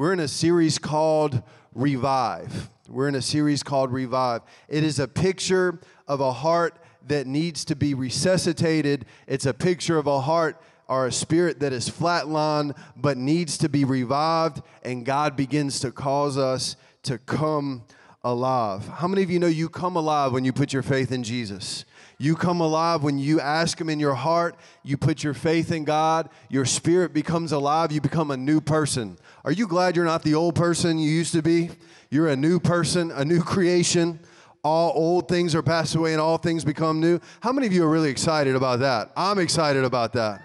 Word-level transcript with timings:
We're 0.00 0.14
in 0.14 0.20
a 0.20 0.28
series 0.28 0.78
called 0.78 1.42
Revive. 1.74 2.70
We're 2.88 3.08
in 3.08 3.16
a 3.16 3.20
series 3.20 3.62
called 3.62 3.92
Revive. 3.92 4.40
It 4.66 4.82
is 4.82 4.98
a 4.98 5.06
picture 5.06 5.78
of 6.08 6.20
a 6.20 6.32
heart 6.32 6.78
that 7.08 7.26
needs 7.26 7.66
to 7.66 7.76
be 7.76 7.92
resuscitated. 7.92 9.04
It's 9.26 9.44
a 9.44 9.52
picture 9.52 9.98
of 9.98 10.06
a 10.06 10.22
heart 10.22 10.58
or 10.88 11.06
a 11.06 11.12
spirit 11.12 11.60
that 11.60 11.74
is 11.74 11.90
flatlined 11.90 12.78
but 12.96 13.18
needs 13.18 13.58
to 13.58 13.68
be 13.68 13.84
revived, 13.84 14.62
and 14.82 15.04
God 15.04 15.36
begins 15.36 15.80
to 15.80 15.92
cause 15.92 16.38
us 16.38 16.76
to 17.02 17.18
come 17.18 17.82
alive. 18.24 18.88
How 18.88 19.06
many 19.06 19.22
of 19.22 19.30
you 19.30 19.38
know 19.38 19.48
you 19.48 19.68
come 19.68 19.96
alive 19.96 20.32
when 20.32 20.46
you 20.46 20.52
put 20.54 20.72
your 20.72 20.82
faith 20.82 21.12
in 21.12 21.22
Jesus? 21.22 21.84
You 22.18 22.36
come 22.36 22.60
alive 22.60 23.02
when 23.02 23.18
you 23.18 23.40
ask 23.40 23.80
Him 23.80 23.88
in 23.88 23.98
your 23.98 24.14
heart, 24.14 24.56
you 24.82 24.98
put 24.98 25.24
your 25.24 25.32
faith 25.32 25.72
in 25.72 25.84
God, 25.84 26.28
your 26.50 26.66
spirit 26.66 27.14
becomes 27.14 27.50
alive, 27.52 27.92
you 27.92 28.00
become 28.02 28.30
a 28.30 28.36
new 28.36 28.60
person. 28.60 29.16
Are 29.44 29.52
you 29.52 29.66
glad 29.66 29.96
you're 29.96 30.04
not 30.04 30.22
the 30.22 30.34
old 30.34 30.54
person 30.54 30.98
you 30.98 31.10
used 31.10 31.32
to 31.32 31.42
be? 31.42 31.70
You're 32.10 32.28
a 32.28 32.36
new 32.36 32.60
person, 32.60 33.10
a 33.10 33.24
new 33.24 33.42
creation. 33.42 34.20
All 34.62 34.92
old 34.94 35.28
things 35.28 35.54
are 35.54 35.62
passed 35.62 35.94
away 35.94 36.12
and 36.12 36.20
all 36.20 36.36
things 36.36 36.64
become 36.64 37.00
new. 37.00 37.20
How 37.40 37.52
many 37.52 37.66
of 37.66 37.72
you 37.72 37.84
are 37.84 37.88
really 37.88 38.10
excited 38.10 38.54
about 38.54 38.80
that? 38.80 39.10
I'm 39.16 39.38
excited 39.38 39.84
about 39.84 40.12
that. 40.12 40.42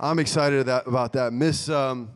I'm 0.00 0.18
excited 0.18 0.68
about 0.68 1.12
that. 1.12 1.32
Miss 1.32 1.68
um, 1.68 2.10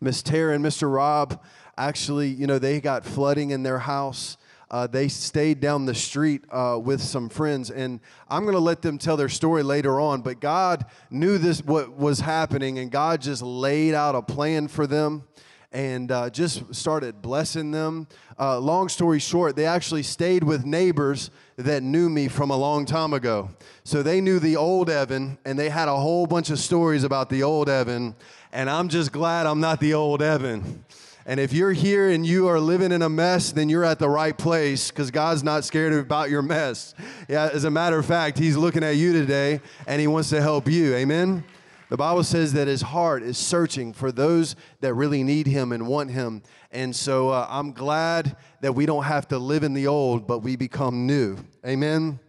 Miss 0.00 0.22
Tara 0.22 0.54
and 0.54 0.64
Mr. 0.64 0.92
Rob 0.92 1.42
actually, 1.76 2.28
you 2.28 2.46
know, 2.46 2.58
they 2.58 2.80
got 2.80 3.04
flooding 3.04 3.50
in 3.50 3.62
their 3.62 3.78
house. 3.78 4.36
Uh, 4.70 4.86
they 4.86 5.08
stayed 5.08 5.60
down 5.60 5.86
the 5.86 5.94
street 5.94 6.44
uh, 6.50 6.78
with 6.82 7.00
some 7.00 7.28
friends, 7.28 7.70
and 7.70 8.00
I'm 8.28 8.42
going 8.42 8.54
to 8.54 8.60
let 8.60 8.82
them 8.82 8.98
tell 8.98 9.16
their 9.16 9.28
story 9.28 9.62
later 9.62 10.00
on. 10.00 10.20
But 10.20 10.40
God 10.40 10.84
knew 11.10 11.38
this 11.38 11.62
what 11.62 11.92
was 11.92 12.20
happening, 12.20 12.78
and 12.78 12.90
God 12.90 13.22
just 13.22 13.42
laid 13.42 13.94
out 13.94 14.14
a 14.14 14.22
plan 14.22 14.68
for 14.68 14.86
them 14.86 15.24
and 15.72 16.10
uh, 16.10 16.30
just 16.30 16.74
started 16.74 17.20
blessing 17.20 17.70
them. 17.70 18.06
Uh, 18.38 18.58
long 18.58 18.88
story 18.88 19.18
short, 19.18 19.54
they 19.56 19.66
actually 19.66 20.02
stayed 20.02 20.42
with 20.42 20.64
neighbors 20.64 21.30
that 21.56 21.82
knew 21.82 22.08
me 22.08 22.28
from 22.28 22.50
a 22.50 22.56
long 22.56 22.86
time 22.86 23.12
ago. 23.12 23.50
So 23.84 24.02
they 24.02 24.20
knew 24.20 24.38
the 24.38 24.56
old 24.56 24.88
Evan, 24.88 25.38
and 25.44 25.58
they 25.58 25.68
had 25.68 25.88
a 25.88 25.96
whole 25.96 26.26
bunch 26.26 26.50
of 26.50 26.58
stories 26.58 27.04
about 27.04 27.28
the 27.28 27.42
old 27.42 27.68
Evan. 27.68 28.14
And 28.52 28.70
I'm 28.70 28.88
just 28.88 29.12
glad 29.12 29.46
I'm 29.46 29.60
not 29.60 29.80
the 29.80 29.94
old 29.94 30.22
Evan. 30.22 30.84
And 31.28 31.38
if 31.38 31.52
you're 31.52 31.74
here 31.74 32.08
and 32.08 32.26
you 32.26 32.48
are 32.48 32.58
living 32.58 32.90
in 32.90 33.02
a 33.02 33.08
mess, 33.10 33.52
then 33.52 33.68
you're 33.68 33.84
at 33.84 33.98
the 33.98 34.08
right 34.08 34.36
place 34.36 34.90
because 34.90 35.10
God's 35.10 35.44
not 35.44 35.62
scared 35.62 35.92
about 35.92 36.30
your 36.30 36.40
mess. 36.40 36.94
Yeah, 37.28 37.50
as 37.52 37.64
a 37.64 37.70
matter 37.70 37.98
of 37.98 38.06
fact, 38.06 38.38
He's 38.38 38.56
looking 38.56 38.82
at 38.82 38.96
you 38.96 39.12
today 39.12 39.60
and 39.86 40.00
He 40.00 40.06
wants 40.06 40.30
to 40.30 40.40
help 40.40 40.66
you. 40.66 40.94
Amen. 40.94 41.44
The 41.90 41.98
Bible 41.98 42.24
says 42.24 42.54
that 42.54 42.66
his 42.68 42.82
heart 42.82 43.22
is 43.22 43.38
searching 43.38 43.92
for 43.94 44.12
those 44.12 44.56
that 44.80 44.92
really 44.92 45.22
need 45.22 45.46
him 45.46 45.72
and 45.72 45.86
want 45.86 46.10
him. 46.10 46.42
And 46.70 46.94
so 46.94 47.30
uh, 47.30 47.46
I'm 47.48 47.72
glad 47.72 48.36
that 48.60 48.74
we 48.74 48.84
don't 48.84 49.04
have 49.04 49.28
to 49.28 49.38
live 49.38 49.62
in 49.62 49.72
the 49.72 49.86
old, 49.86 50.26
but 50.26 50.40
we 50.40 50.54
become 50.54 51.06
new. 51.06 51.38
Amen. 51.66 52.20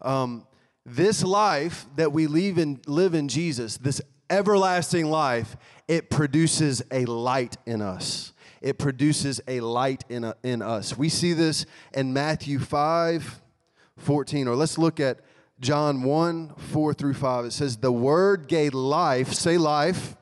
Um, 0.00 0.46
this 0.86 1.22
life 1.22 1.84
that 1.96 2.12
we 2.12 2.26
in, 2.26 2.80
live 2.86 3.14
in 3.14 3.28
Jesus, 3.28 3.76
this 3.76 4.00
everlasting 4.30 5.06
life, 5.06 5.56
it 5.88 6.10
produces 6.10 6.82
a 6.90 7.04
light 7.04 7.56
in 7.66 7.80
us. 7.80 8.32
It 8.60 8.78
produces 8.78 9.40
a 9.46 9.60
light 9.60 10.04
in, 10.08 10.24
a, 10.24 10.34
in 10.42 10.62
us. 10.62 10.96
We 10.96 11.08
see 11.08 11.32
this 11.32 11.66
in 11.94 12.12
Matthew 12.12 12.58
5 12.58 13.42
14, 13.98 14.48
or 14.48 14.56
let's 14.56 14.76
look 14.76 15.00
at 15.00 15.20
John 15.60 16.02
1 16.02 16.54
4 16.56 16.94
through 16.94 17.14
5. 17.14 17.44
It 17.46 17.52
says, 17.52 17.76
The 17.78 17.92
Word 17.92 18.46
gave 18.48 18.74
life, 18.74 19.32
say 19.32 19.56
life, 19.56 20.16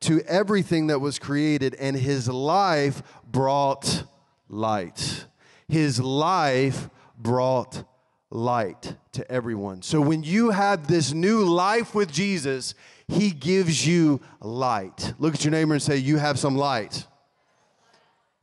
to 0.00 0.20
everything 0.22 0.86
that 0.86 1.00
was 1.00 1.18
created, 1.18 1.74
and 1.74 1.96
His 1.96 2.28
life 2.28 3.02
brought 3.26 4.04
light. 4.48 5.26
His 5.68 6.00
life 6.00 6.88
brought 7.18 7.84
light 8.30 8.94
to 9.12 9.30
everyone. 9.30 9.82
So 9.82 10.00
when 10.00 10.22
you 10.22 10.50
have 10.50 10.86
this 10.86 11.12
new 11.12 11.44
life 11.44 11.94
with 11.94 12.10
Jesus, 12.10 12.74
He 13.10 13.30
gives 13.30 13.86
you 13.86 14.20
light. 14.40 15.14
Look 15.18 15.34
at 15.34 15.44
your 15.44 15.50
neighbor 15.50 15.72
and 15.72 15.82
say, 15.82 15.96
You 15.96 16.18
have 16.18 16.38
some 16.38 16.56
light. 16.56 17.06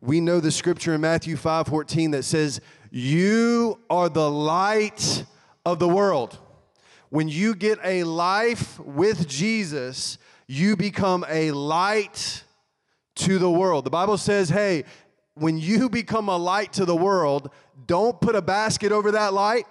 We 0.01 0.19
know 0.19 0.39
the 0.39 0.51
scripture 0.51 0.93
in 0.93 1.01
Matthew 1.01 1.35
5 1.37 1.67
14 1.67 2.11
that 2.11 2.23
says, 2.23 2.59
You 2.91 3.79
are 3.89 4.09
the 4.09 4.29
light 4.29 5.25
of 5.65 5.79
the 5.79 5.87
world. 5.87 6.37
When 7.09 7.29
you 7.29 7.55
get 7.55 7.79
a 7.83 8.03
life 8.03 8.79
with 8.79 9.27
Jesus, 9.27 10.17
you 10.47 10.75
become 10.75 11.25
a 11.29 11.51
light 11.51 12.43
to 13.15 13.39
the 13.39 13.49
world. 13.49 13.85
The 13.85 13.89
Bible 13.89 14.17
says, 14.17 14.49
hey, 14.49 14.83
when 15.35 15.57
you 15.57 15.89
become 15.89 16.29
a 16.29 16.37
light 16.37 16.73
to 16.73 16.85
the 16.85 16.95
world, 16.95 17.51
don't 17.85 18.19
put 18.19 18.35
a 18.35 18.41
basket 18.41 18.91
over 18.91 19.11
that 19.11 19.33
light, 19.33 19.65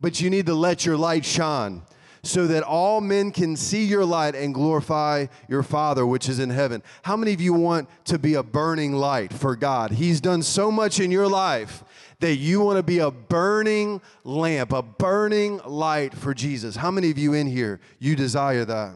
but 0.00 0.20
you 0.20 0.30
need 0.30 0.46
to 0.46 0.54
let 0.54 0.84
your 0.84 0.96
light 0.96 1.24
shine 1.24 1.82
so 2.22 2.46
that 2.46 2.62
all 2.62 3.00
men 3.00 3.30
can 3.30 3.56
see 3.56 3.84
your 3.84 4.04
light 4.04 4.34
and 4.34 4.54
glorify 4.54 5.26
your 5.48 5.62
Father 5.62 6.06
which 6.06 6.28
is 6.28 6.38
in 6.38 6.50
heaven. 6.50 6.82
How 7.02 7.16
many 7.16 7.32
of 7.32 7.40
you 7.40 7.52
want 7.52 7.88
to 8.06 8.18
be 8.18 8.34
a 8.34 8.42
burning 8.42 8.92
light 8.92 9.32
for 9.32 9.56
God? 9.56 9.92
He's 9.92 10.20
done 10.20 10.42
so 10.42 10.70
much 10.70 11.00
in 11.00 11.10
your 11.10 11.28
life 11.28 11.82
that 12.20 12.36
you 12.36 12.60
want 12.60 12.76
to 12.76 12.82
be 12.82 12.98
a 12.98 13.10
burning 13.10 14.00
lamp, 14.24 14.72
a 14.72 14.82
burning 14.82 15.60
light 15.64 16.14
for 16.14 16.34
Jesus. 16.34 16.76
How 16.76 16.90
many 16.90 17.10
of 17.10 17.18
you 17.18 17.32
in 17.32 17.46
here, 17.46 17.80
you 17.98 18.14
desire 18.14 18.64
that? 18.66 18.94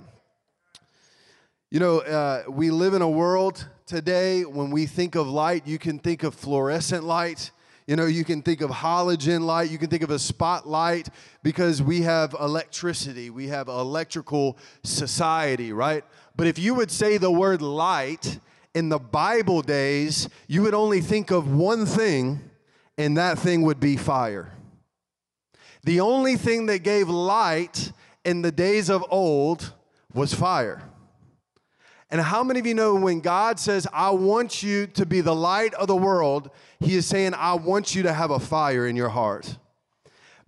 You 1.70 1.80
know, 1.80 1.98
uh, 2.00 2.44
we 2.48 2.70
live 2.70 2.94
in 2.94 3.02
a 3.02 3.08
world 3.08 3.66
today 3.86 4.44
when 4.44 4.70
we 4.70 4.86
think 4.86 5.14
of 5.14 5.26
light, 5.26 5.66
you 5.66 5.78
can 5.78 5.98
think 5.98 6.22
of 6.22 6.34
fluorescent 6.34 7.04
light. 7.04 7.50
You 7.86 7.96
know, 7.96 8.06
you 8.06 8.24
can 8.24 8.40
think 8.40 8.62
of 8.62 8.70
halogen 8.70 9.42
light, 9.42 9.70
you 9.70 9.76
can 9.76 9.90
think 9.90 10.02
of 10.02 10.10
a 10.10 10.18
spotlight 10.18 11.08
because 11.42 11.82
we 11.82 12.00
have 12.00 12.34
electricity, 12.40 13.28
we 13.28 13.48
have 13.48 13.68
electrical 13.68 14.56
society, 14.82 15.70
right? 15.72 16.02
But 16.34 16.46
if 16.46 16.58
you 16.58 16.74
would 16.74 16.90
say 16.90 17.18
the 17.18 17.30
word 17.30 17.60
light 17.60 18.38
in 18.74 18.88
the 18.88 18.98
Bible 18.98 19.60
days, 19.60 20.30
you 20.48 20.62
would 20.62 20.72
only 20.72 21.02
think 21.02 21.30
of 21.30 21.52
one 21.52 21.84
thing, 21.84 22.50
and 22.96 23.18
that 23.18 23.38
thing 23.38 23.62
would 23.62 23.80
be 23.80 23.98
fire. 23.98 24.52
The 25.84 26.00
only 26.00 26.36
thing 26.36 26.64
that 26.66 26.78
gave 26.78 27.10
light 27.10 27.92
in 28.24 28.40
the 28.40 28.50
days 28.50 28.88
of 28.88 29.04
old 29.10 29.74
was 30.14 30.32
fire. 30.32 30.82
And 32.14 32.22
how 32.22 32.44
many 32.44 32.60
of 32.60 32.66
you 32.66 32.74
know 32.74 32.94
when 32.94 33.18
God 33.18 33.58
says, 33.58 33.88
I 33.92 34.10
want 34.10 34.62
you 34.62 34.86
to 34.86 35.04
be 35.04 35.20
the 35.20 35.34
light 35.34 35.74
of 35.74 35.88
the 35.88 35.96
world, 35.96 36.48
He 36.78 36.94
is 36.94 37.06
saying, 37.06 37.34
I 37.34 37.54
want 37.54 37.96
you 37.96 38.04
to 38.04 38.12
have 38.12 38.30
a 38.30 38.38
fire 38.38 38.86
in 38.86 38.94
your 38.94 39.08
heart. 39.08 39.58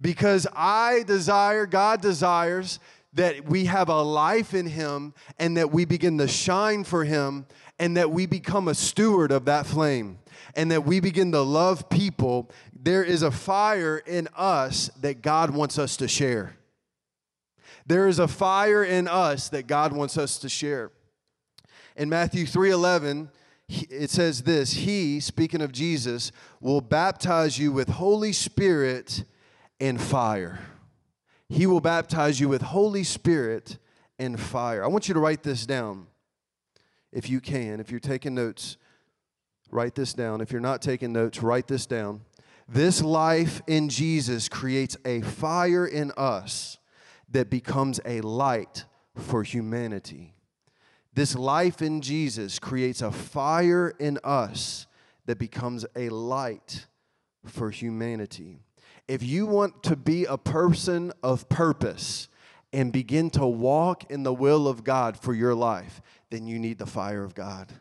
Because 0.01 0.47
I 0.55 1.03
desire, 1.09 1.67
God 1.67 2.01
desires 2.01 2.79
that 3.15 3.47
we 3.47 3.65
have 3.65 3.89
a 3.89 4.01
life 4.01 4.55
in 4.55 4.67
Him 4.67 5.13
and 5.41 5.57
that 5.57 5.73
we 5.73 5.85
begin 5.85 6.19
to 6.19 6.29
shine 6.29 6.85
for 6.85 7.03
Him 7.03 7.47
and 7.81 7.97
that 7.97 8.13
we 8.13 8.27
become 8.27 8.69
a 8.69 8.75
steward 8.75 9.33
of 9.33 9.47
that 9.47 9.67
flame 9.67 10.21
and 10.55 10.71
that 10.71 10.87
we 10.87 11.01
begin 11.01 11.33
to 11.33 11.41
love 11.41 11.89
people, 11.89 12.49
there 12.81 13.03
is 13.03 13.23
a 13.23 13.33
fire 13.33 13.99
in 14.07 14.29
us 14.37 14.89
that 15.01 15.21
God 15.21 15.51
wants 15.51 15.81
us 15.81 15.97
to 15.97 16.07
share. 16.07 16.57
There 17.87 18.07
is 18.07 18.21
a 18.21 18.29
fire 18.29 18.85
in 18.85 19.09
us 19.09 19.49
that 19.49 19.67
God 19.67 19.93
wants 19.93 20.17
us 20.17 20.39
to 20.39 20.49
share. 20.49 20.93
In 21.97 22.09
Matthew 22.09 22.47
3:11, 22.47 23.31
it 23.69 24.11
says 24.11 24.43
this, 24.43 24.75
he, 24.75 25.19
speaking 25.19 25.61
of 25.61 25.73
Jesus, 25.73 26.31
will 26.61 26.81
baptize 26.81 27.59
you 27.59 27.73
with 27.73 27.89
Holy 27.89 28.33
Spirit 28.33 29.25
and 29.81 30.01
fire. 30.01 30.61
He 31.49 31.67
will 31.67 31.81
baptize 31.81 32.39
you 32.39 32.49
with 32.49 32.63
Holy 32.63 33.03
Spirit 33.03 33.79
and 34.19 34.39
fire. 34.39 34.85
I 34.85 34.87
want 34.87 35.09
you 35.09 35.15
to 35.15 35.21
write 35.21 35.43
this 35.43 35.67
down 35.67 36.07
if 37.13 37.29
you 37.29 37.41
can. 37.41 37.81
If 37.81 37.91
you're 37.91 37.99
taking 37.99 38.35
notes, 38.35 38.77
Write 39.71 39.95
this 39.95 40.13
down. 40.13 40.41
If 40.41 40.53
you're 40.53 40.61
not 40.61 40.81
taking 40.81 41.13
notes, 41.13 41.43
write 41.43 41.67
this 41.67 41.87
down. 41.87 42.23
This 42.69 43.03
life 43.03 43.63
in 43.67 43.89
Jesus 43.89 44.49
creates 44.49 44.97
a 45.05 45.21
fire 45.23 45.87
in 45.87 46.13
us 46.17 46.79
that 47.31 47.51
becomes 47.51 48.01
a 48.05 48.21
light 48.21 48.85
for 49.17 49.43
humanity. 49.43 50.35
This 51.17 51.35
life 51.35 51.81
in 51.81 52.03
Jesus 52.03 52.59
creates 52.59 53.01
a 53.01 53.11
fire 53.11 53.95
in 53.99 54.19
us 54.23 54.87
that 55.25 55.39
becomes 55.39 55.87
a 55.97 56.11
light 56.11 56.87
for 57.47 57.71
humanity. 57.71 58.61
If 59.09 59.23
you 59.23 59.47
want 59.47 59.83
to 59.85 59.97
be 59.97 60.27
a 60.27 60.37
person 60.37 61.15
of 61.23 61.49
purpose 61.49 62.29
and 62.71 62.93
begin 62.93 63.31
to 63.31 63.47
walk 63.47 64.11
in 64.11 64.25
the 64.25 64.35
will 64.35 64.69
of 64.69 64.85
God 64.85 65.17
for 65.17 65.33
your 65.33 65.55
life, 65.55 66.03
then 66.29 66.47
you 66.47 66.59
need 66.59 66.77
the 66.77 66.85
fire 66.85 67.25
of 67.25 67.35
God. 67.35 67.73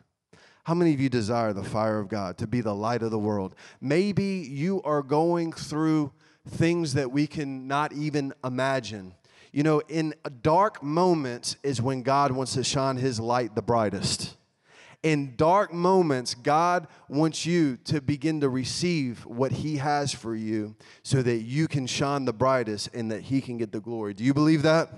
How 0.64 0.72
many 0.72 0.94
of 0.94 1.00
you 1.00 1.10
desire 1.10 1.52
the 1.52 1.62
fire 1.62 1.98
of 1.98 2.08
God 2.08 2.38
to 2.38 2.46
be 2.46 2.62
the 2.62 2.74
light 2.74 3.02
of 3.02 3.10
the 3.10 3.18
world? 3.18 3.54
Maybe 3.82 4.48
you 4.48 4.80
are 4.82 5.02
going 5.02 5.52
through 5.52 6.10
things 6.48 6.94
that 6.94 7.12
we 7.12 7.26
can 7.26 7.68
not 7.68 7.92
even 7.92 8.32
imagine. 8.42 9.12
You 9.56 9.62
know, 9.62 9.80
in 9.88 10.12
dark 10.42 10.82
moments 10.82 11.56
is 11.62 11.80
when 11.80 12.02
God 12.02 12.30
wants 12.30 12.52
to 12.52 12.62
shine 12.62 12.98
his 12.98 13.18
light 13.18 13.54
the 13.54 13.62
brightest. 13.62 14.36
In 15.02 15.34
dark 15.34 15.72
moments, 15.72 16.34
God 16.34 16.86
wants 17.08 17.46
you 17.46 17.78
to 17.84 18.02
begin 18.02 18.42
to 18.42 18.50
receive 18.50 19.24
what 19.24 19.52
He 19.52 19.78
has 19.78 20.12
for 20.12 20.36
you 20.36 20.76
so 21.02 21.22
that 21.22 21.36
you 21.36 21.68
can 21.68 21.86
shine 21.86 22.26
the 22.26 22.34
brightest 22.34 22.90
and 22.92 23.10
that 23.10 23.22
He 23.22 23.40
can 23.40 23.56
get 23.56 23.72
the 23.72 23.80
glory. 23.80 24.12
Do 24.12 24.24
you 24.24 24.34
believe 24.34 24.60
that? 24.64 24.90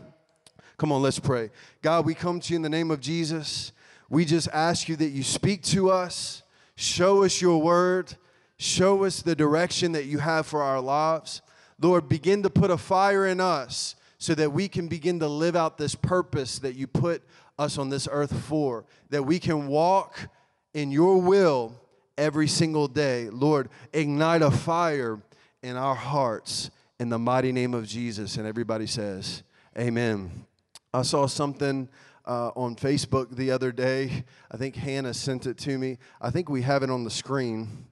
Come 0.77 0.91
on, 0.91 1.03
let's 1.03 1.21
pray. 1.21 1.51
God, 1.81 2.05
we 2.05 2.15
come 2.15 2.41
to 2.41 2.53
you 2.53 2.57
in 2.57 2.63
the 2.63 2.69
name 2.69 2.91
of 2.91 2.99
Jesus. 2.99 3.71
We 4.11 4.25
just 4.25 4.49
ask 4.49 4.89
you 4.89 4.97
that 4.97 5.11
you 5.11 5.23
speak 5.23 5.63
to 5.67 5.89
us, 5.89 6.43
show 6.75 7.23
us 7.23 7.41
your 7.41 7.63
word, 7.63 8.13
show 8.57 9.05
us 9.05 9.23
the 9.23 9.37
direction 9.37 9.93
that 9.93 10.07
you 10.07 10.19
have 10.19 10.49
for 10.49 10.65
our 10.65 10.81
lives. 10.81 11.43
Lord, 11.81 12.09
begin 12.09 12.43
to 12.43 12.51
put 12.51 12.73
a 12.73 12.77
fire 12.77 13.25
in 13.25 13.41
us 13.41 13.95
so 14.19 14.35
that 14.35 14.53
we 14.53 14.69
can 14.69 14.88
begin 14.88 15.20
to 15.20 15.29
live 15.29 15.56
out 15.56 15.79
this 15.79 15.94
purpose 15.94 16.59
that 16.59 16.75
you 16.75 16.87
put 16.87 17.23
us 17.59 17.79
on 17.79 17.88
this 17.88 18.09
earth 18.11 18.38
for, 18.44 18.85
that 19.11 19.23
we 19.23 19.38
can 19.38 19.69
walk 19.69 20.29
in 20.75 20.91
your 20.91 21.20
will 21.20 21.75
every 22.17 22.49
single 22.49 22.88
day. 22.88 23.31
Lord, 23.31 23.69
ignite 23.93 24.43
a 24.43 24.50
fire 24.50 25.20
in 25.62 25.76
our 25.76 25.94
hearts 25.94 26.70
in 26.99 27.09
the 27.09 27.19
mighty 27.19 27.53
name 27.53 27.75
of 27.75 27.87
Jesus. 27.87 28.37
And 28.37 28.47
everybody 28.47 28.87
says, 28.87 29.43
Amen. 29.79 30.47
I 30.93 31.03
saw 31.03 31.26
something 31.26 31.88
uh, 32.26 32.49
on 32.56 32.75
Facebook 32.75 33.37
the 33.37 33.53
other 33.53 33.71
day. 33.71 34.25
I 34.50 34.56
think 34.56 34.75
Hannah 34.75 35.14
sent 35.14 35.47
it 35.47 35.59
to 35.59 35.79
me. 35.79 35.99
I 36.21 36.31
think 36.31 36.49
we 36.49 36.62
have 36.62 36.82
it 36.82 36.91
on 36.91 37.05
the 37.05 37.11
screen. 37.11 37.87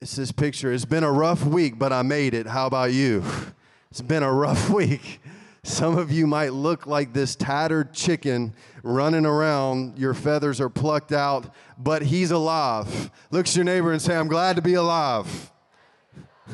It's 0.00 0.16
this 0.16 0.32
picture. 0.32 0.72
It's 0.72 0.84
been 0.84 1.04
a 1.04 1.12
rough 1.12 1.44
week, 1.44 1.78
but 1.78 1.92
I 1.92 2.02
made 2.02 2.34
it. 2.34 2.46
How 2.48 2.66
about 2.66 2.92
you? 2.92 3.22
It's 3.92 4.00
been 4.00 4.22
a 4.22 4.32
rough 4.32 4.70
week. 4.74 5.20
Some 5.64 5.98
of 5.98 6.10
you 6.10 6.26
might 6.26 6.54
look 6.54 6.86
like 6.86 7.12
this 7.12 7.36
tattered 7.36 7.92
chicken 7.92 8.54
running 8.82 9.26
around. 9.26 9.98
Your 9.98 10.14
feathers 10.14 10.62
are 10.62 10.70
plucked 10.70 11.12
out, 11.12 11.54
but 11.76 12.00
he's 12.00 12.30
alive. 12.30 13.10
Look 13.30 13.46
at 13.46 13.54
your 13.54 13.66
neighbor 13.66 13.92
and 13.92 14.00
say, 14.00 14.16
I'm 14.16 14.28
glad 14.28 14.56
to 14.56 14.62
be 14.62 14.72
alive. 14.72 15.52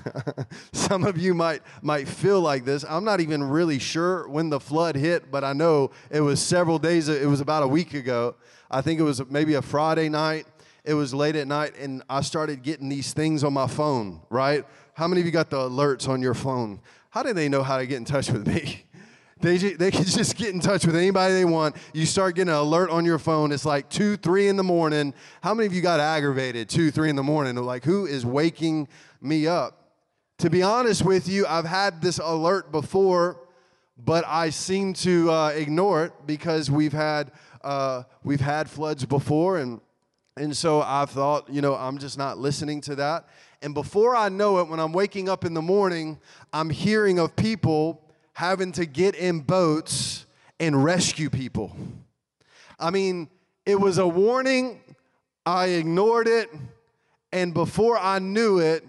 Some 0.72 1.04
of 1.04 1.16
you 1.16 1.32
might 1.32 1.62
might 1.80 2.08
feel 2.08 2.40
like 2.40 2.64
this. 2.64 2.84
I'm 2.88 3.04
not 3.04 3.20
even 3.20 3.44
really 3.44 3.78
sure 3.78 4.28
when 4.28 4.50
the 4.50 4.58
flood 4.58 4.96
hit, 4.96 5.30
but 5.30 5.44
I 5.44 5.52
know 5.52 5.92
it 6.10 6.22
was 6.22 6.42
several 6.42 6.80
days. 6.80 7.08
It 7.08 7.28
was 7.28 7.40
about 7.40 7.62
a 7.62 7.68
week 7.68 7.94
ago. 7.94 8.34
I 8.68 8.80
think 8.80 8.98
it 8.98 9.04
was 9.04 9.24
maybe 9.30 9.54
a 9.54 9.62
Friday 9.62 10.08
night 10.08 10.44
it 10.88 10.94
was 10.94 11.12
late 11.12 11.36
at 11.36 11.46
night 11.46 11.76
and 11.78 12.02
I 12.08 12.22
started 12.22 12.62
getting 12.62 12.88
these 12.88 13.12
things 13.12 13.44
on 13.44 13.52
my 13.52 13.66
phone, 13.66 14.22
right? 14.30 14.64
How 14.94 15.06
many 15.06 15.20
of 15.20 15.26
you 15.26 15.32
got 15.32 15.50
the 15.50 15.58
alerts 15.58 16.08
on 16.08 16.22
your 16.22 16.32
phone? 16.32 16.80
How 17.10 17.22
do 17.22 17.32
they 17.32 17.48
know 17.48 17.62
how 17.62 17.78
to 17.78 17.86
get 17.86 17.96
in 17.96 18.04
touch 18.04 18.30
with 18.30 18.46
me? 18.46 18.84
They, 19.40 19.56
they 19.56 19.92
can 19.92 20.02
just 20.04 20.36
get 20.36 20.52
in 20.52 20.58
touch 20.58 20.84
with 20.84 20.96
anybody 20.96 21.32
they 21.32 21.44
want. 21.44 21.76
You 21.92 22.06
start 22.06 22.34
getting 22.34 22.52
an 22.52 22.58
alert 22.58 22.90
on 22.90 23.04
your 23.04 23.20
phone. 23.20 23.52
It's 23.52 23.64
like 23.64 23.88
2, 23.88 24.16
3 24.16 24.48
in 24.48 24.56
the 24.56 24.64
morning. 24.64 25.14
How 25.42 25.54
many 25.54 25.68
of 25.68 25.72
you 25.72 25.80
got 25.80 26.00
aggravated 26.00 26.68
2, 26.68 26.90
3 26.90 27.10
in 27.10 27.14
the 27.14 27.22
morning? 27.22 27.54
Like, 27.54 27.84
who 27.84 28.04
is 28.04 28.26
waking 28.26 28.88
me 29.20 29.46
up? 29.46 29.92
To 30.38 30.50
be 30.50 30.60
honest 30.60 31.04
with 31.04 31.28
you, 31.28 31.46
I've 31.46 31.66
had 31.66 32.02
this 32.02 32.18
alert 32.18 32.72
before, 32.72 33.40
but 33.96 34.24
I 34.26 34.50
seem 34.50 34.92
to 34.94 35.30
uh, 35.30 35.48
ignore 35.50 36.06
it 36.06 36.12
because 36.26 36.68
we've 36.68 36.92
had, 36.92 37.30
uh, 37.62 38.02
we've 38.24 38.40
had 38.40 38.68
floods 38.68 39.04
before 39.04 39.58
and 39.58 39.80
and 40.38 40.56
so 40.56 40.80
I 40.80 41.04
thought, 41.04 41.48
you 41.50 41.60
know, 41.60 41.74
I'm 41.74 41.98
just 41.98 42.16
not 42.16 42.38
listening 42.38 42.80
to 42.82 42.94
that. 42.96 43.28
And 43.60 43.74
before 43.74 44.14
I 44.14 44.28
know 44.28 44.58
it, 44.58 44.68
when 44.68 44.78
I'm 44.78 44.92
waking 44.92 45.28
up 45.28 45.44
in 45.44 45.54
the 45.54 45.62
morning, 45.62 46.18
I'm 46.52 46.70
hearing 46.70 47.18
of 47.18 47.34
people 47.34 48.02
having 48.34 48.70
to 48.72 48.86
get 48.86 49.16
in 49.16 49.40
boats 49.40 50.26
and 50.60 50.84
rescue 50.84 51.28
people. 51.28 51.76
I 52.78 52.90
mean, 52.90 53.28
it 53.66 53.80
was 53.80 53.98
a 53.98 54.06
warning, 54.06 54.80
I 55.44 55.66
ignored 55.66 56.28
it, 56.28 56.48
and 57.32 57.52
before 57.52 57.98
I 57.98 58.20
knew 58.20 58.60
it, 58.60 58.86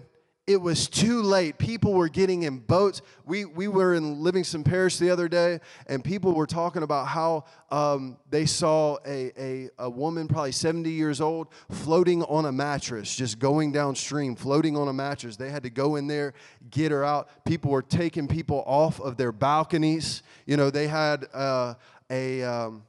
it 0.49 0.59
was 0.59 0.89
too 0.89 1.21
late. 1.21 1.59
People 1.59 1.93
were 1.93 2.09
getting 2.09 2.41
in 2.41 2.57
boats. 2.57 3.03
We, 3.23 3.45
we 3.45 3.67
were 3.67 3.93
in 3.93 4.23
Livingston 4.23 4.63
Parish 4.63 4.97
the 4.97 5.11
other 5.11 5.27
day, 5.27 5.59
and 5.85 6.03
people 6.03 6.33
were 6.33 6.47
talking 6.47 6.81
about 6.81 7.05
how 7.05 7.45
um, 7.69 8.17
they 8.31 8.47
saw 8.47 8.97
a, 9.05 9.31
a, 9.37 9.69
a 9.77 9.87
woman, 9.87 10.27
probably 10.27 10.51
70 10.51 10.89
years 10.89 11.21
old, 11.21 11.49
floating 11.69 12.23
on 12.23 12.45
a 12.45 12.51
mattress, 12.51 13.15
just 13.15 13.37
going 13.37 13.71
downstream, 13.71 14.35
floating 14.35 14.75
on 14.75 14.87
a 14.87 14.93
mattress. 14.93 15.37
They 15.37 15.51
had 15.51 15.61
to 15.61 15.69
go 15.69 15.97
in 15.97 16.07
there, 16.07 16.33
get 16.71 16.91
her 16.91 17.05
out. 17.05 17.29
People 17.45 17.69
were 17.69 17.83
taking 17.83 18.27
people 18.27 18.63
off 18.65 18.99
of 18.99 19.17
their 19.17 19.31
balconies. 19.31 20.23
You 20.47 20.57
know, 20.57 20.71
they 20.71 20.87
had 20.87 21.27
uh, 21.31 21.75
a. 22.09 22.41
Um, 22.41 22.83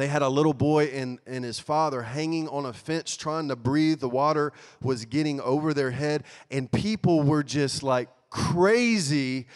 they 0.00 0.06
had 0.06 0.22
a 0.22 0.28
little 0.28 0.54
boy 0.54 0.86
and, 0.86 1.18
and 1.26 1.44
his 1.44 1.58
father 1.58 2.02
hanging 2.02 2.48
on 2.48 2.66
a 2.66 2.72
fence 2.72 3.16
trying 3.16 3.48
to 3.48 3.56
breathe. 3.56 4.00
The 4.00 4.08
water 4.08 4.52
was 4.80 5.04
getting 5.04 5.40
over 5.40 5.74
their 5.74 5.90
head, 5.90 6.24
and 6.50 6.70
people 6.70 7.22
were 7.22 7.42
just 7.42 7.82
like 7.82 8.08
crazy 8.30 9.46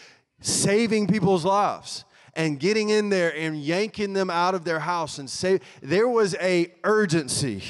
saving 0.41 1.07
people's 1.07 1.45
lives 1.45 2.05
and 2.35 2.59
getting 2.59 2.89
in 2.89 3.09
there 3.09 3.35
and 3.35 3.57
yanking 3.57 4.13
them 4.13 4.29
out 4.29 4.53
of 4.53 4.65
their 4.65 4.79
house 4.79 5.17
and 5.17 5.29
save. 5.29 5.61
There 5.81 6.07
was 6.07 6.35
a 6.41 6.73
urgency. 6.83 7.63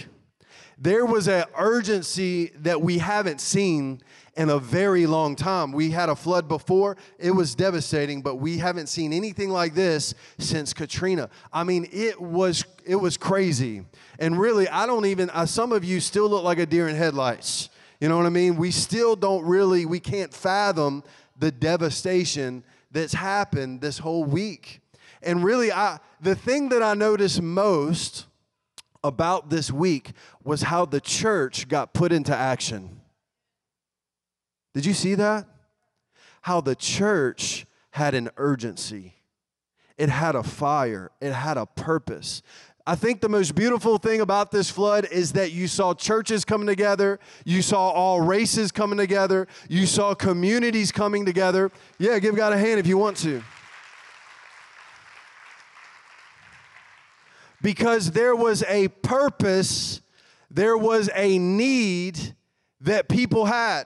There 0.77 1.05
was 1.05 1.27
an 1.27 1.45
urgency 1.55 2.51
that 2.57 2.81
we 2.81 2.97
haven't 2.97 3.39
seen 3.39 4.01
in 4.35 4.49
a 4.49 4.59
very 4.59 5.05
long 5.05 5.35
time. 5.35 5.71
We 5.71 5.91
had 5.91 6.09
a 6.09 6.15
flood 6.15 6.47
before, 6.47 6.97
it 7.17 7.31
was 7.31 7.55
devastating, 7.55 8.21
but 8.21 8.35
we 8.35 8.57
haven't 8.57 8.87
seen 8.87 9.13
anything 9.13 9.49
like 9.49 9.73
this 9.73 10.13
since 10.37 10.73
Katrina. 10.73 11.29
I 11.53 11.63
mean, 11.63 11.87
it 11.91 12.19
was 12.19 12.65
it 12.85 12.95
was 12.95 13.17
crazy. 13.17 13.85
And 14.19 14.39
really, 14.39 14.67
I 14.67 14.85
don't 14.85 15.05
even 15.05 15.29
some 15.47 15.71
of 15.71 15.83
you 15.83 15.99
still 15.99 16.29
look 16.29 16.43
like 16.43 16.59
a 16.59 16.65
deer 16.65 16.87
in 16.87 16.95
headlights. 16.95 17.69
You 17.99 18.09
know 18.09 18.17
what 18.17 18.25
I 18.25 18.29
mean? 18.29 18.57
We 18.57 18.71
still 18.71 19.15
don't 19.15 19.45
really 19.45 19.85
we 19.85 19.99
can't 19.99 20.33
fathom 20.33 21.03
the 21.37 21.51
devastation 21.51 22.63
that's 22.91 23.13
happened 23.13 23.81
this 23.81 23.97
whole 23.97 24.23
week. 24.23 24.81
And 25.21 25.43
really, 25.43 25.71
I 25.71 25.99
the 26.19 26.35
thing 26.35 26.69
that 26.69 26.83
I 26.83 26.93
noticed 26.93 27.41
most 27.41 28.27
about 29.03 29.49
this 29.49 29.71
week 29.71 30.11
was 30.43 30.63
how 30.63 30.85
the 30.85 30.99
church 30.99 31.67
got 31.67 31.93
put 31.93 32.11
into 32.11 32.35
action. 32.35 32.94
Did 34.75 34.85
you 34.85 34.93
see 34.93 35.15
that? 35.15 35.47
How 36.41 36.59
the 36.59 36.75
church 36.75 37.65
had 37.91 38.13
an 38.13 38.29
urgency, 38.35 39.13
it 39.97 40.09
had 40.09 40.35
a 40.35 40.43
fire, 40.43 41.11
it 41.21 41.31
had 41.31 41.57
a 41.57 41.65
purpose. 41.65 42.41
I 42.85 42.95
think 42.95 43.21
the 43.21 43.29
most 43.29 43.55
beautiful 43.55 43.97
thing 43.97 44.19
about 44.19 44.51
this 44.51 44.69
flood 44.69 45.07
is 45.09 45.31
that 45.31 45.53
you 45.53 45.69
saw 45.69 45.93
churches 45.93 46.43
coming 46.43 46.67
together, 46.67 47.21
you 47.45 47.61
saw 47.61 47.89
all 47.89 48.19
races 48.19 48.71
coming 48.73 48.97
together, 48.97 49.47
you 49.69 49.85
saw 49.85 50.13
communities 50.13 50.91
coming 50.91 51.25
together. 51.25 51.71
Yeah, 51.97 52.19
give 52.19 52.35
God 52.35 52.51
a 52.51 52.57
hand 52.57 52.77
if 52.77 52.85
you 52.85 52.97
want 52.97 53.15
to. 53.17 53.41
Because 57.61 58.11
there 58.11 58.35
was 58.35 58.61
a 58.67 58.89
purpose, 58.89 60.01
there 60.51 60.77
was 60.77 61.09
a 61.15 61.39
need 61.39 62.35
that 62.81 63.07
people 63.07 63.45
had. 63.45 63.85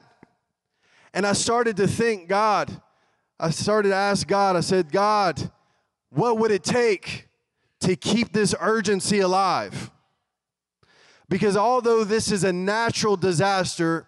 And 1.13 1.25
I 1.25 1.33
started 1.33 1.77
to 1.77 1.87
think, 1.87 2.27
God, 2.27 2.81
I 3.39 3.49
started 3.51 3.89
to 3.89 3.95
ask 3.95 4.27
God, 4.27 4.55
I 4.55 4.61
said, 4.61 4.91
God, 4.91 5.51
what 6.09 6.37
would 6.37 6.51
it 6.51 6.63
take 6.63 7.27
to 7.81 7.95
keep 7.95 8.33
this 8.33 8.53
urgency 8.59 9.19
alive? 9.19 9.91
Because 11.29 11.55
although 11.55 12.03
this 12.03 12.31
is 12.31 12.43
a 12.43 12.51
natural 12.51 13.15
disaster, 13.15 14.05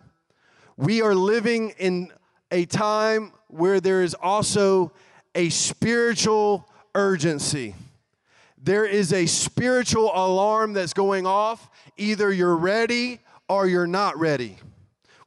we 0.75 1.01
are 1.01 1.15
living 1.15 1.70
in 1.77 2.12
a 2.50 2.65
time 2.65 3.31
where 3.48 3.79
there 3.79 4.01
is 4.01 4.15
also 4.15 4.91
a 5.36 5.50
spiritual 5.50 6.67
urgency. 6.96 7.75
There 8.58 8.86
is 8.86 9.13
a 9.13 9.25
spiritual 9.25 10.12
alarm 10.13 10.74
that's 10.74 10.93
going 10.93 11.25
off. 11.25 11.70
Either 11.98 12.31
you're 12.31 12.55
ready 12.55 13.20
or 13.48 13.67
you're 13.67 13.88
not 13.88 14.20
ready. 14.20 14.58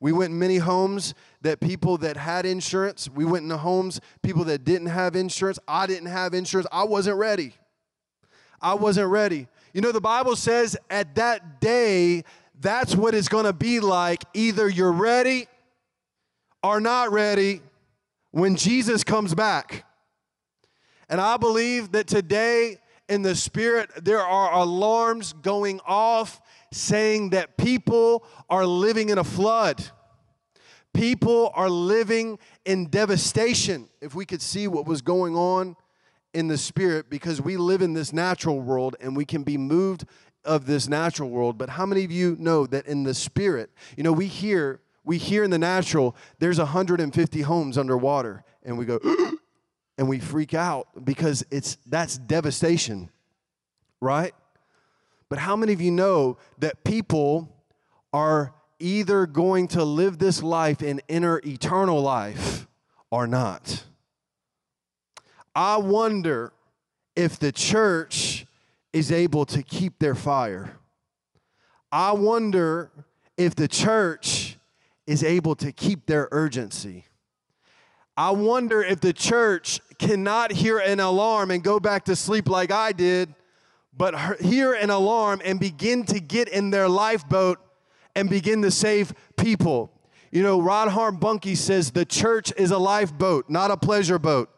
We 0.00 0.12
went 0.12 0.32
in 0.32 0.38
many 0.38 0.58
homes 0.58 1.14
that 1.44 1.60
people 1.60 1.98
that 1.98 2.16
had 2.16 2.46
insurance, 2.46 3.08
we 3.08 3.24
went 3.24 3.44
into 3.44 3.58
homes, 3.58 4.00
people 4.22 4.44
that 4.44 4.64
didn't 4.64 4.88
have 4.88 5.14
insurance. 5.14 5.58
I 5.68 5.86
didn't 5.86 6.08
have 6.08 6.32
insurance. 6.34 6.66
I 6.72 6.84
wasn't 6.84 7.18
ready. 7.18 7.54
I 8.60 8.74
wasn't 8.74 9.10
ready. 9.10 9.46
You 9.74 9.82
know, 9.82 9.92
the 9.92 10.00
Bible 10.00 10.36
says 10.36 10.76
at 10.88 11.14
that 11.16 11.60
day, 11.60 12.24
that's 12.60 12.96
what 12.96 13.14
it's 13.14 13.28
to 13.28 13.52
be 13.52 13.80
like. 13.80 14.24
Either 14.32 14.68
you're 14.68 14.92
ready 14.92 15.46
or 16.62 16.80
not 16.80 17.12
ready 17.12 17.60
when 18.30 18.56
Jesus 18.56 19.04
comes 19.04 19.34
back. 19.34 19.84
And 21.10 21.20
I 21.20 21.36
believe 21.36 21.92
that 21.92 22.06
today 22.06 22.78
in 23.06 23.20
the 23.20 23.34
spirit, 23.34 23.90
there 24.02 24.20
are 24.20 24.54
alarms 24.54 25.34
going 25.34 25.80
off 25.86 26.40
saying 26.72 27.30
that 27.30 27.58
people 27.58 28.24
are 28.48 28.64
living 28.64 29.10
in 29.10 29.18
a 29.18 29.24
flood. 29.24 29.84
People 30.94 31.50
are 31.54 31.68
living 31.68 32.38
in 32.64 32.86
devastation. 32.86 33.88
If 34.00 34.14
we 34.14 34.24
could 34.24 34.40
see 34.40 34.68
what 34.68 34.86
was 34.86 35.02
going 35.02 35.36
on 35.36 35.76
in 36.32 36.48
the 36.48 36.56
spirit, 36.56 37.10
because 37.10 37.42
we 37.42 37.56
live 37.56 37.82
in 37.82 37.92
this 37.92 38.12
natural 38.12 38.60
world 38.60 38.96
and 39.00 39.16
we 39.16 39.24
can 39.24 39.42
be 39.42 39.58
moved 39.58 40.06
of 40.44 40.66
this 40.66 40.88
natural 40.88 41.30
world, 41.30 41.58
but 41.58 41.68
how 41.68 41.84
many 41.84 42.04
of 42.04 42.12
you 42.12 42.36
know 42.38 42.66
that 42.66 42.86
in 42.86 43.02
the 43.02 43.12
spirit, 43.12 43.70
you 43.96 44.02
know, 44.02 44.12
we 44.12 44.26
hear 44.26 44.80
we 45.04 45.18
hear 45.18 45.44
in 45.44 45.50
the 45.50 45.58
natural 45.58 46.16
there's 46.38 46.58
150 46.58 47.42
homes 47.42 47.76
underwater 47.76 48.42
and 48.62 48.78
we 48.78 48.86
go 48.86 48.98
and 49.98 50.08
we 50.08 50.18
freak 50.18 50.54
out 50.54 50.88
because 51.04 51.44
it's 51.50 51.76
that's 51.86 52.16
devastation. 52.18 53.10
Right? 54.00 54.32
But 55.28 55.38
how 55.38 55.56
many 55.56 55.72
of 55.72 55.80
you 55.80 55.90
know 55.90 56.38
that 56.58 56.84
people 56.84 57.48
are 58.12 58.54
either 58.78 59.26
going 59.26 59.68
to 59.68 59.84
live 59.84 60.18
this 60.18 60.42
life 60.42 60.82
and 60.82 61.00
enter 61.08 61.40
eternal 61.44 62.00
life 62.02 62.66
or 63.10 63.26
not? 63.26 63.84
I 65.54 65.76
wonder 65.76 66.52
if 67.14 67.38
the 67.38 67.52
church 67.52 68.46
is 68.92 69.12
able 69.12 69.44
to 69.46 69.62
keep 69.62 69.98
their 69.98 70.14
fire. 70.14 70.76
I 71.92 72.12
wonder 72.12 72.90
if 73.36 73.54
the 73.54 73.68
church 73.68 74.56
is 75.06 75.22
able 75.22 75.54
to 75.56 75.72
keep 75.72 76.06
their 76.06 76.28
urgency. 76.32 77.04
I 78.16 78.30
wonder 78.30 78.82
if 78.82 79.00
the 79.00 79.12
church 79.12 79.80
cannot 79.98 80.52
hear 80.52 80.78
an 80.78 81.00
alarm 81.00 81.50
and 81.50 81.62
go 81.62 81.80
back 81.80 82.04
to 82.04 82.16
sleep 82.16 82.48
like 82.48 82.70
I 82.70 82.92
did, 82.92 83.34
but 83.96 84.40
hear 84.40 84.72
an 84.74 84.90
alarm 84.90 85.42
and 85.44 85.58
begin 85.58 86.04
to 86.06 86.20
get 86.20 86.48
in 86.48 86.70
their 86.70 86.88
lifeboat 86.88 87.58
and 88.14 88.30
begin 88.30 88.62
to 88.62 88.70
save 88.70 89.12
people. 89.36 89.90
You 90.30 90.42
know, 90.42 90.60
Reinhard 90.60 91.20
Bonnke 91.20 91.56
says 91.56 91.92
the 91.92 92.04
church 92.04 92.52
is 92.56 92.70
a 92.70 92.78
lifeboat, 92.78 93.48
not 93.48 93.70
a 93.70 93.76
pleasure 93.76 94.18
boat. 94.18 94.50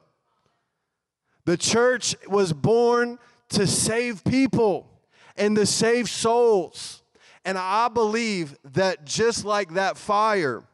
The 1.44 1.56
church 1.56 2.16
was 2.28 2.52
born 2.52 3.18
to 3.50 3.66
save 3.66 4.24
people 4.24 4.88
and 5.36 5.54
to 5.56 5.66
save 5.66 6.08
souls. 6.08 7.02
And 7.44 7.56
I 7.56 7.88
believe 7.88 8.56
that 8.72 9.04
just 9.04 9.44
like 9.44 9.74
that 9.74 9.96
fire, 9.96 10.64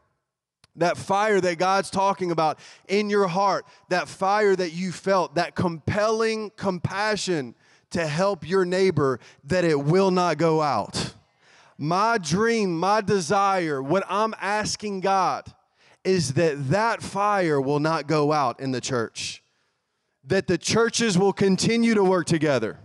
that 0.77 0.97
fire 0.97 1.41
that 1.41 1.59
God's 1.59 1.91
talking 1.91 2.31
about 2.31 2.59
in 2.89 3.11
your 3.11 3.27
heart, 3.27 3.67
that 3.91 4.09
fire 4.09 4.57
that 4.57 4.73
you 4.73 4.91
felt, 4.91 5.35
that 5.35 5.55
compelling 5.55 6.51
compassion 6.57 7.55
to 7.91 8.07
help 8.07 8.49
your 8.49 8.65
neighbor, 8.65 9.21
that 9.45 9.65
it 9.65 9.79
will 9.79 10.11
not 10.11 10.39
go 10.39 10.63
out. 10.63 11.12
My 11.79 12.19
dream, 12.19 12.79
my 12.79 13.01
desire, 13.01 13.83
what 13.83 14.05
I'm 14.09 14.35
asking 14.41 15.01
God 15.01 15.53
is 16.05 16.35
that 16.35 16.71
that 16.71 17.03
fire 17.03 17.61
will 17.61 17.81
not 17.81 18.07
go 18.07 18.33
out 18.33 18.61
in 18.61 18.73
the 18.73 18.81
church 18.81 19.43
that 20.25 20.47
the 20.47 20.59
churches 20.59 21.19
will 21.19 21.33
continue 21.33 21.95
to 21.95 22.05
work 22.05 22.27
together, 22.27 22.79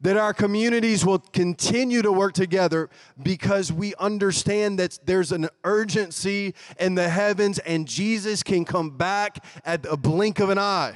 that 0.00 0.16
our 0.16 0.34
communities 0.34 1.04
will 1.04 1.18
continue 1.18 2.02
to 2.02 2.12
work 2.12 2.34
together 2.34 2.90
because 3.22 3.72
we 3.72 3.94
understand 3.96 4.78
that 4.78 4.98
there's 5.04 5.32
an 5.32 5.48
urgency 5.64 6.54
in 6.78 6.94
the 6.94 7.08
heavens 7.08 7.58
and 7.60 7.86
Jesus 7.86 8.42
can 8.42 8.64
come 8.64 8.96
back 8.96 9.44
at 9.64 9.86
a 9.86 9.96
blink 9.96 10.40
of 10.40 10.50
an 10.50 10.58
eye. 10.58 10.94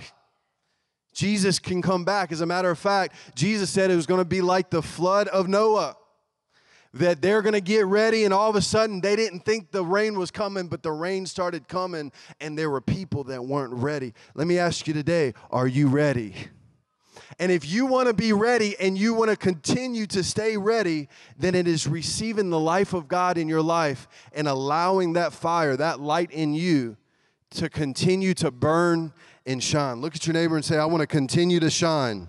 Jesus 1.15 1.59
can 1.59 1.81
come 1.81 2.05
back. 2.05 2.33
As 2.33 2.41
a 2.41 2.47
matter 2.47 2.71
of 2.71 2.79
fact, 2.79 3.15
Jesus 3.37 3.71
said 3.71 3.91
it 3.91 3.97
was 3.97 4.07
going 4.07 4.21
to 4.21 4.25
be 4.25 4.41
like 4.41 4.71
the 4.71 4.83
flood 4.83 5.29
of 5.29 5.49
Noah 5.49 5.97
that 6.95 7.21
they're 7.21 7.43
going 7.43 7.55
to 7.55 7.61
get 7.61 7.87
ready, 7.87 8.25
and 8.25 8.33
all 8.33 8.49
of 8.49 8.57
a 8.57 8.63
sudden 8.63 9.01
they 9.01 9.17
didn't 9.17 9.41
think 9.41 9.73
the 9.73 9.85
rain 9.85 10.17
was 10.17 10.31
coming, 10.31 10.69
but 10.69 10.83
the 10.83 10.93
rain 10.93 11.27
started 11.27 11.67
coming, 11.67 12.13
and 12.41 12.57
there 12.57 12.71
were 12.71 12.81
people 12.81 13.25
that 13.25 13.45
weren't 13.45 13.75
ready. 13.75 14.15
Let 14.35 14.47
me 14.47 14.59
ask 14.59 14.87
you 14.87 14.95
today 14.95 15.35
are 15.51 15.67
you 15.67 15.89
ready? 15.89 16.35
And 17.39 17.51
if 17.51 17.69
you 17.69 17.87
want 17.87 18.07
to 18.07 18.15
be 18.15 18.33
ready 18.33 18.77
and 18.79 18.97
you 18.97 19.13
want 19.13 19.31
to 19.31 19.37
continue 19.37 20.07
to 20.07 20.23
stay 20.23 20.57
ready, 20.57 21.09
then 21.37 21.57
it 21.57 21.67
is 21.67 21.89
receiving 21.89 22.51
the 22.51 22.61
life 22.61 22.93
of 22.93 23.09
God 23.09 23.39
in 23.39 23.49
your 23.49 23.63
life 23.63 24.07
and 24.33 24.47
allowing 24.47 25.15
that 25.15 25.33
fire, 25.33 25.77
that 25.77 25.99
light 25.99 26.31
in 26.31 26.55
you, 26.55 26.97
to 27.51 27.69
continue 27.69 28.35
to 28.35 28.53
burn 28.53 29.13
and 29.47 29.63
shine. 29.63 30.01
Look 30.01 30.15
at 30.15 30.27
your 30.27 30.35
neighbor 30.35 30.55
and 30.55 30.65
say, 30.65 30.79
I 30.79 30.85
want 30.85 31.01
to 31.01 31.09
continue 31.09 31.59
to 31.61 31.71
shine 31.71 32.29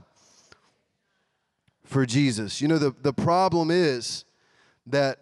for 1.83 2.05
Jesus. 2.05 2.59
You 2.59 2.67
know, 2.67 2.79
the, 2.79 2.95
the 3.01 3.13
problem 3.13 3.69
is 3.69 4.25
that 4.87 5.19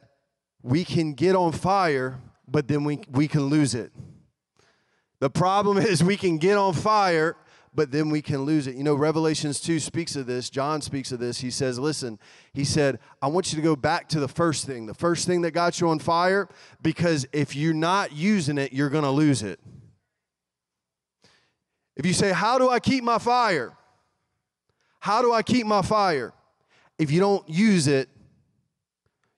we 0.61 0.83
can 0.83 1.13
get 1.13 1.35
on 1.35 1.51
fire, 1.51 2.19
but 2.47 2.67
then 2.67 2.83
we, 2.83 3.01
we 3.11 3.27
can 3.27 3.43
lose 3.45 3.75
it. 3.75 3.91
The 5.19 5.29
problem 5.29 5.77
is 5.79 6.03
we 6.03 6.17
can 6.17 6.37
get 6.37 6.57
on 6.57 6.73
fire, 6.73 7.35
but 7.75 7.91
then 7.91 8.09
we 8.09 8.21
can 8.21 8.43
lose 8.43 8.67
it. 8.67 8.75
You 8.75 8.83
know, 8.83 8.93
Revelations 8.95 9.59
2 9.59 9.79
speaks 9.79 10.15
of 10.15 10.25
this. 10.25 10.49
John 10.49 10.81
speaks 10.81 11.11
of 11.11 11.19
this. 11.19 11.39
He 11.39 11.49
says, 11.49 11.79
Listen, 11.79 12.19
he 12.53 12.63
said, 12.63 12.99
I 13.21 13.27
want 13.27 13.51
you 13.51 13.55
to 13.55 13.63
go 13.63 13.75
back 13.75 14.09
to 14.09 14.19
the 14.19 14.27
first 14.27 14.65
thing, 14.65 14.85
the 14.85 14.93
first 14.93 15.25
thing 15.25 15.41
that 15.41 15.51
got 15.51 15.79
you 15.79 15.89
on 15.89 15.99
fire, 15.99 16.47
because 16.81 17.25
if 17.33 17.55
you're 17.55 17.73
not 17.73 18.11
using 18.11 18.57
it, 18.57 18.73
you're 18.73 18.89
going 18.89 19.03
to 19.03 19.09
lose 19.09 19.41
it. 19.43 19.59
If 21.95 22.05
you 22.05 22.13
say, 22.13 22.31
How 22.31 22.57
do 22.57 22.69
I 22.69 22.79
keep 22.79 23.03
my 23.03 23.17
fire? 23.17 23.75
How 24.99 25.21
do 25.21 25.33
I 25.33 25.41
keep 25.41 25.65
my 25.65 25.81
fire? 25.81 26.33
If 26.97 27.11
you 27.11 27.19
don't 27.19 27.47
use 27.49 27.87
it, 27.87 28.07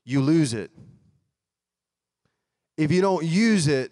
you 0.06 0.22
lose 0.22 0.54
it. 0.54 0.72
If 2.78 2.92
you 2.92 3.02
don't 3.02 3.26
use 3.26 3.68
it, 3.68 3.92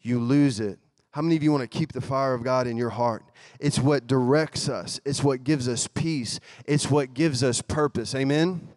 you 0.00 0.18
lose 0.18 0.60
it. 0.60 0.78
How 1.10 1.22
many 1.22 1.36
of 1.36 1.42
you 1.42 1.52
want 1.52 1.62
to 1.62 1.68
keep 1.68 1.92
the 1.92 2.00
fire 2.00 2.34
of 2.34 2.42
God 2.42 2.66
in 2.66 2.76
your 2.76 2.90
heart? 2.90 3.24
It's 3.60 3.78
what 3.78 4.06
directs 4.06 4.68
us, 4.68 5.00
it's 5.04 5.22
what 5.22 5.44
gives 5.44 5.68
us 5.68 5.86
peace, 5.86 6.40
it's 6.66 6.90
what 6.90 7.14
gives 7.14 7.44
us 7.44 7.62
purpose. 7.62 8.14
Amen? 8.14 8.68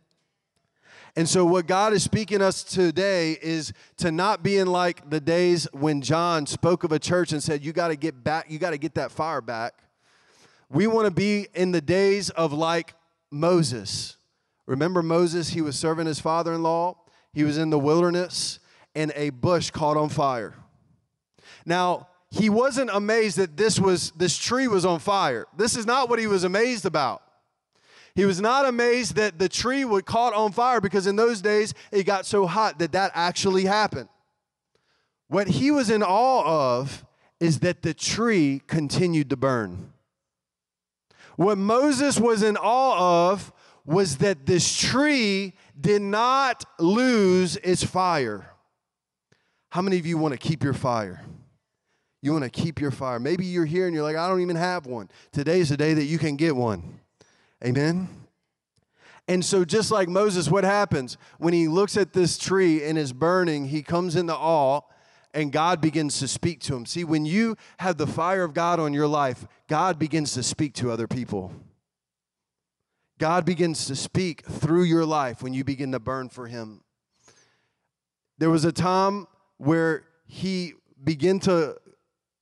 And 1.15 1.27
so, 1.27 1.45
what 1.45 1.65
God 1.65 1.93
is 1.93 2.03
speaking 2.03 2.43
us 2.43 2.63
today 2.63 3.39
is 3.41 3.73
to 3.97 4.11
not 4.11 4.43
be 4.43 4.57
in 4.57 4.67
like 4.67 5.09
the 5.09 5.19
days 5.19 5.67
when 5.71 6.03
John 6.03 6.45
spoke 6.45 6.83
of 6.83 6.91
a 6.91 6.99
church 6.99 7.31
and 7.31 7.41
said, 7.41 7.65
You 7.65 7.73
got 7.73 7.87
to 7.87 7.95
get 7.95 8.23
back, 8.23 8.51
you 8.51 8.59
got 8.59 8.69
to 8.71 8.77
get 8.77 8.93
that 8.95 9.11
fire 9.11 9.41
back. 9.41 9.73
We 10.69 10.85
want 10.85 11.05
to 11.05 11.11
be 11.11 11.47
in 11.55 11.71
the 11.71 11.81
days 11.81 12.29
of 12.29 12.53
like 12.53 12.93
Moses 13.31 14.16
Remember 14.67 15.01
Moses? 15.01 15.49
He 15.49 15.61
was 15.61 15.77
serving 15.77 16.05
his 16.05 16.19
father 16.19 16.53
in 16.53 16.61
law, 16.61 16.97
he 17.33 17.43
was 17.43 17.57
in 17.57 17.71
the 17.71 17.79
wilderness, 17.79 18.59
and 18.93 19.11
a 19.15 19.31
bush 19.31 19.71
caught 19.71 19.97
on 19.97 20.09
fire. 20.09 20.53
Now, 21.65 22.07
he 22.29 22.49
wasn't 22.49 22.89
amazed 22.93 23.37
that 23.37 23.57
this 23.57 23.79
was 23.79 24.11
this 24.11 24.37
tree 24.37 24.67
was 24.67 24.85
on 24.85 24.99
fire. 24.99 25.45
This 25.55 25.77
is 25.77 25.85
not 25.85 26.09
what 26.09 26.19
he 26.19 26.27
was 26.27 26.43
amazed 26.43 26.85
about. 26.85 27.23
He 28.15 28.25
was 28.25 28.41
not 28.41 28.65
amazed 28.65 29.15
that 29.15 29.37
the 29.37 29.47
tree 29.47 29.85
would 29.85 30.05
caught 30.05 30.33
on 30.33 30.51
fire 30.51 30.81
because 30.81 31.07
in 31.07 31.15
those 31.15 31.39
days 31.39 31.73
it 31.91 32.03
got 32.03 32.25
so 32.25 32.47
hot 32.47 32.79
that 32.79 32.91
that 32.93 33.11
actually 33.13 33.65
happened. 33.65 34.09
What 35.27 35.47
he 35.47 35.71
was 35.71 35.89
in 35.89 36.03
awe 36.03 36.79
of 36.79 37.05
is 37.39 37.59
that 37.59 37.83
the 37.83 37.93
tree 37.93 38.61
continued 38.65 39.29
to 39.29 39.37
burn. 39.37 39.93
What 41.35 41.59
Moses 41.59 42.19
was 42.19 42.41
in 42.41 42.57
awe 42.57 43.29
of 43.29 43.53
was 43.87 44.17
that 44.17 44.45
this 44.45 44.77
tree 44.77 45.53
did 45.79 46.01
not 46.01 46.65
lose 46.77 47.55
its 47.57 47.83
fire. 47.83 48.51
How 49.69 49.81
many 49.81 49.97
of 49.97 50.05
you 50.05 50.17
want 50.17 50.33
to 50.33 50.37
keep 50.37 50.61
your 50.61 50.73
fire? 50.73 51.23
You 52.21 52.33
want 52.33 52.43
to 52.43 52.49
keep 52.49 52.81
your 52.81 52.91
fire. 52.91 53.19
Maybe 53.19 53.45
you're 53.45 53.65
here 53.65 53.85
and 53.85 53.95
you're 53.95 54.03
like, 54.03 54.17
I 54.17 54.27
don't 54.27 54.41
even 54.41 54.57
have 54.57 54.85
one. 54.85 55.09
Today's 55.31 55.69
the 55.69 55.77
day 55.77 55.93
that 55.93 56.03
you 56.03 56.19
can 56.19 56.35
get 56.35 56.55
one. 56.55 56.99
Amen. 57.63 58.09
And 59.29 59.43
so, 59.43 59.63
just 59.63 59.89
like 59.89 60.09
Moses, 60.09 60.49
what 60.49 60.63
happens 60.63 61.17
when 61.37 61.53
he 61.53 61.67
looks 61.67 61.95
at 61.97 62.13
this 62.13 62.37
tree 62.37 62.83
and 62.83 62.97
is 62.97 63.13
burning? 63.13 63.67
He 63.67 63.83
comes 63.83 64.15
into 64.15 64.35
awe 64.35 64.81
and 65.33 65.51
God 65.51 65.79
begins 65.79 66.19
to 66.19 66.27
speak 66.27 66.59
to 66.61 66.75
him. 66.75 66.85
See, 66.85 67.03
when 67.03 67.25
you 67.25 67.55
have 67.79 67.97
the 67.97 68.07
fire 68.07 68.43
of 68.43 68.53
God 68.53 68.79
on 68.79 68.93
your 68.93 69.07
life, 69.07 69.45
God 69.67 69.99
begins 69.99 70.33
to 70.33 70.43
speak 70.43 70.73
to 70.75 70.91
other 70.91 71.07
people. 71.07 71.53
God 73.19 73.45
begins 73.45 73.87
to 73.87 73.95
speak 73.95 74.45
through 74.45 74.83
your 74.83 75.05
life 75.05 75.41
when 75.41 75.53
you 75.53 75.63
begin 75.63 75.91
to 75.93 75.99
burn 75.99 76.29
for 76.29 76.47
Him. 76.47 76.81
There 78.37 78.49
was 78.49 78.65
a 78.65 78.71
time 78.71 79.27
where 79.57 80.03
he 80.27 80.73
began 81.03 81.39
to 81.41 81.77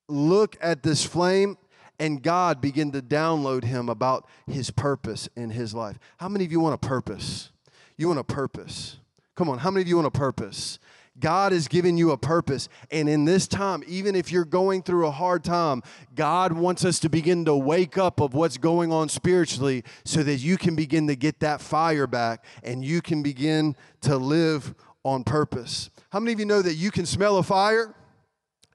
look 0.08 0.58
at 0.62 0.84
this 0.84 1.05
flame 1.05 1.58
and 2.00 2.22
God 2.22 2.60
began 2.60 2.91
to 2.91 3.01
download 3.01 3.63
him 3.63 3.88
about 3.88 4.27
his 4.48 4.70
purpose 4.70 5.29
in 5.36 5.51
his 5.51 5.74
life. 5.74 5.98
How 6.17 6.27
many 6.27 6.44
of 6.44 6.51
you 6.51 6.60
want 6.60 6.75
a 6.75 6.88
purpose? 6.88 7.51
You 7.96 8.08
want 8.10 8.20
a 8.20 8.24
purpose. 8.24 8.98
Come 9.36 9.50
on, 9.50 9.60
how 9.60 9.72
many 9.72 9.84
of 9.84 9.88
you 9.88 9.96
want 9.96 10.08
a 10.08 10.12
purpose? 10.12 10.79
God 11.19 11.51
has 11.53 11.67
given 11.67 11.98
you 11.98 12.12
a 12.12 12.17
purpose. 12.17 12.67
And 12.91 13.07
in 13.07 13.25
this 13.25 13.48
time, 13.48 13.84
even 13.88 14.15
if 14.15 14.31
you're 14.31 14.45
going 14.45 14.84
through 14.84 15.07
a 15.07 15.12
hard 15.12 15.43
time, 15.43 15.81
God 16.13 16.51
wants 16.53 16.84
us 16.84 17.00
to 17.00 17.10
begin 17.10 17.45
to 17.45 17.55
wake 17.55 17.98
up 17.98 18.19
of 18.19 18.34
what's 18.34 18.57
going 18.57 18.91
on 18.91 19.07
spiritually 19.07 19.84
so 20.03 20.24
that 20.24 20.36
you 20.38 20.57
can 20.57 20.75
begin 20.75 21.07
to 21.07 21.15
get 21.15 21.39
that 21.39 21.62
fire 21.62 22.07
back 22.07 22.43
and 22.63 22.84
you 22.84 23.01
can 23.01 23.24
begin 23.24 23.75
to 24.01 24.17
live 24.17 24.75
on 25.03 25.24
purpose. 25.24 25.89
How 26.10 26.19
many 26.19 26.34
of 26.34 26.39
you 26.39 26.45
know 26.45 26.62
that 26.62 26.75
you 26.75 26.91
can 26.91 27.05
smell 27.05 27.38
a 27.38 27.43
fire? 27.43 27.95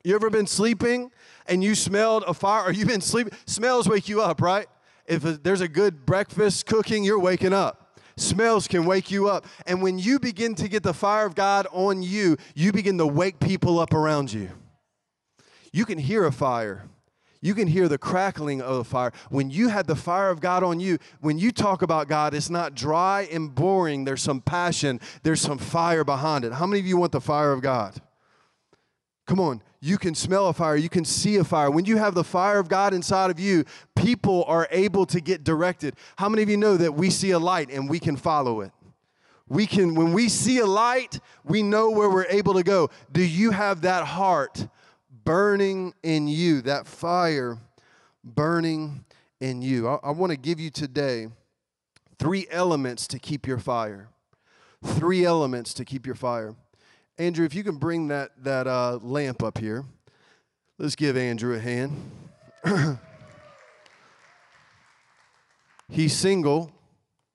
You 0.03 0.15
ever 0.15 0.31
been 0.31 0.47
sleeping 0.47 1.11
and 1.47 1.63
you 1.63 1.75
smelled 1.75 2.25
a 2.27 2.33
fire 2.33 2.65
or 2.65 2.73
you've 2.73 2.89
been 2.89 3.03
sleeping? 3.03 3.37
Smells 3.45 3.89
wake 3.89 4.09
you 4.09 4.23
up, 4.23 4.41
right? 4.41 4.67
If 5.07 5.23
there's 5.43 5.61
a 5.61 5.69
good 5.69 6.07
breakfast 6.07 6.67
cooking, 6.67 7.05
you're 7.05 7.19
waking 7.19 7.53
up. 7.53 7.90
Smells 8.21 8.69
can 8.69 8.85
wake 8.85 9.11
you 9.11 9.29
up. 9.29 9.47
And 9.67 9.83
when 9.83 9.99
you 9.99 10.19
begin 10.19 10.55
to 10.57 10.69
get 10.69 10.83
the 10.83 10.93
fire 10.93 11.25
of 11.25 11.35
God 11.35 11.67
on 11.73 12.03
you, 12.03 12.37
you 12.55 12.71
begin 12.71 12.99
to 12.99 13.07
wake 13.07 13.41
people 13.41 13.79
up 13.79 13.95
around 13.95 14.33
you. 14.33 14.51
You 15.73 15.87
can 15.87 15.99
hear 15.99 16.27
a 16.27 16.33
fire. 16.33 16.85
You 17.41 17.55
can 17.55 17.69
hear 17.69 17.89
the 17.89 17.97
crackling 17.97 18.61
of 18.61 18.77
the 18.77 18.85
fire. 18.85 19.13
When 19.31 19.49
you 19.49 19.69
had 19.69 19.87
the 19.87 19.97
fire 19.97 20.29
of 20.29 20.41
God 20.41 20.63
on 20.63 20.81
you, 20.81 20.99
when 21.21 21.39
you 21.39 21.51
talk 21.51 21.81
about 21.81 22.09
God, 22.09 22.35
it's 22.35 22.51
not 22.51 22.75
dry 22.75 23.27
and 23.33 23.55
boring. 23.55 24.05
There's 24.05 24.21
some 24.21 24.43
passion, 24.43 25.01
there's 25.23 25.41
some 25.41 25.57
fire 25.57 26.05
behind 26.05 26.45
it. 26.45 26.53
How 26.53 26.67
many 26.67 26.81
of 26.81 26.87
you 26.87 26.99
want 26.99 27.13
the 27.13 27.21
fire 27.21 27.53
of 27.53 27.63
God? 27.63 28.01
Come 29.31 29.39
on, 29.39 29.63
you 29.79 29.97
can 29.97 30.17
smell 30.17 30.49
a 30.49 30.53
fire, 30.53 30.75
you 30.75 30.89
can 30.89 31.05
see 31.05 31.37
a 31.37 31.45
fire. 31.45 31.71
When 31.71 31.85
you 31.85 31.99
have 31.99 32.17
the 32.17 32.25
fire 32.25 32.59
of 32.59 32.69
God 32.69 32.93
inside 32.93 33.31
of 33.31 33.39
you, 33.39 33.65
people 33.95 34.43
are 34.49 34.67
able 34.73 35.07
to 35.07 35.21
get 35.21 35.45
directed. 35.45 35.95
How 36.17 36.29
many 36.29 36.43
of 36.43 36.51
you 36.51 36.57
know 36.57 36.77
that 36.77 36.95
we 36.95 37.11
see 37.11 37.31
a 37.31 37.39
light 37.39 37.71
and 37.71 37.89
we 37.89 38.01
can 38.01 38.17
follow 38.17 38.61
it? 38.61 38.73
We 39.47 39.69
can, 39.69 39.95
when 39.95 40.13
we 40.13 40.29
see 40.29 40.59
a 40.59 40.67
light, 40.67 41.21
we 41.45 41.63
know 41.63 41.91
where 41.91 42.11
we're 42.11 42.27
able 42.27 42.55
to 42.55 42.65
go. 42.65 42.91
Do 43.13 43.23
you 43.23 43.53
have 43.53 43.83
that 43.83 44.05
heart 44.05 44.67
burning 45.25 45.95
in 46.03 46.27
you, 46.27 46.61
that 46.63 46.89
fire 46.89 47.57
burning 48.25 49.05
in 49.39 49.63
you. 49.63 49.87
I, 49.87 50.01
I 50.03 50.11
want 50.11 50.33
to 50.33 50.37
give 50.37 50.59
you 50.59 50.71
today 50.71 51.29
three 52.19 52.49
elements 52.51 53.07
to 53.07 53.21
keep 53.21 53.47
your 53.47 53.59
fire. 53.59 54.09
Three 54.85 55.25
elements 55.25 55.73
to 55.75 55.85
keep 55.85 56.05
your 56.05 56.17
fire. 56.17 56.57
Andrew, 57.21 57.45
if 57.45 57.55
you 57.55 57.63
can 57.63 57.77
bring 57.77 58.09
that, 58.09 58.31
that 58.45 58.67
uh, 58.67 58.99
lamp 59.03 59.43
up 59.43 59.59
here, 59.59 59.85
let's 60.79 60.97
give 60.97 61.19
Andrew 61.19 61.55
a 61.55 61.59
hand. 61.59 62.11
he's 65.91 66.17
single 66.17 66.73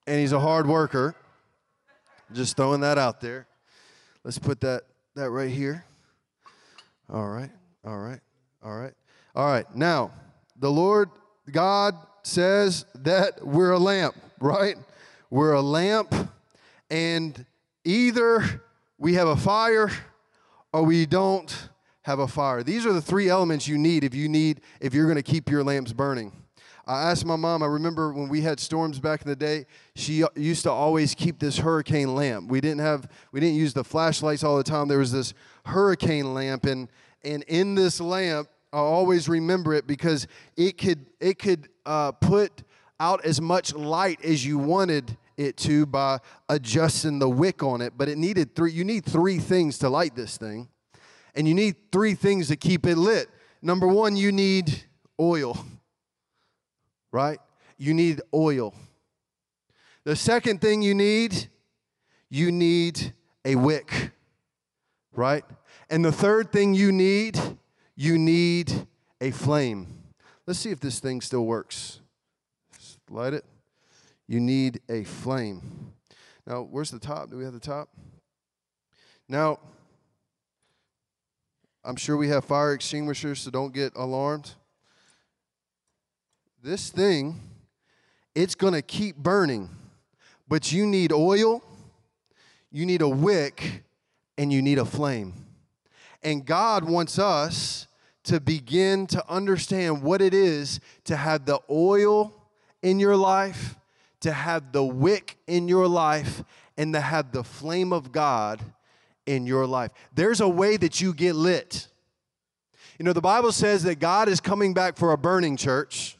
and 0.08 0.20
he's 0.20 0.32
a 0.32 0.40
hard 0.40 0.66
worker. 0.66 1.14
Just 2.34 2.58
throwing 2.58 2.82
that 2.82 2.98
out 2.98 3.22
there. 3.22 3.46
Let's 4.24 4.40
put 4.40 4.60
that, 4.62 4.86
that 5.14 5.30
right 5.30 5.52
here. 5.52 5.86
All 7.08 7.28
right. 7.28 7.52
All 7.86 8.00
right. 8.00 8.22
All 8.64 8.76
right. 8.76 8.94
All 9.36 9.46
right. 9.46 9.76
Now, 9.76 10.10
the 10.60 10.72
Lord 10.72 11.12
God 11.52 11.94
says 12.24 12.88
that 12.96 13.46
we're 13.46 13.74
a 13.74 13.80
lamp, 13.80 14.16
right? 14.40 14.78
We're 15.30 15.54
a 15.54 15.62
lamp, 15.62 16.12
and 16.90 17.46
either 17.84 18.64
we 18.98 19.14
have 19.16 19.28
a 19.28 19.36
fire 19.36 19.92
or 20.74 20.84
we 20.84 21.06
don't 21.06 21.70
have 22.02 22.20
a 22.20 22.28
fire. 22.28 22.64
These 22.64 22.86
are 22.86 22.94
the 22.94 23.02
three 23.02 23.30
elements 23.30 23.68
you 23.68 23.78
need 23.78 24.04
if 24.04 24.14
you 24.14 24.30
need 24.30 24.62
if 24.80 24.94
you're 24.94 25.06
going 25.06 25.16
to 25.16 25.24
keep 25.24 25.50
your 25.50 25.64
lamps 25.64 25.92
burning. 25.94 26.32
I 26.88 27.10
asked 27.10 27.26
my 27.26 27.36
mom, 27.36 27.64
I 27.64 27.66
remember 27.66 28.14
when 28.14 28.30
we 28.30 28.42
had 28.42 28.60
storms 28.60 29.00
back 29.00 29.24
in 29.24 29.28
the 29.28 29.36
day, 29.36 29.66
she 29.96 30.24
used 30.36 30.64
to 30.64 30.72
always 30.72 31.16
keep 31.16 31.40
this 31.40 31.58
hurricane 31.58 32.14
lamp. 32.14 32.52
We 32.52 32.62
didn't 32.62 32.82
have 32.82 33.10
we 33.32 33.40
didn't 33.40 33.56
use 33.56 33.74
the 33.74 33.84
flashlights 33.84 34.44
all 34.44 34.58
the 34.58 34.64
time. 34.64 34.88
There 34.88 35.00
was 35.00 35.12
this 35.12 35.34
hurricane 35.66 36.34
lamp 36.34 36.66
and 36.66 36.88
and 37.24 37.42
in 37.44 37.74
this 37.74 38.00
lamp, 38.00 38.50
I 38.72 38.78
always 38.78 39.28
remember 39.28 39.74
it 39.74 39.88
because 39.88 40.28
it 40.56 40.78
could 40.78 41.08
it 41.20 41.40
could 41.40 41.70
uh, 41.88 42.12
put 42.12 42.64
out 43.00 43.26
as 43.26 43.42
much 43.42 43.74
light 43.74 44.24
as 44.24 44.46
you 44.46 44.60
wanted 44.60 45.18
it 45.38 45.58
to 45.58 45.86
by 45.86 46.20
adjusting 46.50 47.20
the 47.20 47.30
wick 47.30 47.64
on 47.64 47.82
it. 47.82 47.94
But 47.98 48.10
it 48.10 48.18
needed 48.18 48.56
three. 48.56 48.72
You 48.72 48.84
need 48.84 49.06
three 49.06 49.40
things 49.40 49.78
to 49.80 49.90
light 49.90 50.16
this 50.16 50.38
thing, 50.38 50.70
and 51.34 51.48
you 51.48 51.54
need 51.54 51.92
three 51.92 52.14
things 52.14 52.48
to 52.50 52.56
keep 52.56 52.86
it 52.86 52.98
lit. 52.98 53.30
Number 53.62 53.88
one, 53.88 54.16
you 54.16 54.32
need 54.32 54.84
oil. 55.20 55.66
Right? 57.12 57.40
You 57.78 57.94
need 57.94 58.22
oil. 58.34 58.74
The 60.04 60.16
second 60.16 60.62
thing 60.62 60.82
you 60.82 60.94
need, 60.94 61.50
you 62.30 62.52
need 62.52 63.14
a 63.44 63.56
wick. 63.56 64.12
Right? 65.14 65.44
And 65.90 66.04
the 66.04 66.12
third 66.12 66.52
thing 66.52 66.74
you 66.74 66.92
need, 66.92 67.40
you 67.96 68.18
need 68.18 68.88
a 69.22 69.32
flame. 69.32 69.88
Let's 70.46 70.60
see 70.60 70.72
if 70.72 70.80
this 70.80 71.00
thing 71.00 71.22
still 71.22 71.46
works. 71.46 72.02
Just 72.78 73.00
light 73.10 73.34
it. 73.34 73.46
You 74.28 74.40
need 74.40 74.82
a 74.90 75.04
flame. 75.04 75.94
Now, 76.48 76.62
where's 76.62 76.92
the 76.92 77.00
top? 77.00 77.30
Do 77.30 77.38
we 77.38 77.44
have 77.44 77.54
the 77.54 77.60
top? 77.60 77.90
Now, 79.28 79.60
I'm 81.84 81.96
sure 81.96 82.18
we 82.18 82.30
have 82.30 82.46
fire 82.46 82.74
extinguishers, 82.74 83.42
so 83.42 83.52
don't 83.52 83.74
get 83.74 83.94
alarmed. 83.96 84.54
This 86.64 86.90
thing, 86.90 87.40
it's 88.34 88.56
going 88.56 88.74
to 88.74 88.82
keep 88.82 89.16
burning, 89.18 89.70
but 90.48 90.72
you 90.72 90.88
need 90.88 91.12
oil, 91.12 91.64
you 92.72 92.86
need 92.86 93.02
a 93.02 93.10
wick, 93.10 93.84
and 94.38 94.52
you 94.52 94.62
need 94.62 94.80
a 94.80 94.86
flame. 94.86 95.34
And 96.24 96.44
God 96.44 96.84
wants 96.84 97.20
us 97.20 97.88
to 98.24 98.40
begin 98.40 99.06
to 99.08 99.24
understand 99.30 100.02
what 100.02 100.22
it 100.22 100.34
is 100.34 100.80
to 101.04 101.16
have 101.16 101.46
the 101.46 101.60
oil 101.70 102.34
in 102.82 103.00
your 103.00 103.16
life, 103.16 103.76
to 104.26 104.34
have 104.34 104.72
the 104.72 104.84
wick 104.84 105.38
in 105.46 105.68
your 105.68 105.88
life, 105.88 106.44
and 106.78 106.94
to 106.94 107.00
have 107.00 107.32
the 107.32 107.44
flame 107.44 107.94
of 107.94 108.12
God 108.12 108.60
in 109.28 109.46
your 109.46 109.68
life. 109.68 109.92
There's 110.16 110.42
a 110.42 110.50
way 110.50 110.78
that 110.78 111.00
you 111.00 111.14
get 111.14 111.36
lit. 111.36 111.88
You 112.98 113.06
know, 113.06 113.14
the 113.14 113.22
Bible 113.22 113.52
says 113.52 113.84
that 113.84 114.00
God 114.00 114.28
is 114.28 114.42
coming 114.42 114.74
back 114.74 114.98
for 114.98 115.12
a 115.12 115.18
burning 115.18 115.58
church. 115.58 116.18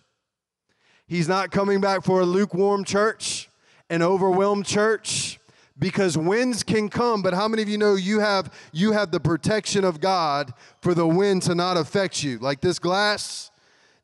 He's 1.08 1.28
not 1.28 1.50
coming 1.50 1.82
back 1.82 2.04
for 2.04 2.22
a 2.22 2.26
lukewarm 2.26 2.84
church, 2.84 3.50
an 3.90 4.04
overwhelmed 4.04 4.68
church 4.68 5.40
because 5.80 6.16
winds 6.16 6.62
can 6.62 6.88
come 6.88 7.22
but 7.22 7.34
how 7.34 7.48
many 7.48 7.62
of 7.62 7.68
you 7.68 7.78
know 7.78 7.96
you 7.96 8.20
have 8.22 8.50
you 8.72 8.94
have 8.94 9.12
the 9.12 9.20
protection 9.20 9.84
of 9.84 10.00
god 10.00 10.54
for 10.80 10.94
the 10.94 11.06
wind 11.06 11.42
to 11.42 11.54
not 11.54 11.76
affect 11.76 12.24
you 12.24 12.40
like 12.40 12.62
this 12.62 12.80
glass 12.80 13.52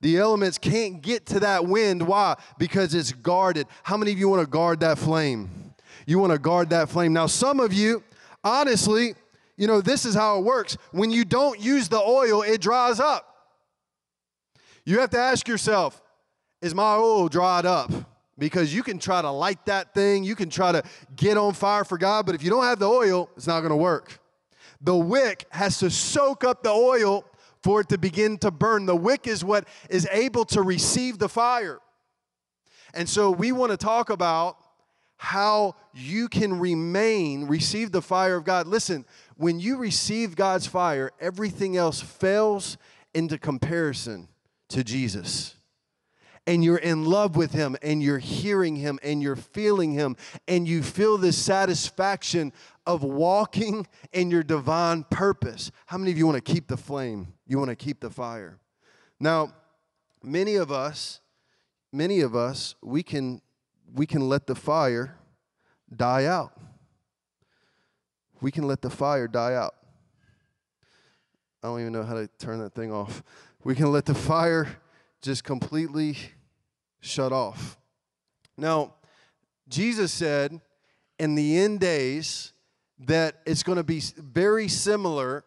the 0.01 0.17
elements 0.17 0.57
can't 0.57 1.01
get 1.01 1.25
to 1.27 1.39
that 1.41 1.65
wind. 1.65 2.05
Why? 2.05 2.35
Because 2.57 2.93
it's 2.93 3.11
guarded. 3.11 3.67
How 3.83 3.97
many 3.97 4.11
of 4.11 4.19
you 4.19 4.27
want 4.29 4.41
to 4.41 4.49
guard 4.49 4.81
that 4.81 4.97
flame? 4.97 5.73
You 6.05 6.19
want 6.19 6.33
to 6.33 6.39
guard 6.39 6.71
that 6.71 6.89
flame. 6.89 7.13
Now 7.13 7.27
some 7.27 7.59
of 7.59 7.71
you 7.73 8.03
honestly 8.43 9.15
you 9.57 9.67
know 9.67 9.79
this 9.79 10.05
is 10.05 10.15
how 10.15 10.39
it 10.39 10.43
works. 10.43 10.75
When 10.91 11.11
you 11.11 11.23
don't 11.23 11.59
use 11.59 11.87
the 11.87 11.99
oil 11.99 12.41
it 12.41 12.61
dries 12.61 12.99
up. 12.99 13.27
You 14.85 14.99
have 14.99 15.11
to 15.11 15.19
ask 15.19 15.47
yourself 15.47 16.01
is 16.61 16.75
my 16.75 16.95
oil 16.95 17.27
dried 17.27 17.65
up? 17.65 17.91
Because 18.37 18.73
you 18.73 18.81
can 18.81 18.97
try 18.97 19.21
to 19.21 19.29
light 19.29 19.65
that 19.65 19.93
thing, 19.93 20.23
you 20.23 20.35
can 20.35 20.49
try 20.49 20.71
to 20.71 20.83
get 21.15 21.37
on 21.37 21.53
fire 21.53 21.83
for 21.83 21.97
God, 21.97 22.25
but 22.25 22.33
if 22.33 22.43
you 22.43 22.49
don't 22.49 22.63
have 22.63 22.79
the 22.79 22.87
oil, 22.87 23.29
it's 23.35 23.45
not 23.45 23.59
going 23.59 23.71
to 23.71 23.75
work. 23.75 24.19
The 24.81 24.95
wick 24.95 25.45
has 25.51 25.77
to 25.79 25.91
soak 25.91 26.43
up 26.43 26.63
the 26.63 26.71
oil 26.71 27.25
for 27.63 27.81
it 27.81 27.89
to 27.89 27.97
begin 27.97 28.37
to 28.39 28.51
burn. 28.51 28.85
The 28.85 28.95
wick 28.95 29.27
is 29.27 29.43
what 29.43 29.67
is 29.89 30.07
able 30.11 30.45
to 30.45 30.61
receive 30.61 31.19
the 31.19 31.29
fire. 31.29 31.79
And 32.93 33.07
so 33.07 33.31
we 33.31 33.51
want 33.51 33.71
to 33.71 33.77
talk 33.77 34.09
about 34.09 34.57
how 35.17 35.75
you 35.93 36.27
can 36.27 36.59
remain, 36.59 37.45
receive 37.45 37.91
the 37.91 38.01
fire 38.01 38.35
of 38.35 38.43
God. 38.43 38.67
Listen, 38.67 39.05
when 39.37 39.59
you 39.59 39.77
receive 39.77 40.35
God's 40.35 40.65
fire, 40.65 41.11
everything 41.19 41.77
else 41.77 42.01
fails 42.01 42.77
into 43.13 43.37
comparison 43.37 44.27
to 44.69 44.83
Jesus 44.83 45.55
and 46.47 46.63
you're 46.63 46.77
in 46.77 47.05
love 47.05 47.35
with 47.35 47.51
Him 47.51 47.75
and 47.81 48.01
you're 48.01 48.17
hearing 48.17 48.75
Him 48.75 48.99
and 49.03 49.21
you're 49.21 49.35
feeling 49.35 49.91
Him 49.91 50.15
and 50.47 50.67
you 50.67 50.81
feel 50.81 51.17
this 51.17 51.37
satisfaction 51.37 52.51
of 52.85 53.03
walking 53.03 53.87
in 54.11 54.31
your 54.31 54.43
divine 54.43 55.03
purpose. 55.09 55.71
How 55.85 55.97
many 55.97 56.11
of 56.11 56.17
you 56.17 56.25
want 56.25 56.43
to 56.43 56.53
keep 56.53 56.67
the 56.67 56.77
flame? 56.77 57.33
You 57.45 57.57
want 57.57 57.69
to 57.69 57.75
keep 57.75 57.99
the 57.99 58.09
fire? 58.09 58.59
Now, 59.19 59.53
many 60.23 60.55
of 60.55 60.71
us, 60.71 61.21
many 61.91 62.21
of 62.21 62.35
us, 62.35 62.75
we 62.81 63.03
can 63.03 63.41
we 63.93 64.05
can 64.05 64.27
let 64.29 64.47
the 64.47 64.55
fire 64.55 65.17
die 65.93 66.25
out. 66.25 66.53
We 68.39 68.51
can 68.51 68.65
let 68.65 68.81
the 68.81 68.89
fire 68.89 69.27
die 69.27 69.53
out. 69.53 69.75
I 71.61 71.67
don't 71.67 71.81
even 71.81 71.93
know 71.93 72.03
how 72.03 72.15
to 72.15 72.27
turn 72.39 72.59
that 72.59 72.73
thing 72.73 72.91
off. 72.91 73.21
We 73.63 73.75
can 73.75 73.91
let 73.91 74.05
the 74.05 74.15
fire 74.15 74.67
just 75.21 75.43
completely 75.43 76.17
shut 77.01 77.31
off. 77.31 77.77
Now, 78.57 78.95
Jesus 79.67 80.11
said 80.11 80.59
in 81.19 81.35
the 81.35 81.59
end 81.59 81.79
days 81.79 82.53
that 83.07 83.41
it's 83.45 83.63
going 83.63 83.77
to 83.77 83.83
be 83.83 84.01
very 84.17 84.67
similar 84.67 85.43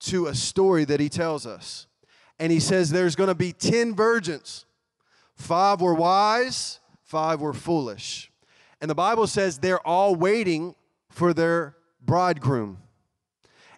to 0.00 0.26
a 0.26 0.34
story 0.34 0.84
that 0.84 1.00
he 1.00 1.08
tells 1.08 1.46
us. 1.46 1.86
And 2.38 2.52
he 2.52 2.60
says 2.60 2.90
there's 2.90 3.16
going 3.16 3.28
to 3.28 3.34
be 3.34 3.52
10 3.52 3.94
virgins. 3.94 4.64
Five 5.34 5.80
were 5.80 5.94
wise, 5.94 6.80
five 7.02 7.40
were 7.40 7.52
foolish. 7.52 8.30
And 8.80 8.90
the 8.90 8.94
Bible 8.94 9.26
says 9.26 9.58
they're 9.58 9.84
all 9.86 10.14
waiting 10.14 10.74
for 11.10 11.34
their 11.34 11.76
bridegroom. 12.00 12.78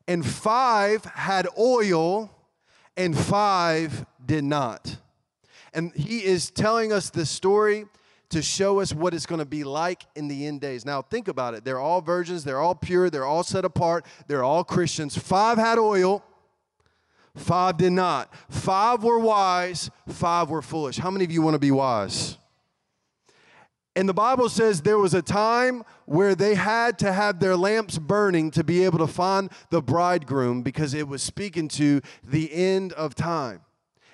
And 0.07 0.27
five 0.27 1.05
had 1.05 1.47
oil, 1.59 2.31
and 2.97 3.17
five 3.17 4.05
did 4.25 4.45
not. 4.45 4.97
And 5.73 5.95
he 5.95 6.25
is 6.25 6.51
telling 6.51 6.93
us 6.93 7.11
this 7.11 7.31
story 7.31 7.87
to 8.31 8.43
show 8.43 8.81
us 8.81 8.95
what 8.95 9.13
it's 9.13 9.27
going 9.27 9.41
to 9.41 9.45
be 9.45 9.65
like 9.65 10.05
in 10.15 10.29
the 10.29 10.47
end 10.47 10.61
days. 10.61 10.85
Now, 10.85 11.03
think 11.03 11.29
about 11.29 11.55
it. 11.55 11.65
They're 11.65 11.81
all 11.81 12.01
virgins, 12.01 12.45
they're 12.45 12.61
all 12.61 12.75
pure, 12.75 13.11
they're 13.11 13.25
all 13.25 13.43
set 13.43 13.65
apart, 13.65 14.07
they're 14.27 14.45
all 14.45 14.65
Christians. 14.65 15.19
Five 15.19 15.59
had 15.59 15.79
oil, 15.79 16.25
five 17.35 17.77
did 17.77 17.93
not. 17.93 18.33
Five 18.49 19.03
were 19.05 19.19
wise, 19.19 19.91
five 20.09 20.49
were 20.49 20.63
foolish. 20.63 20.99
How 20.99 21.11
many 21.11 21.25
of 21.25 21.31
you 21.31 21.43
want 21.43 21.55
to 21.55 21.61
be 21.61 21.71
wise? 21.71 22.39
And 23.97 24.09
the 24.09 24.15
Bible 24.15 24.49
says 24.49 24.83
there 24.83 24.99
was 24.99 25.15
a 25.15 25.23
time 25.23 25.83
where 26.07 26.37
they 26.37 26.55
had 26.55 26.99
to 27.01 27.13
have 27.13 27.41
their 27.41 27.57
lamps 27.57 27.99
burning 27.99 28.53
to 28.53 28.63
be 28.63 28.85
able 28.85 28.99
to 28.99 29.09
find 29.09 29.51
the 29.71 29.83
bridegroom 29.83 30.63
because 30.63 30.95
it 30.95 31.09
was 31.09 31.23
speaking 31.23 31.67
to 31.69 32.01
the 32.23 32.53
end 32.53 32.93
of 32.93 33.17
time. 33.17 33.63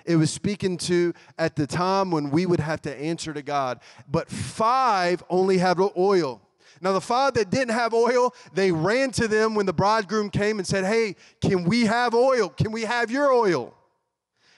It 0.07 0.15
was 0.15 0.31
speaking 0.31 0.77
to 0.77 1.13
at 1.37 1.57
the 1.57 1.67
time 1.67 2.11
when 2.11 2.31
we 2.31 2.45
would 2.45 2.61
have 2.61 2.81
to 2.83 2.95
answer 2.95 3.33
to 3.33 3.41
God. 3.41 3.81
But 4.09 4.29
five 4.29 5.21
only 5.29 5.57
had 5.57 5.77
oil. 5.97 6.41
Now, 6.79 6.93
the 6.93 7.01
five 7.01 7.33
that 7.33 7.49
didn't 7.49 7.73
have 7.73 7.93
oil, 7.93 8.33
they 8.53 8.71
ran 8.71 9.11
to 9.11 9.27
them 9.27 9.53
when 9.53 9.65
the 9.65 9.73
bridegroom 9.73 10.29
came 10.29 10.59
and 10.59 10.67
said, 10.67 10.85
Hey, 10.85 11.17
can 11.41 11.65
we 11.65 11.85
have 11.85 12.13
oil? 12.13 12.49
Can 12.49 12.71
we 12.71 12.83
have 12.83 13.11
your 13.11 13.33
oil? 13.33 13.73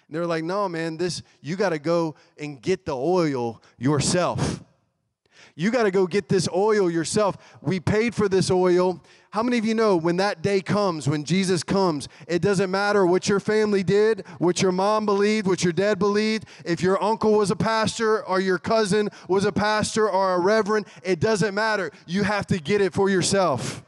And 0.07 0.15
they're 0.15 0.27
like, 0.27 0.43
No, 0.43 0.69
man, 0.69 0.97
this, 0.97 1.23
you 1.41 1.55
got 1.55 1.69
to 1.69 1.79
go 1.79 2.15
and 2.37 2.61
get 2.61 2.85
the 2.85 2.95
oil 2.95 3.61
yourself. 3.79 4.63
You 5.55 5.71
got 5.71 5.83
to 5.83 5.91
go 5.91 6.07
get 6.07 6.29
this 6.29 6.47
oil 6.53 6.89
yourself. 6.89 7.37
We 7.61 7.79
paid 7.79 8.15
for 8.15 8.29
this 8.29 8.49
oil. 8.51 9.03
How 9.31 9.43
many 9.43 9.59
of 9.59 9.65
you 9.65 9.75
know 9.75 9.95
when 9.95 10.17
that 10.17 10.41
day 10.41 10.59
comes, 10.59 11.07
when 11.07 11.23
Jesus 11.23 11.61
comes, 11.61 12.07
it 12.27 12.41
doesn't 12.41 12.71
matter 12.71 13.05
what 13.05 13.29
your 13.29 13.39
family 13.39 13.83
did, 13.83 14.25
what 14.39 14.61
your 14.63 14.71
mom 14.71 15.05
believed, 15.05 15.45
what 15.45 15.63
your 15.63 15.73
dad 15.73 15.99
believed, 15.99 16.45
if 16.65 16.81
your 16.81 17.01
uncle 17.01 17.33
was 17.33 17.51
a 17.51 17.55
pastor 17.55 18.25
or 18.25 18.39
your 18.39 18.57
cousin 18.57 19.09
was 19.27 19.45
a 19.45 19.51
pastor 19.51 20.09
or 20.09 20.33
a 20.33 20.39
reverend, 20.39 20.87
it 21.03 21.19
doesn't 21.19 21.53
matter. 21.53 21.91
You 22.07 22.23
have 22.23 22.47
to 22.47 22.57
get 22.57 22.81
it 22.81 22.91
for 22.91 23.07
yourself. 23.07 23.83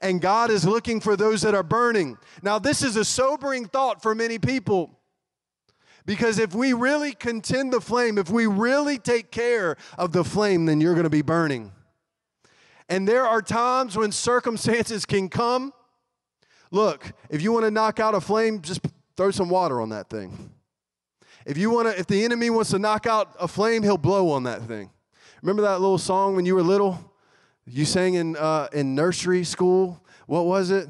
And 0.00 0.20
God 0.20 0.50
is 0.50 0.64
looking 0.64 1.00
for 1.00 1.14
those 1.14 1.42
that 1.42 1.54
are 1.54 1.62
burning. 1.62 2.18
Now, 2.42 2.58
this 2.58 2.82
is 2.82 2.96
a 2.96 3.04
sobering 3.04 3.66
thought 3.66 4.02
for 4.02 4.14
many 4.14 4.38
people. 4.40 4.98
Because 6.04 6.40
if 6.40 6.52
we 6.52 6.72
really 6.72 7.12
contend 7.12 7.72
the 7.72 7.80
flame, 7.80 8.18
if 8.18 8.30
we 8.30 8.46
really 8.46 8.98
take 8.98 9.30
care 9.30 9.76
of 9.96 10.10
the 10.10 10.24
flame, 10.24 10.64
then 10.64 10.80
you're 10.80 10.94
going 10.94 11.04
to 11.04 11.10
be 11.10 11.22
burning. 11.22 11.70
And 12.90 13.08
there 13.08 13.26
are 13.26 13.40
times 13.40 13.96
when 13.96 14.12
circumstances 14.12 15.06
can 15.06 15.28
come. 15.28 15.72
Look, 16.70 17.12
if 17.30 17.40
you 17.40 17.52
want 17.52 17.64
to 17.64 17.70
knock 17.70 18.00
out 18.00 18.14
a 18.14 18.20
flame, 18.20 18.60
just 18.60 18.80
throw 19.16 19.30
some 19.30 19.48
water 19.48 19.80
on 19.80 19.88
that 19.90 20.10
thing. 20.10 20.50
If 21.46 21.56
you 21.56 21.70
want 21.70 21.88
to, 21.88 21.98
if 21.98 22.06
the 22.06 22.24
enemy 22.24 22.50
wants 22.50 22.70
to 22.70 22.78
knock 22.78 23.06
out 23.06 23.34
a 23.40 23.48
flame, 23.48 23.82
he'll 23.82 23.96
blow 23.96 24.30
on 24.30 24.42
that 24.42 24.62
thing. 24.62 24.90
Remember 25.40 25.62
that 25.62 25.80
little 25.80 25.98
song 25.98 26.36
when 26.36 26.44
you 26.44 26.54
were 26.54 26.62
little? 26.62 27.12
You 27.66 27.84
sang 27.84 28.14
in 28.14 28.36
uh, 28.36 28.68
in 28.72 28.94
nursery 28.94 29.44
school. 29.44 30.04
What 30.26 30.46
was 30.46 30.70
it? 30.70 30.88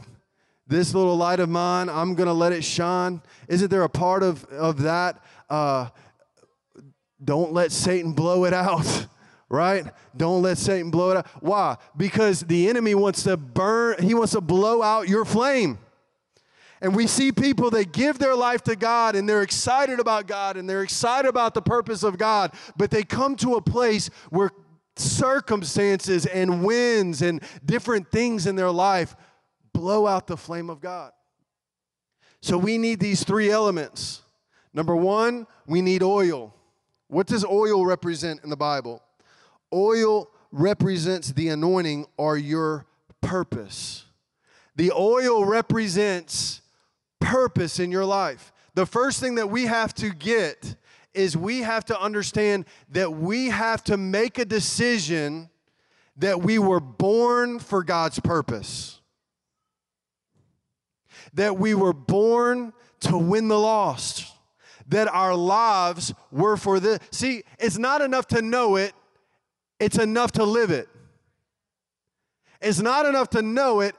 This 0.67 0.95
little 0.95 1.17
light 1.17 1.41
of 1.41 1.49
mine, 1.49 1.89
I'm 1.89 2.15
to 2.17 2.33
let 2.33 2.53
it 2.53 2.63
shine. 2.63 3.23
Isn't 3.49 3.71
there 3.71 3.83
a 3.83 3.89
part 3.89 4.23
of, 4.23 4.45
of 4.45 4.83
that? 4.83 5.21
Uh, 5.49 5.89
don't 7.23 7.53
let 7.53 7.73
Satan 7.73 8.13
blow 8.13 8.45
it 8.45 8.53
out, 8.53 9.07
right? 9.51 9.85
Don't 10.17 10.43
let 10.43 10.57
Satan 10.57 10.91
blow 10.91 11.11
it 11.11 11.17
out. 11.19 11.27
Why? 11.41 11.77
Because 11.97 12.41
the 12.41 12.69
enemy 12.69 12.95
wants 12.95 13.25
to 13.25 13.37
burn, 13.37 14.03
he 14.03 14.15
wants 14.15 14.33
to 14.33 14.41
blow 14.41 14.81
out 14.81 15.09
your 15.09 15.27
flame. 15.27 15.79
And 16.81 16.97
we 16.97 17.07
see 17.07 17.31
people 17.31 17.69
that 17.71 17.93
give 17.93 18.19
their 18.19 18.35
life 18.35 18.63
to 18.63 18.77
God 18.77 19.15
and 19.15 19.29
they're 19.29 19.43
excited 19.43 20.01
about 20.01 20.27
God 20.27 20.57
and 20.57 20.71
they're 20.71 20.83
excited 20.83 21.29
about 21.29 21.53
the 21.53 21.61
purpose 21.61 22.03
of 22.03 22.17
God, 22.17 22.55
but 22.77 22.91
they 22.91 23.03
come 23.03 23.37
to 23.37 23.57
a 23.57 23.61
place 23.61 24.09
where 24.31 24.51
circumstances 24.97 26.25
and 26.25 26.65
winds 26.65 27.21
and 27.21 27.43
different 27.65 28.11
things 28.11 28.47
in 28.47 28.57
their 28.57 28.71
life 28.71 29.15
blow 29.75 30.07
out 30.07 30.27
the 30.27 30.37
flame 30.37 30.71
of 30.71 30.81
God. 30.81 31.13
So 32.41 32.57
we 32.57 32.79
need 32.79 33.01
these 33.01 33.25
three 33.25 33.51
elements. 33.51 34.23
Number 34.73 34.97
one, 34.97 35.47
we 35.67 35.83
need 35.83 36.03
oil. 36.03 36.55
What 37.09 37.27
does 37.27 37.45
oil 37.45 37.85
represent 37.85 38.43
in 38.43 38.49
the 38.49 38.57
Bible? 38.57 39.03
Oil 39.72 40.30
represents 40.52 41.33
the 41.33 41.48
anointing 41.48 42.06
or 42.16 42.37
your 42.37 42.87
purpose. 43.20 44.04
The 44.76 44.92
oil 44.92 45.44
represents 45.44 46.62
purpose 47.20 47.78
in 47.78 47.90
your 47.90 48.04
life. 48.04 48.52
The 48.74 48.87
first 48.87 49.20
thing 49.20 49.37
that 49.37 49.50
we 49.50 49.66
have 49.66 49.94
to 49.94 50.11
get 50.11 50.76
is 51.12 51.37
we 51.37 51.61
have 51.61 51.85
to 51.87 52.00
understand 52.00 52.64
that 52.90 53.12
we 53.12 53.50
have 53.50 53.83
to 53.85 53.96
make 53.96 54.38
a 54.38 54.44
decision 54.44 55.50
that 56.16 56.42
we 56.42 56.59
were 56.59 56.80
born 56.80 57.59
for 57.59 57.83
God's 57.83 58.20
purpose 58.20 59.00
that 61.35 61.59
we 61.59 61.74
were 61.74 61.92
born 61.92 62.72
to 63.00 63.16
win 63.16 63.48
the 63.48 63.59
lost, 63.59 64.26
that 64.88 65.09
our 65.09 65.35
lives 65.35 66.12
were 66.30 66.56
for 66.56 66.80
this. 66.80 66.98
See, 67.11 67.44
it's 67.59 67.78
not 67.78 68.00
enough 68.00 68.26
to 68.28 68.42
know 68.42 68.76
it, 68.76 68.92
it's 69.81 69.99
enough 69.99 70.33
to 70.33 70.45
live 70.45 70.71
it. 70.71 70.88
It's 72.61 72.81
not 72.81 73.07
enough 73.07 73.31
to 73.31 73.43
know 73.43 73.81
it, 73.81 73.97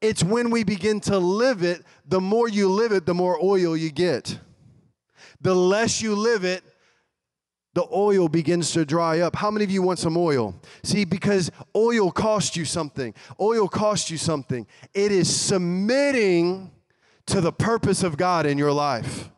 it's 0.00 0.22
when 0.22 0.50
we 0.50 0.64
begin 0.64 1.00
to 1.00 1.18
live 1.18 1.62
it, 1.62 1.82
the 2.06 2.20
more 2.20 2.48
you 2.48 2.68
live 2.68 2.92
it, 2.92 3.06
the 3.06 3.14
more 3.14 3.42
oil 3.42 3.76
you 3.76 3.90
get. 3.90 4.38
The 5.40 5.54
less 5.54 6.00
you 6.00 6.14
live 6.14 6.44
it, 6.44 6.62
the 7.74 7.86
oil 7.92 8.28
begins 8.28 8.70
to 8.72 8.84
dry 8.84 9.20
up. 9.20 9.34
How 9.34 9.50
many 9.50 9.64
of 9.64 9.70
you 9.70 9.82
want 9.82 9.98
some 9.98 10.16
oil? 10.16 10.54
See, 10.84 11.04
because 11.04 11.50
oil 11.74 12.12
costs 12.12 12.56
you 12.56 12.64
something. 12.64 13.14
Oil 13.40 13.66
costs 13.66 14.10
you 14.10 14.16
something. 14.16 14.66
It 14.94 15.10
is 15.10 15.34
submitting 15.34 16.70
to 17.26 17.40
the 17.40 17.52
purpose 17.52 18.04
of 18.04 18.16
God 18.16 18.46
in 18.46 18.58
your 18.58 18.72
life. 18.72 19.28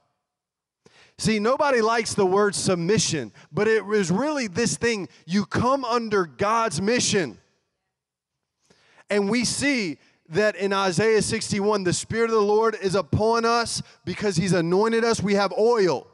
See, 1.19 1.39
nobody 1.39 1.81
likes 1.81 2.15
the 2.15 2.27
word 2.27 2.55
submission, 2.55 3.33
but 3.51 3.67
it 3.69 3.85
is 3.87 4.11
really 4.11 4.49
this 4.49 4.77
thing 4.77 5.09
you 5.25 5.47
come 5.47 5.85
under 5.85 6.27
God's 6.27 6.81
mission. 6.83 7.39
And 9.09 9.31
we 9.31 9.45
see 9.45 9.99
that 10.29 10.57
in 10.57 10.73
Isaiah 10.73 11.23
61, 11.23 11.85
the 11.85 11.93
Spirit 11.93 12.27
of 12.27 12.37
the 12.37 12.43
Lord 12.43 12.77
is 12.83 12.95
upon 12.95 13.45
us 13.45 13.83
because 14.05 14.37
He's 14.37 14.53
anointed 14.53 15.05
us. 15.05 15.23
We 15.23 15.35
have 15.35 15.53
oil. 15.59 16.07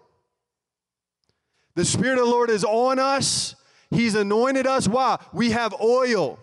The 1.75 1.85
Spirit 1.85 2.19
of 2.19 2.27
the 2.27 2.31
Lord 2.31 2.51
is 2.51 2.65
on 2.65 2.99
us. 2.99 3.57
He's 3.91 4.15
anointed 4.15 4.67
us. 4.67 4.87
Why? 4.87 5.19
We 5.33 5.51
have 5.51 5.75
oil. 5.81 6.39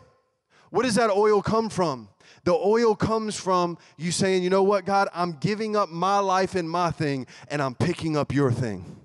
What 0.70 0.84
does 0.84 0.96
that 0.96 1.12
oil 1.12 1.42
come 1.42 1.70
from? 1.70 2.09
The 2.44 2.54
oil 2.54 2.96
comes 2.96 3.40
from 3.40 3.78
you 3.98 4.12
saying, 4.12 4.44
you 4.44 4.50
know 4.50 4.64
what, 4.64 4.86
God, 4.86 5.08
I'm 5.14 5.34
giving 5.34 5.76
up 5.76 5.90
my 5.90 6.20
life 6.20 6.56
and 6.56 6.70
my 6.70 6.92
thing, 6.92 7.28
and 7.50 7.62
I'm 7.62 7.76
picking 7.76 8.18
up 8.18 8.34
your 8.34 8.52
thing. 8.52 8.98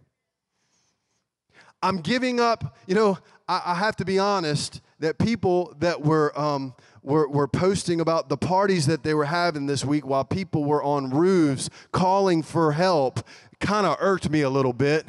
I'm 1.82 1.98
giving 2.00 2.40
up, 2.40 2.76
you 2.86 2.94
know, 2.94 3.18
I, 3.48 3.60
I 3.66 3.74
have 3.74 3.96
to 3.96 4.04
be 4.04 4.18
honest 4.18 4.80
that 5.00 5.18
people 5.18 5.74
that 5.80 6.02
were, 6.02 6.38
um, 6.38 6.74
were, 7.02 7.28
were 7.28 7.48
posting 7.48 8.00
about 8.00 8.30
the 8.30 8.38
parties 8.38 8.86
that 8.86 9.02
they 9.02 9.12
were 9.12 9.26
having 9.26 9.66
this 9.66 9.84
week 9.84 10.06
while 10.06 10.24
people 10.24 10.64
were 10.64 10.82
on 10.82 11.10
roofs 11.10 11.68
calling 11.92 12.42
for 12.42 12.72
help 12.72 13.26
kind 13.60 13.86
of 13.86 13.96
irked 14.00 14.30
me 14.30 14.40
a 14.40 14.50
little 14.50 14.72
bit 14.72 15.04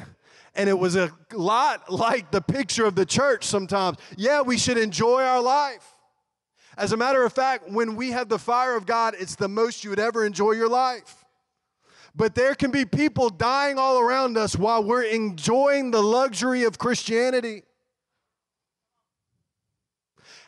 and 0.56 0.68
it 0.68 0.78
was 0.78 0.96
a 0.96 1.10
lot 1.32 1.90
like 1.90 2.30
the 2.30 2.40
picture 2.40 2.86
of 2.86 2.94
the 2.94 3.06
church 3.06 3.44
sometimes. 3.44 3.98
Yeah, 4.16 4.40
we 4.40 4.58
should 4.58 4.78
enjoy 4.78 5.22
our 5.22 5.40
life. 5.40 5.95
As 6.76 6.92
a 6.92 6.96
matter 6.96 7.24
of 7.24 7.32
fact, 7.32 7.70
when 7.70 7.96
we 7.96 8.10
have 8.10 8.28
the 8.28 8.38
fire 8.38 8.76
of 8.76 8.84
God, 8.84 9.14
it's 9.18 9.34
the 9.34 9.48
most 9.48 9.82
you 9.82 9.90
would 9.90 9.98
ever 9.98 10.24
enjoy 10.24 10.52
your 10.52 10.68
life. 10.68 11.24
But 12.14 12.34
there 12.34 12.54
can 12.54 12.70
be 12.70 12.84
people 12.84 13.28
dying 13.28 13.78
all 13.78 13.98
around 13.98 14.38
us 14.38 14.56
while 14.56 14.82
we're 14.82 15.02
enjoying 15.02 15.90
the 15.90 16.02
luxury 16.02 16.64
of 16.64 16.78
Christianity. 16.78 17.62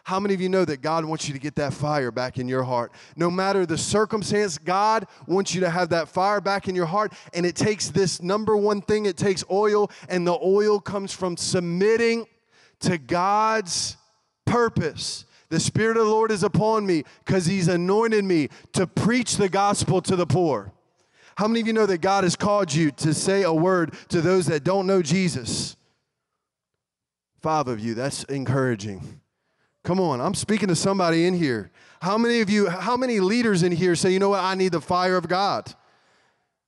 How 0.04 0.18
many 0.18 0.32
of 0.32 0.40
you 0.40 0.48
know 0.48 0.64
that 0.64 0.80
God 0.80 1.04
wants 1.04 1.28
you 1.28 1.34
to 1.34 1.40
get 1.40 1.56
that 1.56 1.74
fire 1.74 2.10
back 2.10 2.38
in 2.38 2.48
your 2.48 2.62
heart? 2.62 2.92
No 3.14 3.30
matter 3.30 3.66
the 3.66 3.76
circumstance, 3.76 4.56
God 4.56 5.06
wants 5.26 5.54
you 5.54 5.60
to 5.60 5.68
have 5.68 5.90
that 5.90 6.08
fire 6.08 6.40
back 6.40 6.66
in 6.66 6.74
your 6.74 6.86
heart. 6.86 7.12
And 7.34 7.44
it 7.44 7.54
takes 7.54 7.90
this 7.90 8.22
number 8.22 8.56
one 8.56 8.80
thing 8.80 9.04
it 9.04 9.18
takes 9.18 9.44
oil, 9.50 9.90
and 10.08 10.26
the 10.26 10.38
oil 10.42 10.80
comes 10.80 11.12
from 11.12 11.36
submitting 11.36 12.24
to 12.80 12.96
God's 12.96 13.98
purpose. 14.46 15.26
The 15.50 15.60
Spirit 15.60 15.96
of 15.96 16.04
the 16.04 16.10
Lord 16.10 16.30
is 16.30 16.42
upon 16.42 16.86
me 16.86 17.04
because 17.24 17.46
He's 17.46 17.68
anointed 17.68 18.24
me 18.24 18.48
to 18.72 18.86
preach 18.86 19.36
the 19.36 19.48
gospel 19.48 20.02
to 20.02 20.16
the 20.16 20.26
poor. 20.26 20.72
How 21.36 21.46
many 21.46 21.60
of 21.60 21.66
you 21.66 21.72
know 21.72 21.86
that 21.86 21.98
God 21.98 22.24
has 22.24 22.36
called 22.36 22.74
you 22.74 22.90
to 22.92 23.14
say 23.14 23.44
a 23.44 23.52
word 23.52 23.94
to 24.08 24.20
those 24.20 24.46
that 24.46 24.64
don't 24.64 24.86
know 24.86 25.02
Jesus? 25.02 25.76
Five 27.40 27.68
of 27.68 27.78
you, 27.78 27.94
that's 27.94 28.24
encouraging. 28.24 29.20
Come 29.84 30.00
on, 30.00 30.20
I'm 30.20 30.34
speaking 30.34 30.68
to 30.68 30.76
somebody 30.76 31.26
in 31.26 31.34
here. 31.34 31.70
How 32.02 32.18
many 32.18 32.40
of 32.40 32.50
you, 32.50 32.68
how 32.68 32.96
many 32.96 33.20
leaders 33.20 33.62
in 33.62 33.72
here 33.72 33.94
say, 33.94 34.10
you 34.10 34.18
know 34.18 34.30
what, 34.30 34.42
I 34.42 34.54
need 34.54 34.72
the 34.72 34.80
fire 34.80 35.16
of 35.16 35.28
God? 35.28 35.72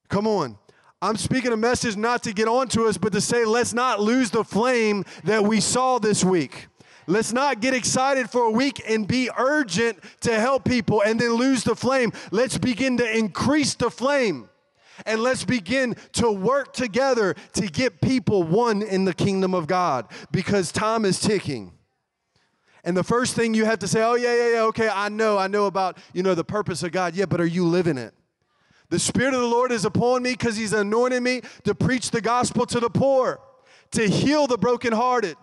Come 0.09 0.27
on. 0.27 0.57
I'm 1.03 1.17
speaking 1.17 1.53
a 1.53 1.57
message 1.57 1.97
not 1.97 2.23
to 2.25 2.33
get 2.33 2.47
onto 2.47 2.87
us, 2.87 2.99
but 2.99 3.13
to 3.13 3.21
say, 3.21 3.45
let's 3.45 3.73
not 3.73 4.01
lose 4.01 4.31
the 4.31 4.45
flame 4.45 5.05
that 5.25 5.43
we 5.45 5.61
saw 5.61 5.99
this 5.99 6.23
week. 6.23 6.69
Let's 7.11 7.33
not 7.33 7.61
get 7.61 7.75
excited 7.75 8.31
for 8.31 8.45
a 8.45 8.51
week 8.51 8.81
and 8.89 9.07
be 9.07 9.31
urgent 9.37 9.99
to 10.21 10.39
help 10.39 10.65
people 10.65 11.03
and 11.03 11.19
then 11.19 11.33
lose 11.33 11.65
the 11.65 11.75
flame. 11.75 12.13
Let's 12.31 12.57
begin 12.57 12.99
to 12.99 13.19
increase 13.19 13.75
the 13.75 13.91
flame 13.91 14.49
and 15.05 15.21
let's 15.21 15.45
begin 15.45 15.97
to 16.13 16.31
work 16.31 16.73
together 16.73 17.35
to 17.55 17.67
get 17.67 18.01
people 18.01 18.45
one 18.45 18.83
in 18.83 19.05
the 19.05 19.13
kingdom 19.13 19.55
of 19.55 19.67
God 19.67 20.07
because 20.31 20.71
time 20.71 21.05
is 21.05 21.19
ticking. 21.19 21.73
And 22.85 22.97
the 22.97 23.03
first 23.03 23.35
thing 23.35 23.55
you 23.55 23.65
have 23.65 23.81
to 23.81 23.89
say, 23.89 24.05
oh, 24.05 24.15
yeah, 24.15 24.35
yeah, 24.37 24.53
yeah, 24.53 24.63
okay, 24.67 24.89
I 24.89 25.09
know, 25.09 25.37
I 25.37 25.49
know 25.49 25.67
about, 25.67 25.99
you 26.13 26.23
know, 26.23 26.37
the 26.37 26.45
purpose 26.45 26.85
of 26.85 26.93
God. 26.93 27.17
Yeah, 27.17 27.27
but 27.27 27.41
are 27.41 27.47
you 27.47 27.67
living 27.67 27.99
it? 27.99 28.15
The 28.89 29.01
Spirit 29.01 29.35
of 29.35 29.41
the 29.41 29.49
Lord 29.49 29.73
is 29.73 29.85
upon 29.85 30.23
me 30.23 30.31
because 30.31 30.57
He's 30.57 30.73
anointed 30.73 31.25
me 31.25 31.43
to 31.65 31.75
preach 31.75 32.13
the 32.13 32.21
gospel 32.21 32.67
to 32.67 32.79
the 32.79 32.89
poor, 32.89 33.41
to 33.91 34.09
heal 34.09 34.47
the 34.47 34.57
brokenhearted, 34.57 35.37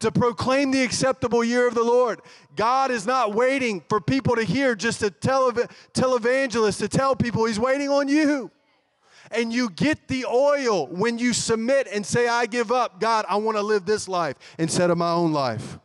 to 0.00 0.10
proclaim 0.10 0.70
the 0.70 0.82
acceptable 0.82 1.44
year 1.44 1.66
of 1.66 1.74
the 1.74 1.82
Lord. 1.82 2.20
God 2.56 2.90
is 2.90 3.06
not 3.06 3.34
waiting 3.34 3.82
for 3.88 4.00
people 4.00 4.36
to 4.36 4.42
hear 4.42 4.74
just 4.74 5.02
tell, 5.20 5.52
tell 5.92 6.16
evangelists 6.16 6.78
to 6.78 6.88
tell 6.88 7.16
people, 7.16 7.44
He's 7.44 7.58
waiting 7.60 7.88
on 7.88 8.08
you. 8.08 8.50
And 9.30 9.52
you 9.52 9.70
get 9.70 10.06
the 10.08 10.26
oil 10.26 10.86
when 10.86 11.18
you 11.18 11.32
submit 11.32 11.88
and 11.92 12.04
say, 12.04 12.28
I 12.28 12.46
give 12.46 12.70
up. 12.70 13.00
God, 13.00 13.24
I 13.28 13.36
want 13.36 13.56
to 13.56 13.62
live 13.62 13.84
this 13.86 14.06
life 14.06 14.36
instead 14.58 14.90
of 14.90 14.98
my 14.98 15.10
own 15.10 15.32
life. 15.32 15.78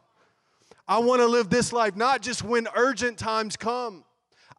I 0.88 1.00
want 1.00 1.22
to 1.22 1.28
live 1.28 1.50
this 1.50 1.72
life 1.72 1.96
not 1.96 2.22
just 2.22 2.44
when 2.44 2.68
urgent 2.76 3.18
times 3.18 3.56
come. 3.56 4.04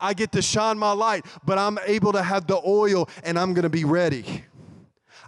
I 0.00 0.14
get 0.14 0.32
to 0.32 0.42
shine 0.42 0.78
my 0.78 0.92
light, 0.92 1.26
but 1.44 1.58
I'm 1.58 1.78
able 1.86 2.12
to 2.12 2.22
have 2.22 2.46
the 2.46 2.60
oil 2.64 3.08
and 3.22 3.38
I'm 3.38 3.52
going 3.52 3.64
to 3.64 3.68
be 3.68 3.84
ready. 3.84 4.44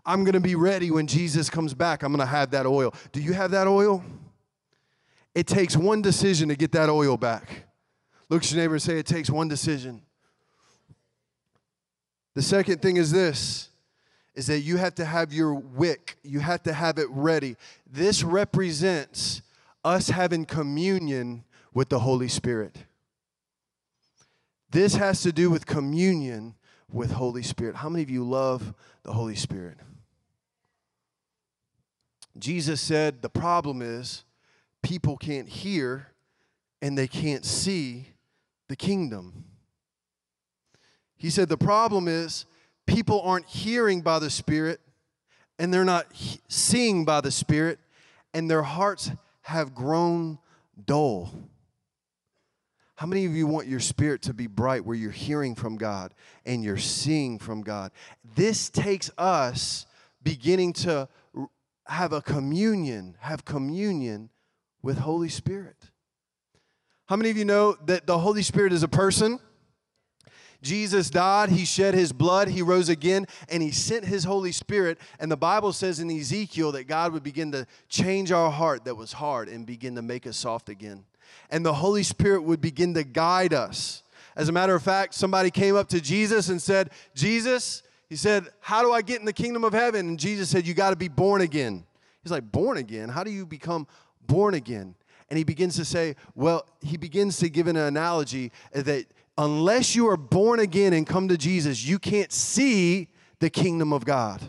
I'm 0.04 0.24
going 0.24 0.34
to 0.34 0.40
be 0.40 0.54
ready 0.54 0.90
when 0.90 1.06
Jesus 1.06 1.48
comes 1.48 1.74
back. 1.74 2.02
I'm 2.02 2.12
going 2.12 2.20
to 2.20 2.26
have 2.26 2.50
that 2.50 2.66
oil. 2.66 2.92
Do 3.12 3.20
you 3.20 3.32
have 3.32 3.52
that 3.52 3.66
oil? 3.66 4.04
It 5.34 5.46
takes 5.46 5.76
one 5.76 6.02
decision 6.02 6.48
to 6.48 6.56
get 6.56 6.72
that 6.72 6.88
oil 6.88 7.16
back. 7.16 7.64
Look 8.28 8.42
at 8.42 8.50
your 8.50 8.60
neighbor 8.60 8.74
and 8.74 8.82
say, 8.82 8.98
It 8.98 9.06
takes 9.06 9.30
one 9.30 9.48
decision. 9.48 10.02
The 12.34 12.42
second 12.42 12.80
thing 12.80 12.96
is 12.96 13.10
this 13.10 13.68
is 14.34 14.46
that 14.46 14.60
you 14.60 14.78
have 14.78 14.94
to 14.94 15.04
have 15.04 15.32
your 15.32 15.52
wick, 15.54 16.16
you 16.22 16.40
have 16.40 16.62
to 16.62 16.72
have 16.72 16.98
it 16.98 17.06
ready. 17.10 17.56
This 17.86 18.22
represents 18.22 19.42
us 19.84 20.08
having 20.08 20.46
communion 20.46 21.44
with 21.74 21.90
the 21.90 21.98
Holy 21.98 22.28
Spirit. 22.28 22.78
This 24.70 24.94
has 24.94 25.20
to 25.22 25.32
do 25.32 25.50
with 25.50 25.66
communion 25.66 26.54
with 26.90 27.12
Holy 27.12 27.42
Spirit. 27.42 27.76
How 27.76 27.90
many 27.90 28.02
of 28.02 28.08
you 28.08 28.24
love 28.24 28.72
the 29.02 29.12
Holy 29.12 29.36
Spirit? 29.36 29.76
Jesus 32.38 32.80
said 32.80 33.22
the 33.22 33.28
problem 33.28 33.82
is 33.82 34.24
people 34.82 35.16
can't 35.16 35.48
hear 35.48 36.08
and 36.80 36.96
they 36.96 37.06
can't 37.06 37.44
see 37.44 38.08
the 38.68 38.76
kingdom. 38.76 39.44
He 41.16 41.30
said 41.30 41.48
the 41.48 41.58
problem 41.58 42.08
is 42.08 42.46
people 42.86 43.20
aren't 43.22 43.46
hearing 43.46 44.00
by 44.00 44.18
the 44.18 44.30
Spirit 44.30 44.80
and 45.58 45.72
they're 45.72 45.84
not 45.84 46.06
seeing 46.48 47.04
by 47.04 47.20
the 47.20 47.30
Spirit 47.30 47.78
and 48.34 48.50
their 48.50 48.62
hearts 48.62 49.10
have 49.42 49.74
grown 49.74 50.38
dull. 50.86 51.30
How 52.96 53.06
many 53.06 53.24
of 53.24 53.34
you 53.34 53.46
want 53.46 53.66
your 53.66 53.80
spirit 53.80 54.22
to 54.22 54.34
be 54.34 54.46
bright 54.46 54.84
where 54.84 54.96
you're 54.96 55.10
hearing 55.10 55.54
from 55.54 55.76
God 55.76 56.14
and 56.46 56.62
you're 56.62 56.76
seeing 56.76 57.38
from 57.38 57.62
God? 57.62 57.90
This 58.36 58.70
takes 58.70 59.10
us 59.18 59.86
beginning 60.22 60.72
to 60.74 61.08
have 61.86 62.12
a 62.12 62.22
communion, 62.22 63.16
have 63.20 63.44
communion 63.44 64.30
with 64.82 64.98
Holy 64.98 65.28
Spirit. 65.28 65.90
How 67.06 67.16
many 67.16 67.30
of 67.30 67.36
you 67.36 67.44
know 67.44 67.76
that 67.86 68.06
the 68.06 68.18
Holy 68.18 68.42
Spirit 68.42 68.72
is 68.72 68.82
a 68.82 68.88
person? 68.88 69.38
Jesus 70.62 71.10
died, 71.10 71.50
he 71.50 71.64
shed 71.64 71.92
his 71.92 72.12
blood, 72.12 72.46
he 72.46 72.62
rose 72.62 72.88
again, 72.88 73.26
and 73.48 73.62
he 73.62 73.72
sent 73.72 74.04
his 74.04 74.22
Holy 74.22 74.52
Spirit. 74.52 74.98
And 75.18 75.30
the 75.30 75.36
Bible 75.36 75.72
says 75.72 75.98
in 75.98 76.08
Ezekiel 76.08 76.72
that 76.72 76.84
God 76.84 77.12
would 77.12 77.24
begin 77.24 77.50
to 77.52 77.66
change 77.88 78.30
our 78.30 78.50
heart 78.50 78.84
that 78.84 78.94
was 78.94 79.12
hard 79.12 79.48
and 79.48 79.66
begin 79.66 79.96
to 79.96 80.02
make 80.02 80.26
us 80.26 80.36
soft 80.36 80.68
again. 80.68 81.04
And 81.50 81.66
the 81.66 81.74
Holy 81.74 82.04
Spirit 82.04 82.42
would 82.42 82.60
begin 82.60 82.94
to 82.94 83.02
guide 83.02 83.52
us. 83.52 84.04
As 84.36 84.48
a 84.48 84.52
matter 84.52 84.74
of 84.74 84.82
fact, 84.82 85.14
somebody 85.14 85.50
came 85.50 85.74
up 85.74 85.88
to 85.88 86.00
Jesus 86.00 86.48
and 86.48 86.62
said, 86.62 86.90
Jesus, 87.14 87.82
he 88.12 88.16
said, 88.16 88.48
How 88.60 88.82
do 88.82 88.92
I 88.92 89.00
get 89.00 89.20
in 89.20 89.24
the 89.24 89.32
kingdom 89.32 89.64
of 89.64 89.72
heaven? 89.72 90.06
And 90.06 90.20
Jesus 90.20 90.50
said, 90.50 90.66
You 90.66 90.74
got 90.74 90.90
to 90.90 90.96
be 90.96 91.08
born 91.08 91.40
again. 91.40 91.86
He's 92.22 92.30
like, 92.30 92.52
Born 92.52 92.76
again? 92.76 93.08
How 93.08 93.24
do 93.24 93.30
you 93.30 93.46
become 93.46 93.86
born 94.26 94.52
again? 94.52 94.94
And 95.30 95.38
he 95.38 95.44
begins 95.44 95.76
to 95.76 95.86
say, 95.86 96.16
Well, 96.34 96.66
he 96.82 96.98
begins 96.98 97.38
to 97.38 97.48
give 97.48 97.68
an 97.68 97.76
analogy 97.78 98.52
that 98.72 99.06
unless 99.38 99.96
you 99.96 100.10
are 100.10 100.18
born 100.18 100.60
again 100.60 100.92
and 100.92 101.06
come 101.06 101.28
to 101.28 101.38
Jesus, 101.38 101.86
you 101.86 101.98
can't 101.98 102.30
see 102.30 103.08
the 103.38 103.48
kingdom 103.48 103.94
of 103.94 104.04
God. 104.04 104.42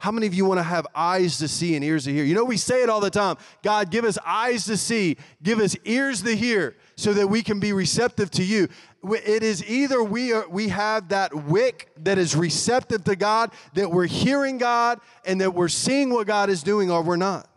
How 0.00 0.10
many 0.10 0.26
of 0.26 0.34
you 0.34 0.44
want 0.44 0.58
to 0.58 0.64
have 0.64 0.84
eyes 0.96 1.38
to 1.38 1.46
see 1.46 1.76
and 1.76 1.84
ears 1.84 2.06
to 2.06 2.12
hear? 2.12 2.24
You 2.24 2.34
know, 2.34 2.44
we 2.44 2.56
say 2.56 2.82
it 2.82 2.88
all 2.88 3.00
the 3.00 3.08
time 3.08 3.36
God, 3.62 3.92
give 3.92 4.04
us 4.04 4.18
eyes 4.26 4.64
to 4.64 4.76
see, 4.76 5.16
give 5.44 5.60
us 5.60 5.76
ears 5.84 6.22
to 6.22 6.34
hear, 6.34 6.74
so 6.98 7.14
that 7.14 7.28
we 7.28 7.42
can 7.42 7.60
be 7.60 7.72
receptive 7.72 8.28
to 8.28 8.42
you. 8.42 8.66
It 9.04 9.44
is 9.44 9.64
either 9.70 10.02
we, 10.02 10.32
are, 10.32 10.48
we 10.48 10.66
have 10.70 11.10
that 11.10 11.32
wick 11.32 11.92
that 11.98 12.18
is 12.18 12.34
receptive 12.34 13.04
to 13.04 13.14
God, 13.14 13.52
that 13.74 13.88
we're 13.88 14.08
hearing 14.08 14.58
God, 14.58 14.98
and 15.24 15.40
that 15.40 15.54
we're 15.54 15.68
seeing 15.68 16.10
what 16.10 16.26
God 16.26 16.50
is 16.50 16.64
doing, 16.64 16.90
or 16.90 17.00
we're 17.02 17.14
not. 17.14 17.48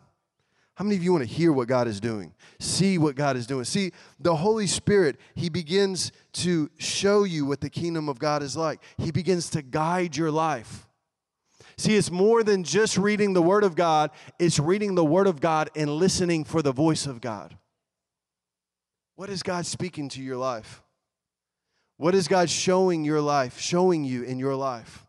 How 0.76 0.86
many 0.86 0.96
of 0.96 1.04
you 1.04 1.12
want 1.12 1.28
to 1.28 1.34
hear 1.34 1.52
what 1.52 1.68
God 1.68 1.88
is 1.88 2.00
doing? 2.00 2.36
See 2.60 3.00
what 3.00 3.16
God 3.16 3.36
is 3.36 3.48
doing? 3.48 3.64
See, 3.64 3.94
the 4.20 4.36
Holy 4.36 4.68
Spirit, 4.68 5.20
He 5.34 5.50
begins 5.50 6.12
to 6.34 6.70
show 6.78 7.24
you 7.24 7.44
what 7.48 7.62
the 7.62 7.70
kingdom 7.72 8.10
of 8.10 8.20
God 8.20 8.44
is 8.44 8.56
like. 8.56 8.80
He 9.00 9.10
begins 9.10 9.50
to 9.50 9.64
guide 9.64 10.16
your 10.16 10.30
life. 10.30 10.88
See, 11.78 11.96
it's 11.96 12.12
more 12.12 12.44
than 12.44 12.64
just 12.64 12.96
reading 12.96 13.34
the 13.34 13.42
Word 13.42 13.64
of 13.64 13.74
God, 13.74 14.12
it's 14.38 14.60
reading 14.60 14.94
the 14.94 15.04
Word 15.04 15.26
of 15.26 15.42
God 15.42 15.72
and 15.76 15.90
listening 15.90 16.44
for 16.44 16.62
the 16.62 16.72
voice 16.72 17.08
of 17.08 17.22
God. 17.22 17.58
What 19.16 19.30
is 19.30 19.44
God 19.44 19.66
speaking 19.66 20.10
to 20.10 20.22
your 20.22 20.38
life? 20.38 20.82
What 21.98 22.16
is 22.16 22.28
God 22.28 22.50
showing 22.50 23.06
your 23.06 23.22
life, 23.22 23.60
showing 23.60 24.04
you 24.04 24.24
in 24.24 24.40
your 24.40 24.56
life? 24.56 25.06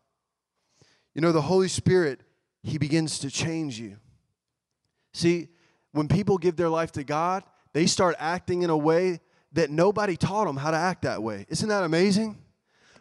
You 1.15 1.21
know, 1.21 1.31
the 1.31 1.41
Holy 1.41 1.67
Spirit, 1.67 2.21
He 2.61 2.77
begins 2.77 3.19
to 3.19 3.31
change 3.31 3.79
you. 3.79 3.97
See, 5.13 5.49
when 5.91 6.07
people 6.07 6.37
give 6.37 6.55
their 6.55 6.69
life 6.69 6.91
to 6.93 7.03
God, 7.03 7.43
they 7.73 7.85
start 7.87 8.15
acting 8.19 8.61
in 8.61 8.69
a 8.69 8.77
way 8.77 9.21
that 9.53 9.69
nobody 9.69 10.15
taught 10.17 10.45
them 10.45 10.57
how 10.57 10.71
to 10.71 10.77
act 10.77 11.03
that 11.03 11.21
way. 11.21 11.45
Isn't 11.49 11.69
that 11.69 11.83
amazing? 11.83 12.37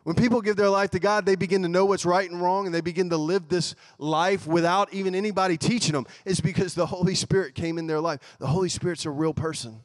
When 0.05 0.17
people 0.17 0.41
give 0.41 0.57
their 0.57 0.69
life 0.69 0.91
to 0.91 0.99
God, 0.99 1.25
they 1.25 1.37
begin 1.37 1.63
to 1.63 1.69
know 1.69 1.85
what's 1.85 2.05
right 2.05 2.29
and 2.29 2.41
wrong 2.41 2.67
and 2.67 2.75
they 2.75 2.81
begin 2.81 3.11
to 3.11 3.17
live 3.17 3.49
this 3.49 3.75
life 3.99 4.47
without 4.47 4.93
even 4.93 5.15
anybody 5.15 5.57
teaching 5.57 5.93
them. 5.93 6.07
It's 6.25 6.41
because 6.41 6.75
the 6.75 6.87
Holy 6.87 7.15
Spirit 7.15 7.55
came 7.55 7.79
in 7.79 7.87
their 7.87 8.01
life. 8.01 8.21
The 8.39 8.49
Holy 8.49 8.69
Spirit's 8.69 9.07
a 9.07 9.11
real 9.11 9.33
person. 9.33 9.81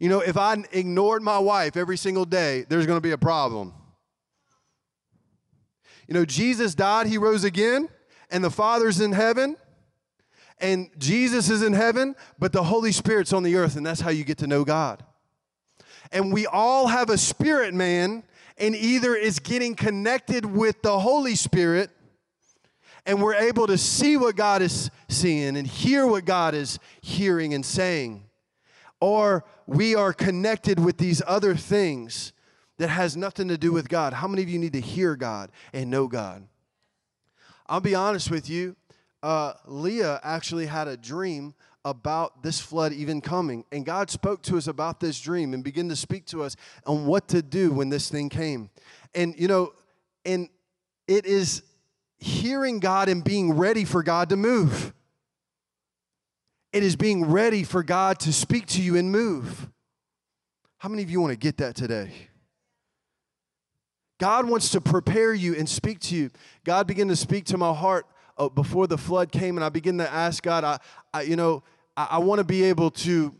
You 0.00 0.08
know, 0.08 0.20
if 0.20 0.36
I 0.36 0.56
ignored 0.72 1.22
my 1.22 1.38
wife 1.38 1.76
every 1.76 1.96
single 1.96 2.24
day, 2.24 2.64
there's 2.68 2.86
going 2.86 2.96
to 2.96 3.02
be 3.02 3.12
a 3.12 3.18
problem. 3.18 3.72
You 6.08 6.14
know, 6.14 6.24
Jesus 6.24 6.74
died, 6.74 7.06
he 7.06 7.16
rose 7.16 7.44
again, 7.44 7.88
and 8.30 8.44
the 8.44 8.50
Father's 8.50 9.00
in 9.00 9.12
heaven 9.12 9.56
and 10.58 10.88
Jesus 10.98 11.50
is 11.50 11.62
in 11.62 11.72
heaven, 11.72 12.14
but 12.38 12.52
the 12.52 12.62
Holy 12.62 12.92
Spirit's 12.92 13.32
on 13.32 13.42
the 13.42 13.56
earth, 13.56 13.76
and 13.76 13.84
that's 13.84 14.00
how 14.00 14.10
you 14.10 14.24
get 14.24 14.38
to 14.38 14.46
know 14.46 14.64
God. 14.64 15.04
And 16.12 16.32
we 16.32 16.46
all 16.46 16.86
have 16.86 17.10
a 17.10 17.18
spirit 17.18 17.74
man, 17.74 18.22
and 18.56 18.74
either 18.76 19.14
is 19.14 19.40
getting 19.40 19.74
connected 19.74 20.46
with 20.46 20.80
the 20.82 20.98
Holy 21.00 21.34
Spirit, 21.34 21.90
and 23.04 23.20
we're 23.20 23.34
able 23.34 23.66
to 23.66 23.76
see 23.76 24.16
what 24.16 24.36
God 24.36 24.62
is 24.62 24.90
seeing 25.08 25.56
and 25.56 25.66
hear 25.66 26.06
what 26.06 26.24
God 26.24 26.54
is 26.54 26.78
hearing 27.02 27.52
and 27.52 27.66
saying, 27.66 28.24
or 29.04 29.44
we 29.66 29.94
are 29.94 30.14
connected 30.14 30.78
with 30.78 30.96
these 30.96 31.20
other 31.26 31.54
things 31.54 32.32
that 32.78 32.88
has 32.88 33.18
nothing 33.18 33.48
to 33.48 33.58
do 33.58 33.70
with 33.70 33.88
God. 33.88 34.14
How 34.14 34.26
many 34.26 34.42
of 34.42 34.48
you 34.48 34.58
need 34.58 34.72
to 34.72 34.80
hear 34.80 35.14
God 35.14 35.52
and 35.74 35.90
know 35.90 36.08
God? 36.08 36.46
I'll 37.66 37.80
be 37.80 37.94
honest 37.94 38.30
with 38.30 38.48
you 38.48 38.76
uh, 39.22 39.54
Leah 39.66 40.20
actually 40.22 40.66
had 40.66 40.88
a 40.88 40.96
dream 40.96 41.54
about 41.84 42.42
this 42.42 42.60
flood 42.60 42.92
even 42.92 43.20
coming. 43.20 43.64
And 43.72 43.84
God 43.84 44.10
spoke 44.10 44.42
to 44.42 44.56
us 44.56 44.68
about 44.68 45.00
this 45.00 45.20
dream 45.20 45.52
and 45.52 45.62
began 45.62 45.88
to 45.90 45.96
speak 45.96 46.24
to 46.26 46.42
us 46.42 46.56
on 46.86 47.04
what 47.04 47.28
to 47.28 47.42
do 47.42 47.72
when 47.72 47.90
this 47.90 48.10
thing 48.10 48.30
came. 48.30 48.70
And, 49.14 49.34
you 49.38 49.48
know, 49.48 49.72
and 50.24 50.48
it 51.06 51.26
is 51.26 51.62
hearing 52.18 52.80
God 52.80 53.10
and 53.10 53.22
being 53.22 53.54
ready 53.54 53.84
for 53.84 54.02
God 54.02 54.30
to 54.30 54.36
move. 54.36 54.94
It 56.74 56.82
is 56.82 56.96
being 56.96 57.26
ready 57.26 57.62
for 57.62 57.84
God 57.84 58.18
to 58.18 58.32
speak 58.32 58.66
to 58.66 58.82
you 58.82 58.96
and 58.96 59.12
move. 59.12 59.70
How 60.78 60.88
many 60.88 61.04
of 61.04 61.10
you 61.10 61.20
want 61.20 61.30
to 61.30 61.36
get 61.36 61.58
that 61.58 61.76
today? 61.76 62.10
God 64.18 64.48
wants 64.48 64.70
to 64.70 64.80
prepare 64.80 65.32
you 65.32 65.54
and 65.54 65.68
speak 65.68 66.00
to 66.00 66.16
you. 66.16 66.30
God 66.64 66.88
began 66.88 67.06
to 67.06 67.14
speak 67.14 67.44
to 67.44 67.56
my 67.56 67.72
heart 67.72 68.06
uh, 68.36 68.48
before 68.48 68.88
the 68.88 68.98
flood 68.98 69.30
came, 69.30 69.56
and 69.56 69.64
I 69.64 69.68
began 69.68 69.98
to 69.98 70.12
ask 70.12 70.42
God, 70.42 70.64
I, 70.64 70.80
I 71.12 71.22
you 71.22 71.36
know, 71.36 71.62
I, 71.96 72.08
I 72.10 72.18
want 72.18 72.40
to 72.40 72.44
be 72.44 72.64
able 72.64 72.90
to 72.90 73.32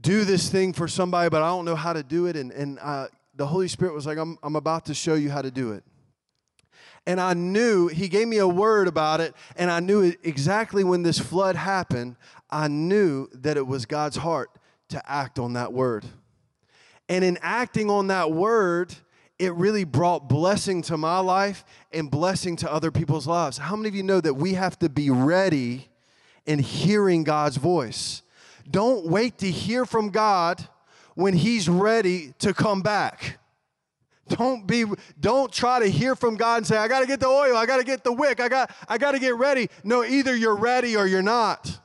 do 0.00 0.24
this 0.24 0.48
thing 0.48 0.72
for 0.72 0.88
somebody, 0.88 1.30
but 1.30 1.42
I 1.42 1.46
don't 1.46 1.64
know 1.64 1.76
how 1.76 1.92
to 1.92 2.02
do 2.02 2.26
it. 2.26 2.34
And, 2.34 2.50
and 2.50 2.80
uh, 2.80 3.06
the 3.36 3.46
Holy 3.46 3.68
Spirit 3.68 3.94
was 3.94 4.04
like, 4.04 4.18
I'm, 4.18 4.36
I'm 4.42 4.56
about 4.56 4.86
to 4.86 4.94
show 4.94 5.14
you 5.14 5.30
how 5.30 5.42
to 5.42 5.52
do 5.52 5.74
it. 5.74 5.84
And 7.06 7.20
I 7.20 7.34
knew, 7.34 7.88
He 7.88 8.08
gave 8.08 8.28
me 8.28 8.38
a 8.38 8.48
word 8.48 8.88
about 8.88 9.20
it, 9.20 9.34
and 9.56 9.70
I 9.70 9.80
knew 9.80 10.12
exactly 10.22 10.84
when 10.84 11.02
this 11.02 11.18
flood 11.18 11.56
happened, 11.56 12.16
I 12.50 12.68
knew 12.68 13.28
that 13.32 13.56
it 13.56 13.66
was 13.66 13.86
God's 13.86 14.16
heart 14.16 14.50
to 14.90 15.02
act 15.10 15.38
on 15.38 15.54
that 15.54 15.72
word. 15.72 16.04
And 17.08 17.24
in 17.24 17.38
acting 17.42 17.90
on 17.90 18.08
that 18.08 18.30
word, 18.30 18.94
it 19.40 19.54
really 19.54 19.84
brought 19.84 20.28
blessing 20.28 20.82
to 20.82 20.96
my 20.96 21.18
life 21.18 21.64
and 21.92 22.10
blessing 22.10 22.56
to 22.56 22.72
other 22.72 22.90
people's 22.90 23.26
lives. 23.26 23.58
How 23.58 23.74
many 23.74 23.88
of 23.88 23.94
you 23.94 24.02
know 24.02 24.20
that 24.20 24.34
we 24.34 24.54
have 24.54 24.78
to 24.80 24.88
be 24.88 25.10
ready 25.10 25.88
in 26.46 26.58
hearing 26.58 27.24
God's 27.24 27.56
voice? 27.56 28.22
Don't 28.70 29.06
wait 29.06 29.38
to 29.38 29.50
hear 29.50 29.84
from 29.84 30.10
God 30.10 30.68
when 31.14 31.34
He's 31.34 31.68
ready 31.68 32.34
to 32.38 32.54
come 32.54 32.82
back. 32.82 33.39
Don't 34.30 34.66
be 34.66 34.84
don't 35.18 35.52
try 35.52 35.80
to 35.80 35.86
hear 35.86 36.16
from 36.16 36.36
God 36.36 36.58
and 36.58 36.66
say, 36.66 36.76
I 36.76 36.88
gotta 36.88 37.06
get 37.06 37.20
the 37.20 37.26
oil, 37.26 37.56
I 37.56 37.66
gotta 37.66 37.84
get 37.84 38.04
the 38.04 38.12
wick, 38.12 38.40
I 38.40 38.48
got 38.48 38.74
I 38.88 38.96
gotta 38.96 39.18
get 39.18 39.36
ready. 39.36 39.68
No, 39.84 40.02
either 40.04 40.34
you're 40.34 40.56
ready 40.56 40.96
or 40.96 41.06
you're 41.06 41.22
not. 41.22 41.80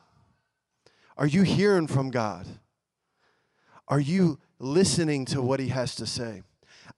Are 1.17 1.27
you 1.27 1.43
hearing 1.43 1.87
from 1.87 2.11
God? 2.11 2.47
Are 3.87 3.99
you 3.99 4.39
listening 4.59 5.25
to 5.25 5.41
what 5.41 5.59
He 5.59 5.69
has 5.69 5.95
to 5.95 6.05
say? 6.05 6.43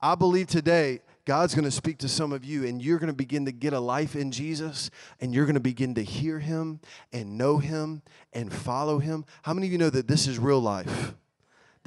I 0.02 0.16
believe 0.16 0.48
today 0.48 1.02
God's 1.26 1.54
going 1.54 1.66
to 1.66 1.72
speak 1.72 1.98
to 2.00 2.08
some 2.08 2.32
of 2.32 2.46
you, 2.46 2.66
and 2.66 2.82
you're 2.82 3.00
going 3.00 3.10
to 3.10 3.14
begin 3.14 3.44
to 3.46 3.52
get 3.52 3.74
a 3.74 3.80
life 3.80 4.16
in 4.16 4.32
Jesus, 4.32 4.90
and 5.20 5.34
you're 5.34 5.46
going 5.46 5.56
to 5.56 5.60
begin 5.60 5.94
to 5.96 6.04
hear 6.04 6.40
Him 6.40 6.80
and 7.12 7.38
know 7.38 7.58
Him 7.58 8.02
and 8.32 8.52
follow 8.52 9.00
Him. 9.00 9.26
How 9.42 9.54
many 9.54 9.68
of 9.68 9.74
you 9.74 9.78
know 9.78 9.90
that 9.90 10.08
this 10.08 10.26
is 10.26 10.40
real 10.40 10.62
life? 10.62 11.14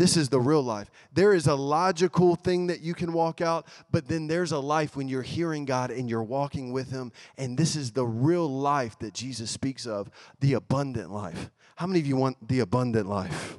This 0.00 0.16
is 0.16 0.30
the 0.30 0.40
real 0.40 0.62
life. 0.62 0.90
There 1.12 1.34
is 1.34 1.46
a 1.46 1.54
logical 1.54 2.34
thing 2.34 2.68
that 2.68 2.80
you 2.80 2.94
can 2.94 3.12
walk 3.12 3.42
out, 3.42 3.66
but 3.90 4.08
then 4.08 4.28
there's 4.28 4.50
a 4.50 4.58
life 4.58 4.96
when 4.96 5.08
you're 5.08 5.20
hearing 5.20 5.66
God 5.66 5.90
and 5.90 6.08
you're 6.08 6.22
walking 6.22 6.72
with 6.72 6.90
Him. 6.90 7.12
And 7.36 7.54
this 7.54 7.76
is 7.76 7.90
the 7.92 8.06
real 8.06 8.48
life 8.48 8.98
that 9.00 9.12
Jesus 9.12 9.50
speaks 9.50 9.86
of 9.86 10.10
the 10.40 10.54
abundant 10.54 11.10
life. 11.12 11.50
How 11.76 11.86
many 11.86 12.00
of 12.00 12.06
you 12.06 12.16
want 12.16 12.48
the 12.48 12.60
abundant 12.60 13.10
life? 13.10 13.58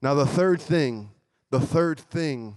Now, 0.00 0.14
the 0.14 0.24
third 0.24 0.58
thing, 0.58 1.10
the 1.50 1.60
third 1.60 2.00
thing 2.00 2.56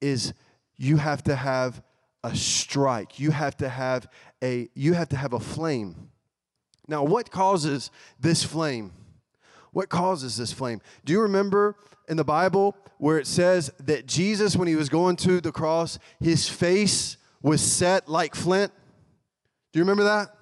is 0.00 0.34
you 0.76 0.96
have 0.96 1.22
to 1.22 1.36
have 1.36 1.80
a 2.24 2.34
strike. 2.34 3.20
You 3.20 3.30
have 3.30 3.56
to 3.58 3.68
have 3.68 4.08
a 4.42 4.68
you 4.74 4.94
have 4.94 5.10
to 5.10 5.16
have 5.16 5.32
a 5.32 5.38
flame. 5.38 6.10
Now, 6.88 7.04
what 7.04 7.30
causes 7.30 7.92
this 8.18 8.42
flame? 8.42 8.90
What 9.76 9.90
causes 9.90 10.38
this 10.38 10.54
flame? 10.54 10.80
Do 11.04 11.12
you 11.12 11.20
remember 11.20 11.76
in 12.08 12.16
the 12.16 12.24
Bible 12.24 12.74
where 12.96 13.18
it 13.18 13.26
says 13.26 13.70
that 13.80 14.06
Jesus, 14.06 14.56
when 14.56 14.68
he 14.68 14.74
was 14.74 14.88
going 14.88 15.16
to 15.16 15.38
the 15.38 15.52
cross, 15.52 15.98
his 16.18 16.48
face 16.48 17.18
was 17.42 17.60
set 17.60 18.08
like 18.08 18.34
flint? 18.34 18.72
Do 19.72 19.78
you 19.78 19.82
remember 19.82 20.04
that? 20.04 20.34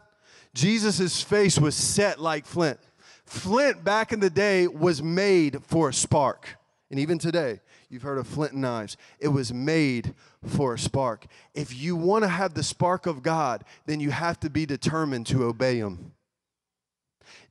Jesus' 0.54 1.20
face 1.20 1.58
was 1.58 1.74
set 1.74 2.20
like 2.20 2.46
flint. 2.46 2.78
Flint 3.24 3.82
back 3.82 4.12
in 4.12 4.20
the 4.20 4.30
day 4.30 4.68
was 4.68 5.02
made 5.02 5.64
for 5.64 5.88
a 5.88 5.92
spark. 5.92 6.56
And 6.88 7.00
even 7.00 7.18
today, 7.18 7.58
You've 7.94 8.02
heard 8.02 8.18
of 8.18 8.26
flint 8.26 8.54
and 8.54 8.62
knives. 8.62 8.96
It 9.20 9.28
was 9.28 9.52
made 9.52 10.14
for 10.44 10.74
a 10.74 10.78
spark. 10.78 11.26
If 11.54 11.80
you 11.80 11.94
want 11.94 12.24
to 12.24 12.28
have 12.28 12.54
the 12.54 12.64
spark 12.64 13.06
of 13.06 13.22
God, 13.22 13.62
then 13.86 14.00
you 14.00 14.10
have 14.10 14.40
to 14.40 14.50
be 14.50 14.66
determined 14.66 15.28
to 15.28 15.44
obey 15.44 15.76
Him. 15.76 16.10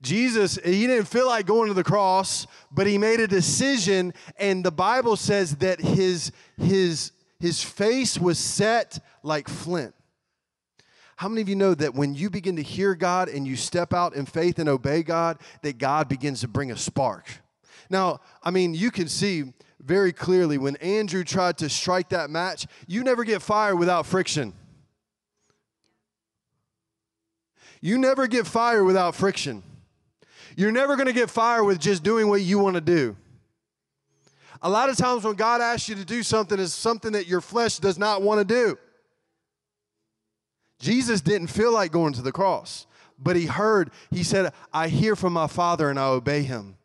Jesus, 0.01 0.59
he 0.63 0.88
didn't 0.88 1.07
feel 1.07 1.27
like 1.27 1.45
going 1.45 1.67
to 1.67 1.73
the 1.73 1.83
cross, 1.83 2.47
but 2.71 2.88
he 2.88 2.97
made 2.97 3.19
a 3.19 3.27
decision, 3.27 4.13
and 4.38 4.63
the 4.63 4.71
Bible 4.71 5.15
says 5.15 5.55
that 5.57 5.79
his, 5.79 6.31
his, 6.57 7.12
his 7.39 7.63
face 7.63 8.17
was 8.17 8.38
set 8.38 8.99
like 9.23 9.47
flint. 9.47 9.93
How 11.15 11.29
many 11.29 11.41
of 11.41 11.49
you 11.49 11.55
know 11.55 11.73
that 11.75 11.93
when 11.93 12.15
you 12.15 12.29
begin 12.29 12.55
to 12.55 12.63
hear 12.63 12.95
God 12.95 13.29
and 13.29 13.47
you 13.47 13.55
step 13.55 13.93
out 13.93 14.15
in 14.15 14.25
faith 14.25 14.59
and 14.59 14.67
obey 14.67 15.03
God, 15.03 15.38
that 15.62 15.77
God 15.77 16.09
begins 16.09 16.41
to 16.41 16.47
bring 16.47 16.71
a 16.71 16.77
spark? 16.77 17.25
Now, 17.89 18.21
I 18.41 18.51
mean, 18.51 18.73
you 18.73 18.91
can 18.91 19.07
see 19.07 19.53
very 19.79 20.12
clearly 20.12 20.57
when 20.57 20.75
Andrew 20.77 21.23
tried 21.23 21.57
to 21.59 21.69
strike 21.69 22.09
that 22.09 22.29
match, 22.29 22.65
you 22.88 23.03
never 23.03 23.23
get 23.23 23.41
fire 23.41 23.75
without 23.75 24.05
friction. 24.05 24.53
You 27.84 27.98
never 27.98 28.28
get 28.28 28.48
fire 28.48 28.82
without 28.86 29.13
friction. 29.13 29.62
You're 30.56 30.72
never 30.72 30.96
going 30.96 31.08
to 31.08 31.13
get 31.13 31.30
fire 31.30 31.65
with 31.65 31.82
just 31.82 32.02
doing 32.02 32.30
what 32.30 32.39
you 32.39 32.58
want 32.58 32.76
to 32.76 32.82
do. 32.82 33.17
A 34.62 34.69
lot 34.69 34.88
of 34.88 34.96
times 34.96 35.26
when 35.26 35.36
God 35.36 35.60
asks 35.60 35.89
you 35.89 35.96
to 35.96 36.06
do 36.06 36.24
something 36.24 36.58
is 36.58 36.74
something 36.74 37.12
that 37.12 37.28
your 37.28 37.41
flesh 37.41 37.80
does 37.80 38.00
not 38.00 38.22
want 38.22 38.39
to 38.39 38.46
do. 38.46 38.78
Jesus 40.80 41.19
didn't 41.19 41.48
feel 41.48 41.74
like 41.74 41.91
going 41.91 42.13
to 42.13 42.22
the 42.22 42.32
cross, 42.32 42.88
but 43.19 43.36
he 43.36 43.48
heard, 43.48 43.91
he 44.10 44.24
said, 44.24 44.54
I 44.72 44.88
hear 44.88 45.17
from 45.17 45.34
my 45.34 45.48
Father 45.48 45.89
and 45.89 46.00
I 46.00 46.06
obey 46.06 46.43
him. 46.43 46.78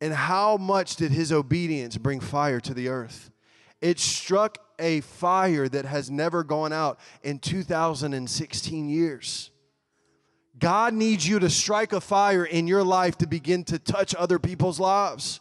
And 0.00 0.12
how 0.12 0.56
much 0.56 0.96
did 0.96 1.12
his 1.12 1.30
obedience 1.30 1.96
bring 1.98 2.18
fire 2.18 2.58
to 2.58 2.74
the 2.74 2.88
earth? 2.88 3.30
It 3.84 4.00
struck 4.00 4.56
a 4.78 5.02
fire 5.02 5.68
that 5.68 5.84
has 5.84 6.10
never 6.10 6.42
gone 6.42 6.72
out 6.72 6.98
in 7.22 7.38
2016 7.38 8.88
years. 8.88 9.50
God 10.58 10.94
needs 10.94 11.28
you 11.28 11.38
to 11.38 11.50
strike 11.50 11.92
a 11.92 12.00
fire 12.00 12.46
in 12.46 12.66
your 12.66 12.82
life 12.82 13.18
to 13.18 13.26
begin 13.26 13.62
to 13.64 13.78
touch 13.78 14.14
other 14.14 14.38
people's 14.38 14.80
lives. 14.80 15.40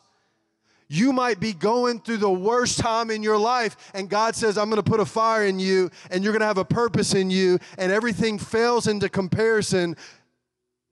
You 0.89 1.13
might 1.13 1.39
be 1.39 1.53
going 1.53 2.01
through 2.01 2.17
the 2.17 2.29
worst 2.29 2.79
time 2.79 3.11
in 3.11 3.23
your 3.23 3.37
life, 3.37 3.77
and 3.93 4.09
God 4.09 4.35
says, 4.35 4.57
I'm 4.57 4.69
to 4.71 4.83
put 4.83 4.99
a 4.99 5.05
fire 5.05 5.45
in 5.45 5.57
you, 5.57 5.89
and 6.11 6.21
you're 6.21 6.37
to 6.37 6.45
have 6.45 6.57
a 6.57 6.65
purpose 6.65 7.13
in 7.13 7.29
you, 7.29 7.59
and 7.77 7.93
everything 7.93 8.37
fails 8.37 8.87
into 8.87 9.07
comparison 9.07 9.95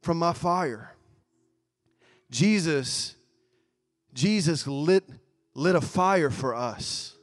from 0.04 0.18
my 0.18 0.32
fire. 0.32 0.96
Jesus 2.30 3.18
Jesus 4.14 4.66
lit, 4.68 5.04
lit 5.54 5.76
a 5.76 5.82
fire 5.82 6.30
for 6.30 6.56
us. 6.56 7.18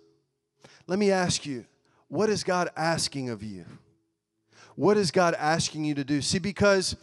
Let 0.88 0.98
me 0.98 1.10
ask 1.10 1.44
you, 1.44 1.66
what 2.08 2.30
is 2.30 2.42
God 2.42 2.70
asking 2.74 3.28
of 3.28 3.42
you? 3.42 3.66
What 4.74 4.96
is 4.96 5.10
God 5.10 5.34
asking 5.34 5.84
you 5.84 5.94
to 5.94 6.02
do? 6.02 6.22
See, 6.22 6.38
because 6.38 6.96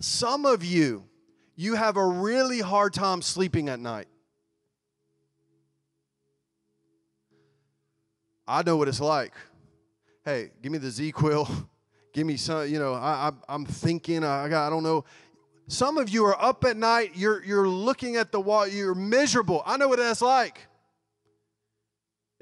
some 0.00 0.44
of 0.44 0.62
you, 0.62 1.04
you 1.56 1.74
have 1.74 1.96
a 1.96 2.04
really 2.04 2.60
hard 2.60 2.92
time 2.92 3.22
sleeping 3.22 3.70
at 3.70 3.80
night. 3.80 4.06
I 8.46 8.62
know 8.64 8.76
what 8.76 8.88
it's 8.88 9.00
like. 9.00 9.32
Hey, 10.26 10.50
give 10.62 10.70
me 10.70 10.78
the 10.78 10.88
ZzzQuil. 10.88 11.68
Give 12.12 12.26
me 12.26 12.36
some, 12.36 12.68
you 12.68 12.78
know, 12.78 12.92
I, 12.92 13.32
I, 13.48 13.54
am 13.54 13.64
thinking, 13.64 14.22
I, 14.22 14.46
got, 14.46 14.66
I 14.66 14.68
don't 14.68 14.82
know. 14.82 15.06
Some 15.66 15.96
of 15.96 16.10
you 16.10 16.26
are 16.26 16.38
up 16.38 16.62
at 16.66 16.76
night, 16.76 17.12
you're, 17.14 17.42
you're 17.42 17.66
looking 17.66 18.16
at 18.16 18.32
the 18.32 18.38
wall, 18.38 18.66
you're 18.66 18.94
miserable. 18.94 19.62
I 19.64 19.78
know 19.78 19.88
what 19.88 19.98
that's 19.98 20.20
like. 20.20 20.60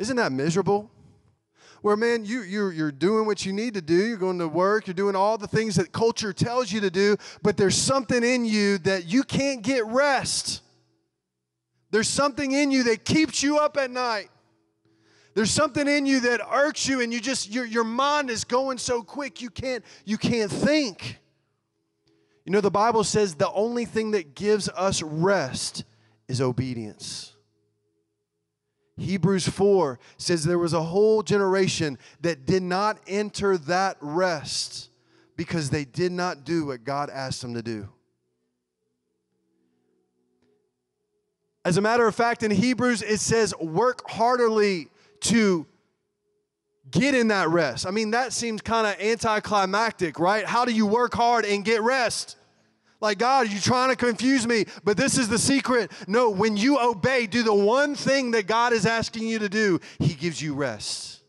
Isn't 0.01 0.17
that 0.17 0.33
miserable? 0.33 0.91
Where, 1.83 1.95
man, 1.95 2.25
you, 2.25 2.41
you're, 2.41 2.73
you're 2.73 2.91
doing 2.91 3.27
what 3.27 3.45
you 3.45 3.53
need 3.53 3.75
to 3.75 3.83
do, 3.83 3.95
you're 3.95 4.17
going 4.17 4.39
to 4.39 4.49
work, 4.49 4.87
you're 4.87 4.95
doing 4.95 5.15
all 5.15 5.37
the 5.37 5.47
things 5.47 5.77
that 5.77 5.93
culture 5.93 6.33
tells 6.33 6.73
you 6.73 6.81
to 6.81 6.91
do, 6.91 7.19
but 7.43 7.59
there's 7.59 7.77
something 7.77 8.25
in 8.25 8.47
you 8.47 8.79
that 8.79 9.05
you 9.05 9.23
can't 9.23 9.61
get 9.61 9.85
rest. 9.87 10.63
There's 11.91 12.09
something 12.09 12.51
in 12.53 12.71
you 12.71 12.85
that 12.85 13.05
keeps 13.05 13.43
you 13.43 13.59
up 13.59 13.77
at 13.77 13.91
night. 13.91 14.31
There's 15.35 15.51
something 15.51 15.87
in 15.87 16.07
you 16.07 16.21
that 16.21 16.41
irks 16.51 16.89
you, 16.89 17.03
and 17.03 17.13
you 17.13 17.21
just 17.21 17.51
your, 17.51 17.67
your 17.67 17.85
mind 17.85 18.31
is 18.31 18.45
going 18.45 18.79
so 18.79 19.03
quick 19.03 19.43
you 19.43 19.51
can't 19.51 19.85
you 20.05 20.17
can't 20.17 20.51
think. 20.51 21.19
You 22.47 22.53
know, 22.53 22.61
the 22.61 22.71
Bible 22.71 23.05
says 23.05 23.35
the 23.35 23.53
only 23.53 23.85
thing 23.85 24.13
that 24.13 24.35
gives 24.35 24.69
us 24.71 25.03
rest 25.03 25.85
is 26.27 26.41
obedience. 26.41 27.37
Hebrews 29.01 29.49
4 29.49 29.99
says 30.19 30.45
there 30.45 30.59
was 30.59 30.73
a 30.73 30.83
whole 30.83 31.23
generation 31.23 31.99
that 32.21 32.47
did 32.47 32.63
not 32.63 32.99
enter 33.07 33.57
that 33.59 33.97
rest 34.01 34.91
because 35.37 35.71
they 35.71 35.85
did 35.85 36.13
not 36.13 36.45
do 36.45 36.67
what 36.67 36.85
God 36.85 37.09
asked 37.11 37.41
them 37.43 37.55
to 37.55 37.63
do. 37.63 37.89
As 41.65 41.77
a 41.77 41.81
matter 41.81 42.07
of 42.07 42.15
fact, 42.15 42.43
in 42.43 42.51
Hebrews, 42.51 43.03
it 43.03 43.21
says, 43.21 43.55
work 43.59 44.09
heartily 44.09 44.89
to 45.21 45.67
get 46.91 47.15
in 47.15 47.29
that 47.29 47.49
rest. 47.49 47.87
I 47.87 47.91
mean, 47.91 48.11
that 48.13 48.33
seems 48.33 48.61
kind 48.61 48.87
of 48.87 49.01
anticlimactic, 49.01 50.19
right? 50.19 50.45
How 50.45 50.65
do 50.65 50.73
you 50.73 50.87
work 50.87 51.15
hard 51.15 51.45
and 51.45 51.65
get 51.65 51.83
rest? 51.83 52.37
Like, 53.01 53.19
God, 53.19 53.49
you 53.51 53.59
trying 53.59 53.89
to 53.89 53.97
confuse 53.97 54.47
me? 54.47 54.67
But 54.85 54.97
this 54.97 55.17
is 55.17 55.29
the 55.29 55.39
secret. 55.39 55.91
No, 56.07 56.31
when 56.31 56.57
you 56.57 56.79
obey, 56.79 57.27
do 57.27 57.43
the 57.43 57.55
one 57.55 57.95
thing 57.95 58.33
that 58.33 58.47
God 58.47 58.73
is 58.73 58.85
asking 58.85 59.27
you 59.27 59.39
to 59.39 59.49
do, 59.49 59.81
He 59.99 60.15
gives 60.15 60.41
you 60.41 60.55
rest. 60.55 61.23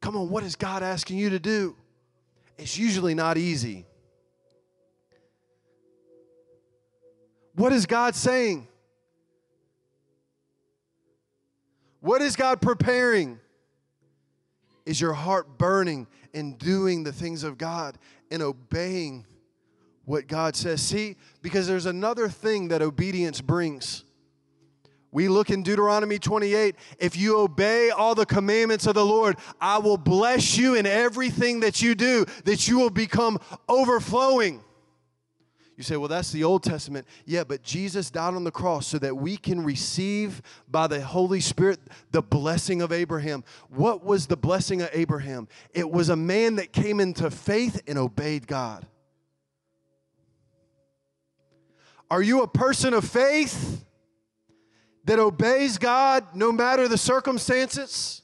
Come 0.00 0.16
on, 0.16 0.28
what 0.28 0.42
is 0.42 0.56
God 0.56 0.82
asking 0.82 1.18
you 1.18 1.30
to 1.30 1.38
do? 1.38 1.76
It's 2.58 2.76
usually 2.76 3.14
not 3.14 3.38
easy. 3.38 3.86
What 7.54 7.72
is 7.72 7.86
God 7.86 8.14
saying? 8.14 8.66
What 12.00 12.22
is 12.22 12.34
God 12.34 12.60
preparing? 12.60 13.38
Is 14.86 15.00
your 15.00 15.12
heart 15.12 15.58
burning 15.58 16.06
in 16.32 16.54
doing 16.54 17.04
the 17.04 17.12
things 17.12 17.44
of 17.44 17.58
God 17.58 17.98
and 18.30 18.42
obeying 18.42 19.26
what 20.10 20.26
God 20.26 20.56
says? 20.56 20.82
See, 20.82 21.14
because 21.40 21.68
there's 21.68 21.86
another 21.86 22.28
thing 22.28 22.68
that 22.68 22.82
obedience 22.82 23.40
brings. 23.40 24.02
We 25.12 25.28
look 25.28 25.50
in 25.50 25.62
Deuteronomy 25.62 26.18
28 26.18 26.74
if 26.98 27.16
you 27.16 27.38
obey 27.38 27.90
all 27.90 28.16
the 28.16 28.26
commandments 28.26 28.88
of 28.88 28.94
the 28.94 29.06
Lord, 29.06 29.36
I 29.60 29.78
will 29.78 29.96
bless 29.96 30.58
you 30.58 30.74
in 30.74 30.84
everything 30.84 31.60
that 31.60 31.80
you 31.80 31.94
do, 31.94 32.26
that 32.44 32.66
you 32.66 32.80
will 32.80 32.90
become 32.90 33.38
overflowing. 33.68 34.64
You 35.76 35.84
say, 35.84 35.96
well, 35.96 36.08
that's 36.08 36.32
the 36.32 36.42
Old 36.42 36.64
Testament. 36.64 37.06
Yeah, 37.24 37.44
but 37.44 37.62
Jesus 37.62 38.10
died 38.10 38.34
on 38.34 38.42
the 38.42 38.50
cross 38.50 38.88
so 38.88 38.98
that 38.98 39.16
we 39.16 39.36
can 39.36 39.62
receive 39.62 40.42
by 40.68 40.88
the 40.88 41.00
Holy 41.00 41.40
Spirit 41.40 41.78
the 42.10 42.20
blessing 42.20 42.82
of 42.82 42.90
Abraham. 42.90 43.44
What 43.68 44.04
was 44.04 44.26
the 44.26 44.36
blessing 44.36 44.82
of 44.82 44.90
Abraham? 44.92 45.46
It 45.72 45.88
was 45.88 46.08
a 46.08 46.16
man 46.16 46.56
that 46.56 46.72
came 46.72 46.98
into 46.98 47.30
faith 47.30 47.80
and 47.86 47.96
obeyed 47.96 48.48
God. 48.48 48.88
Are 52.10 52.22
you 52.22 52.42
a 52.42 52.48
person 52.48 52.92
of 52.92 53.04
faith 53.04 53.84
that 55.04 55.18
obeys 55.18 55.78
God 55.78 56.34
no 56.34 56.50
matter 56.50 56.88
the 56.88 56.98
circumstances? 56.98 58.22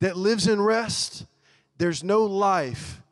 That 0.00 0.16
lives 0.16 0.46
in 0.46 0.60
rest? 0.60 1.26
There's 1.78 2.02
no 2.02 2.24
life 2.24 3.02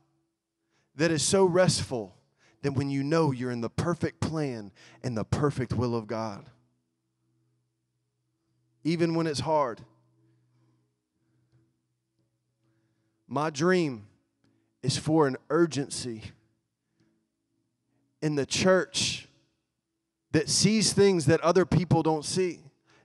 that 0.97 1.11
is 1.11 1.23
so 1.23 1.45
restful 1.45 2.17
than 2.63 2.75
when 2.75 2.91
you 2.91 3.05
know 3.05 3.31
you're 3.31 3.53
in 3.53 3.61
the 3.61 3.71
perfect 3.71 4.21
plan 4.21 4.73
and 5.05 5.17
the 5.17 5.25
perfect 5.25 5.73
will 5.73 5.95
of 5.95 6.07
God. 6.07 6.45
Even 8.83 9.15
when 9.15 9.27
it's 9.27 9.41
hard. 9.41 9.81
My 13.29 13.51
dream 13.51 14.07
is 14.83 14.97
for 14.97 15.27
an 15.27 15.37
urgency 15.51 16.33
in 18.23 18.35
the 18.35 18.47
church 18.47 19.29
that 20.33 20.49
sees 20.49 20.93
things 20.93 21.27
that 21.27 21.41
other 21.41 21.65
people 21.65 22.03
don't 22.03 22.25
see. 22.25 22.61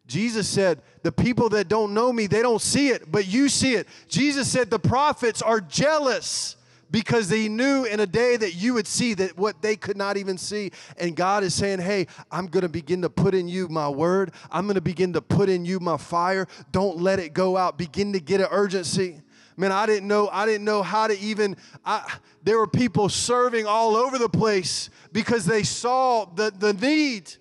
Jesus 0.05 0.47
said, 0.47 0.81
The 1.03 1.11
people 1.11 1.49
that 1.49 1.67
don't 1.67 1.93
know 1.93 2.11
me, 2.11 2.27
they 2.27 2.41
don't 2.41 2.61
see 2.61 2.89
it, 2.89 3.11
but 3.11 3.27
you 3.27 3.49
see 3.49 3.73
it. 3.73 3.87
Jesus 4.07 4.49
said, 4.49 4.69
The 4.69 4.79
prophets 4.79 5.41
are 5.41 5.61
jealous 5.61 6.57
because 6.91 7.27
they 7.27 7.49
knew 7.49 7.85
in 7.85 7.99
a 7.99 8.05
day 8.05 8.37
that 8.37 8.53
you 8.53 8.75
would 8.75 8.85
see 8.85 9.15
that 9.15 9.35
what 9.35 9.61
they 9.63 9.75
could 9.75 9.97
not 9.97 10.15
even 10.15 10.37
see. 10.37 10.71
And 10.97 11.15
God 11.15 11.43
is 11.43 11.55
saying, 11.55 11.79
Hey, 11.79 12.07
I'm 12.31 12.45
going 12.45 12.61
to 12.61 12.69
begin 12.69 13.01
to 13.01 13.09
put 13.09 13.33
in 13.33 13.47
you 13.47 13.67
my 13.67 13.89
word. 13.89 14.31
I'm 14.51 14.65
going 14.65 14.75
to 14.75 14.81
begin 14.81 15.13
to 15.13 15.21
put 15.21 15.49
in 15.49 15.65
you 15.65 15.79
my 15.79 15.97
fire. 15.97 16.47
Don't 16.71 16.99
let 16.99 17.19
it 17.19 17.33
go 17.33 17.57
out. 17.57 17.79
Begin 17.79 18.13
to 18.13 18.19
get 18.19 18.41
an 18.41 18.47
urgency. 18.51 19.22
Man, 19.55 19.71
I 19.71 19.85
didn't 19.85 20.07
know, 20.07 20.29
I 20.31 20.45
didn't 20.45 20.65
know 20.65 20.81
how 20.81 21.07
to 21.07 21.19
even, 21.19 21.55
I, 21.85 22.17
there 22.43 22.57
were 22.57 22.67
people 22.67 23.09
serving 23.09 23.65
all 23.65 23.95
over 23.95 24.17
the 24.17 24.29
place 24.29 24.89
because 25.11 25.45
they 25.45 25.63
saw 25.63 26.25
the, 26.25 26.51
the 26.51 26.73
need. 26.73 27.33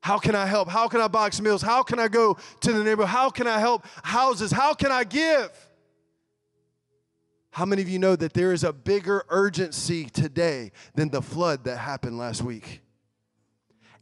How 0.00 0.18
can 0.18 0.34
I 0.34 0.46
help? 0.46 0.68
How 0.68 0.88
can 0.88 1.00
I 1.00 1.08
box 1.08 1.40
meals? 1.40 1.62
How 1.62 1.82
can 1.82 1.98
I 1.98 2.08
go 2.08 2.36
to 2.60 2.72
the 2.72 2.84
neighborhood? 2.84 3.08
How 3.08 3.30
can 3.30 3.46
I 3.46 3.58
help 3.58 3.86
houses? 4.02 4.50
How 4.52 4.74
can 4.74 4.92
I 4.92 5.04
give? 5.04 5.50
How 7.50 7.64
many 7.64 7.82
of 7.82 7.88
you 7.88 7.98
know 7.98 8.16
that 8.16 8.34
there 8.34 8.52
is 8.52 8.64
a 8.64 8.72
bigger 8.72 9.24
urgency 9.28 10.06
today 10.06 10.72
than 10.94 11.08
the 11.08 11.22
flood 11.22 11.64
that 11.64 11.78
happened 11.78 12.18
last 12.18 12.42
week? 12.42 12.80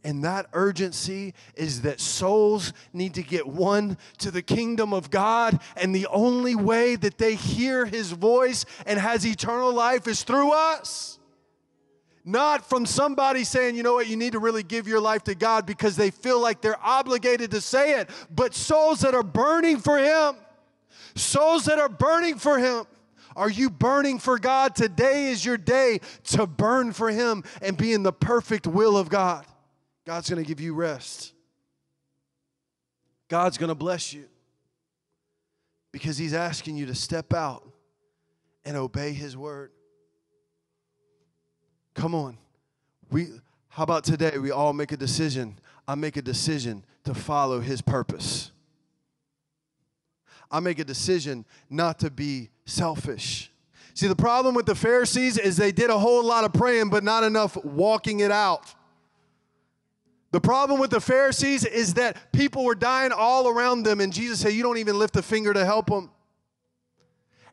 And 0.03 0.23
that 0.25 0.47
urgency 0.51 1.33
is 1.55 1.81
that 1.81 1.99
souls 1.99 2.73
need 2.91 3.13
to 3.13 3.23
get 3.23 3.47
won 3.47 3.97
to 4.17 4.31
the 4.31 4.41
kingdom 4.41 4.93
of 4.93 5.09
God. 5.09 5.59
And 5.77 5.95
the 5.95 6.07
only 6.07 6.55
way 6.55 6.95
that 6.97 7.17
they 7.17 7.35
hear 7.35 7.85
his 7.85 8.11
voice 8.11 8.65
and 8.85 8.99
has 8.99 9.25
eternal 9.25 9.71
life 9.73 10.07
is 10.07 10.23
through 10.23 10.51
us. 10.51 11.19
Not 12.25 12.67
from 12.67 12.85
somebody 12.85 13.43
saying, 13.43 13.75
you 13.75 13.83
know 13.83 13.93
what, 13.93 14.07
you 14.07 14.15
need 14.15 14.33
to 14.33 14.39
really 14.39 14.63
give 14.63 14.87
your 14.87 15.01
life 15.01 15.23
to 15.25 15.35
God 15.35 15.65
because 15.65 15.95
they 15.95 16.09
feel 16.09 16.39
like 16.39 16.61
they're 16.61 16.81
obligated 16.81 17.51
to 17.51 17.61
say 17.61 17.99
it, 17.99 18.09
but 18.33 18.53
souls 18.53 19.01
that 19.01 19.13
are 19.13 19.23
burning 19.23 19.77
for 19.77 19.97
him. 19.97 20.35
Souls 21.15 21.65
that 21.65 21.79
are 21.79 21.89
burning 21.89 22.37
for 22.37 22.57
him. 22.57 22.85
Are 23.35 23.49
you 23.49 23.69
burning 23.69 24.19
for 24.19 24.37
God? 24.37 24.75
Today 24.75 25.27
is 25.27 25.43
your 25.43 25.57
day 25.57 25.99
to 26.25 26.45
burn 26.45 26.93
for 26.93 27.09
Him 27.09 27.43
and 27.61 27.75
be 27.75 27.93
in 27.93 28.03
the 28.03 28.13
perfect 28.13 28.67
will 28.67 28.95
of 28.97 29.09
God. 29.09 29.45
God's 30.05 30.29
going 30.29 30.43
to 30.43 30.47
give 30.47 30.59
you 30.59 30.73
rest. 30.73 31.33
God's 33.29 33.57
going 33.57 33.69
to 33.69 33.75
bless 33.75 34.13
you 34.13 34.25
because 35.91 36.17
He's 36.17 36.33
asking 36.33 36.75
you 36.77 36.85
to 36.87 36.95
step 36.95 37.33
out 37.33 37.67
and 38.65 38.75
obey 38.75 39.13
His 39.13 39.37
word. 39.37 39.71
Come 41.93 42.13
on. 42.15 42.37
We, 43.09 43.27
how 43.69 43.83
about 43.83 44.03
today 44.03 44.37
we 44.37 44.51
all 44.51 44.73
make 44.73 44.91
a 44.91 44.97
decision? 44.97 45.57
I 45.87 45.95
make 45.95 46.17
a 46.17 46.21
decision 46.21 46.83
to 47.05 47.13
follow 47.13 47.59
His 47.59 47.81
purpose. 47.81 48.51
I 50.51 50.59
make 50.59 50.79
a 50.79 50.83
decision 50.83 51.45
not 51.69 51.99
to 51.99 52.11
be 52.11 52.49
selfish. 52.65 53.51
See, 53.95 54.07
the 54.07 54.15
problem 54.15 54.55
with 54.55 54.65
the 54.65 54.75
Pharisees 54.75 55.37
is 55.37 55.57
they 55.57 55.71
did 55.71 55.89
a 55.89 55.97
whole 55.97 56.23
lot 56.23 56.43
of 56.43 56.53
praying, 56.53 56.89
but 56.89 57.03
not 57.03 57.23
enough 57.23 57.55
walking 57.63 58.19
it 58.19 58.31
out. 58.31 58.73
The 60.33 60.41
problem 60.41 60.79
with 60.79 60.89
the 60.89 60.99
Pharisees 60.99 61.63
is 61.63 61.93
that 61.93 62.31
people 62.31 62.65
were 62.65 62.73
dying 62.73 63.11
all 63.11 63.47
around 63.47 63.83
them, 63.83 64.01
and 64.01 64.11
Jesus 64.11 64.39
said, 64.39 64.53
You 64.53 64.63
don't 64.63 64.79
even 64.79 64.97
lift 64.97 65.15
a 65.15 65.21
finger 65.21 65.53
to 65.53 65.63
help 65.63 65.85
them. 65.85 66.09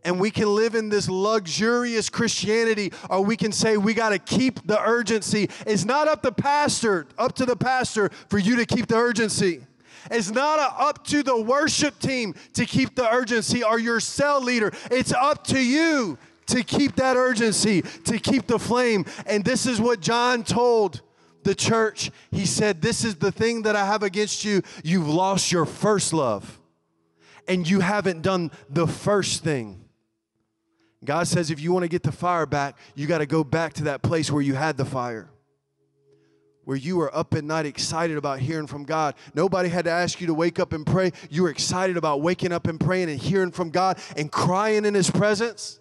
And 0.03 0.19
we 0.19 0.31
can 0.31 0.55
live 0.57 0.75
in 0.75 0.89
this 0.89 1.07
luxurious 1.07 2.09
Christianity, 2.09 2.91
or 3.11 3.23
we 3.23 3.37
can 3.37 3.53
say 3.53 3.77
we 3.77 3.93
got 3.93 4.09
to 4.09 4.19
keep 4.19 4.67
the 4.67 4.81
urgency. 4.81 5.51
It's 5.67 5.85
not 5.85 6.09
up 6.09 6.23
the 6.23 6.33
pastor, 6.33 7.07
up 7.19 7.35
to 7.35 7.45
the 7.45 7.55
pastor 7.55 8.09
for 8.29 8.39
you 8.39 8.57
to 8.57 8.65
keep 8.65 8.87
the 8.87 8.97
urgency. 8.97 9.61
It's 10.11 10.31
not 10.31 10.59
up 10.59 11.05
to 11.09 11.23
the 11.23 11.39
worship 11.39 11.99
team 11.99 12.35
to 12.55 12.65
keep 12.65 12.95
the 12.95 13.07
urgency 13.13 13.63
or 13.63 13.79
your 13.79 14.01
cell 14.01 14.41
leader. 14.41 14.73
It's 14.91 15.13
up 15.13 15.45
to 15.49 15.61
you 15.61 16.17
to 16.47 16.63
keep 16.63 16.97
that 16.97 17.19
urgency, 17.19 17.83
to 17.83 18.19
keep 18.19 18.47
the 18.47 18.59
flame. 18.59 19.05
And 19.27 19.45
this 19.45 19.67
is 19.67 19.83
what 19.83 20.01
John 20.01 20.45
told 20.45 21.03
the 21.43 21.55
church. 21.55 22.11
He 22.31 22.47
said, 22.47 22.83
This 22.83 23.05
is 23.05 23.17
the 23.17 23.33
thing 23.33 23.63
that 23.63 23.77
I 23.77 23.87
have 23.87 24.03
against 24.03 24.45
you. 24.45 24.63
You've 24.85 25.09
lost 25.09 25.53
your 25.53 25.67
first 25.67 26.13
love, 26.13 26.61
and 27.49 27.69
you 27.69 27.81
haven't 27.81 28.23
done 28.23 28.51
the 28.69 28.87
first 28.87 29.43
thing. 29.43 29.85
God 31.03 31.27
says, 31.27 31.51
if 31.51 31.61
you 31.61 31.73
want 31.73 31.85
to 31.85 31.89
get 31.89 32.03
the 32.03 32.13
fire 32.13 32.45
back, 32.45 32.77
you 32.95 33.07
got 33.07 33.19
to 33.19 33.27
go 33.27 33.43
back 33.43 33.73
to 33.75 33.85
that 33.85 34.03
place 34.03 34.31
where 34.31 34.43
you 34.43 34.55
had 34.55 34.77
the 34.77 34.85
fire 34.85 35.31
where 36.71 36.77
you 36.77 36.97
were 36.97 37.13
up 37.17 37.35
at 37.35 37.43
night 37.43 37.67
excited 37.67 38.17
about 38.17 38.39
hearing 38.39 38.69
from 38.69 38.85
God. 38.85 39.17
Nobody 39.35 39.69
had 39.69 39.87
to 39.87 39.91
ask 39.91 40.21
you 40.21 40.29
to 40.29 40.35
wake 40.35 40.61
up 40.61 40.73
and 40.73 40.87
pray. 40.87 41.11
You 41.29 41.43
were 41.43 41.51
excited 41.51 41.97
about 41.97 42.23
waking 42.23 42.53
up 42.53 42.69
and 42.69 42.79
praying 42.79 43.11
and 43.11 43.19
hearing 43.19 43.51
from 43.51 43.71
God 43.71 43.99
and 44.17 44.31
crying 44.31 44.85
in 44.85 44.95
His 44.95 45.11
presence. 45.11 45.80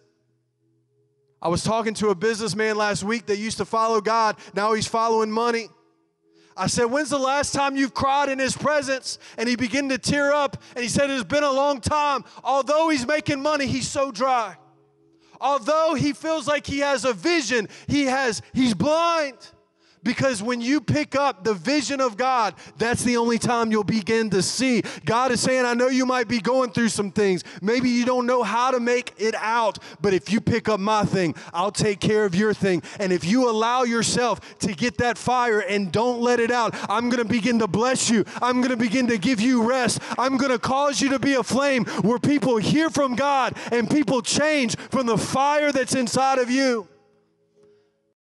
I 1.42 1.48
was 1.48 1.64
talking 1.64 1.94
to 1.96 2.10
a 2.10 2.16
businessman 2.16 2.76
last 2.76 3.04
week 3.04 3.28
that 3.28 3.38
used 3.38 3.58
to 3.58 3.66
follow 3.66 4.02
God. 4.02 4.36
Now 4.54 4.74
he's 4.74 4.88
following 4.88 5.32
money. 5.32 5.70
I 6.58 6.68
said, 6.68 6.86
When's 6.86 7.10
the 7.10 7.18
last 7.18 7.54
time 7.54 7.78
you've 7.78 7.94
cried 7.94 8.28
in 8.28 8.38
his 8.38 8.56
presence? 8.56 9.18
And 9.38 9.48
he 9.48 9.56
began 9.56 9.88
to 9.90 9.98
tear 9.98 10.34
up 10.34 10.62
and 10.76 10.84
he 10.84 10.90
said, 10.90 11.10
It's 11.10 11.24
been 11.24 11.44
a 11.44 11.52
long 11.52 11.80
time. 11.80 12.26
Although 12.44 12.90
he's 12.90 13.08
making 13.08 13.42
money, 13.42 13.66
he's 13.66 13.88
so 13.88 14.12
dry. 14.12 14.58
Although 15.40 15.94
he 15.94 16.12
feels 16.12 16.48
like 16.48 16.68
he 16.68 16.80
has 16.80 17.06
a 17.06 17.14
vision, 17.14 17.70
he 17.88 18.04
has, 18.04 18.42
he's 18.54 18.74
blind. 18.74 19.38
Because 20.10 20.42
when 20.42 20.60
you 20.60 20.82
pick 20.82 21.16
up 21.16 21.44
the 21.44 21.54
vision 21.54 22.02
of 22.02 22.18
God, 22.18 22.56
that's 22.80 23.04
the 23.04 23.18
only 23.18 23.38
time 23.38 23.70
you'll 23.70 23.84
begin 23.84 24.32
to 24.32 24.42
see. 24.42 24.82
God 25.06 25.32
is 25.32 25.40
saying, 25.40 25.66
I 25.66 25.76
know 25.76 25.88
you 25.88 26.04
might 26.04 26.28
be 26.28 26.40
going 26.40 26.72
through 26.72 26.90
some 26.90 27.12
things. 27.12 27.44
Maybe 27.62 27.92
you 27.92 28.06
don't 28.06 28.26
know 28.26 28.42
how 28.42 28.72
to 28.72 28.80
make 28.80 29.14
it 29.20 29.36
out, 29.36 29.78
but 30.02 30.16
if 30.16 30.32
you 30.32 30.42
pick 30.42 30.68
up 30.68 30.80
my 30.80 31.04
thing, 31.04 31.36
I'll 31.54 31.72
take 31.72 32.00
care 32.00 32.26
of 32.26 32.34
your 32.34 32.56
thing. 32.56 32.82
And 33.00 33.14
if 33.14 33.24
you 33.24 33.48
allow 33.52 33.84
yourself 33.84 34.58
to 34.62 34.74
get 34.74 34.98
that 34.98 35.20
fire 35.20 35.60
and 35.60 35.92
don't 35.92 36.22
let 36.22 36.40
it 36.40 36.50
out, 36.50 36.74
I'm 36.90 37.12
going 37.12 37.22
to 37.22 37.30
begin 37.30 37.60
to 37.60 37.68
bless 37.68 38.10
you. 38.10 38.26
I'm 38.42 38.62
going 38.62 38.72
to 38.72 38.78
begin 38.78 39.06
to 39.10 39.20
give 39.20 39.40
you 39.40 39.62
rest. 39.62 40.02
I'm 40.18 40.38
going 40.38 40.52
to 40.52 40.58
cause 40.58 41.02
you 41.02 41.10
to 41.10 41.20
be 41.20 41.36
a 41.36 41.44
flame 41.44 41.86
where 42.02 42.18
people 42.18 42.58
hear 42.58 42.90
from 42.90 43.14
God 43.14 43.56
and 43.72 43.88
people 43.88 44.24
change 44.24 44.76
from 44.76 45.06
the 45.06 45.20
fire 45.20 45.72
that's 45.72 45.94
inside 45.94 46.40
of 46.40 46.50
you. 46.50 46.88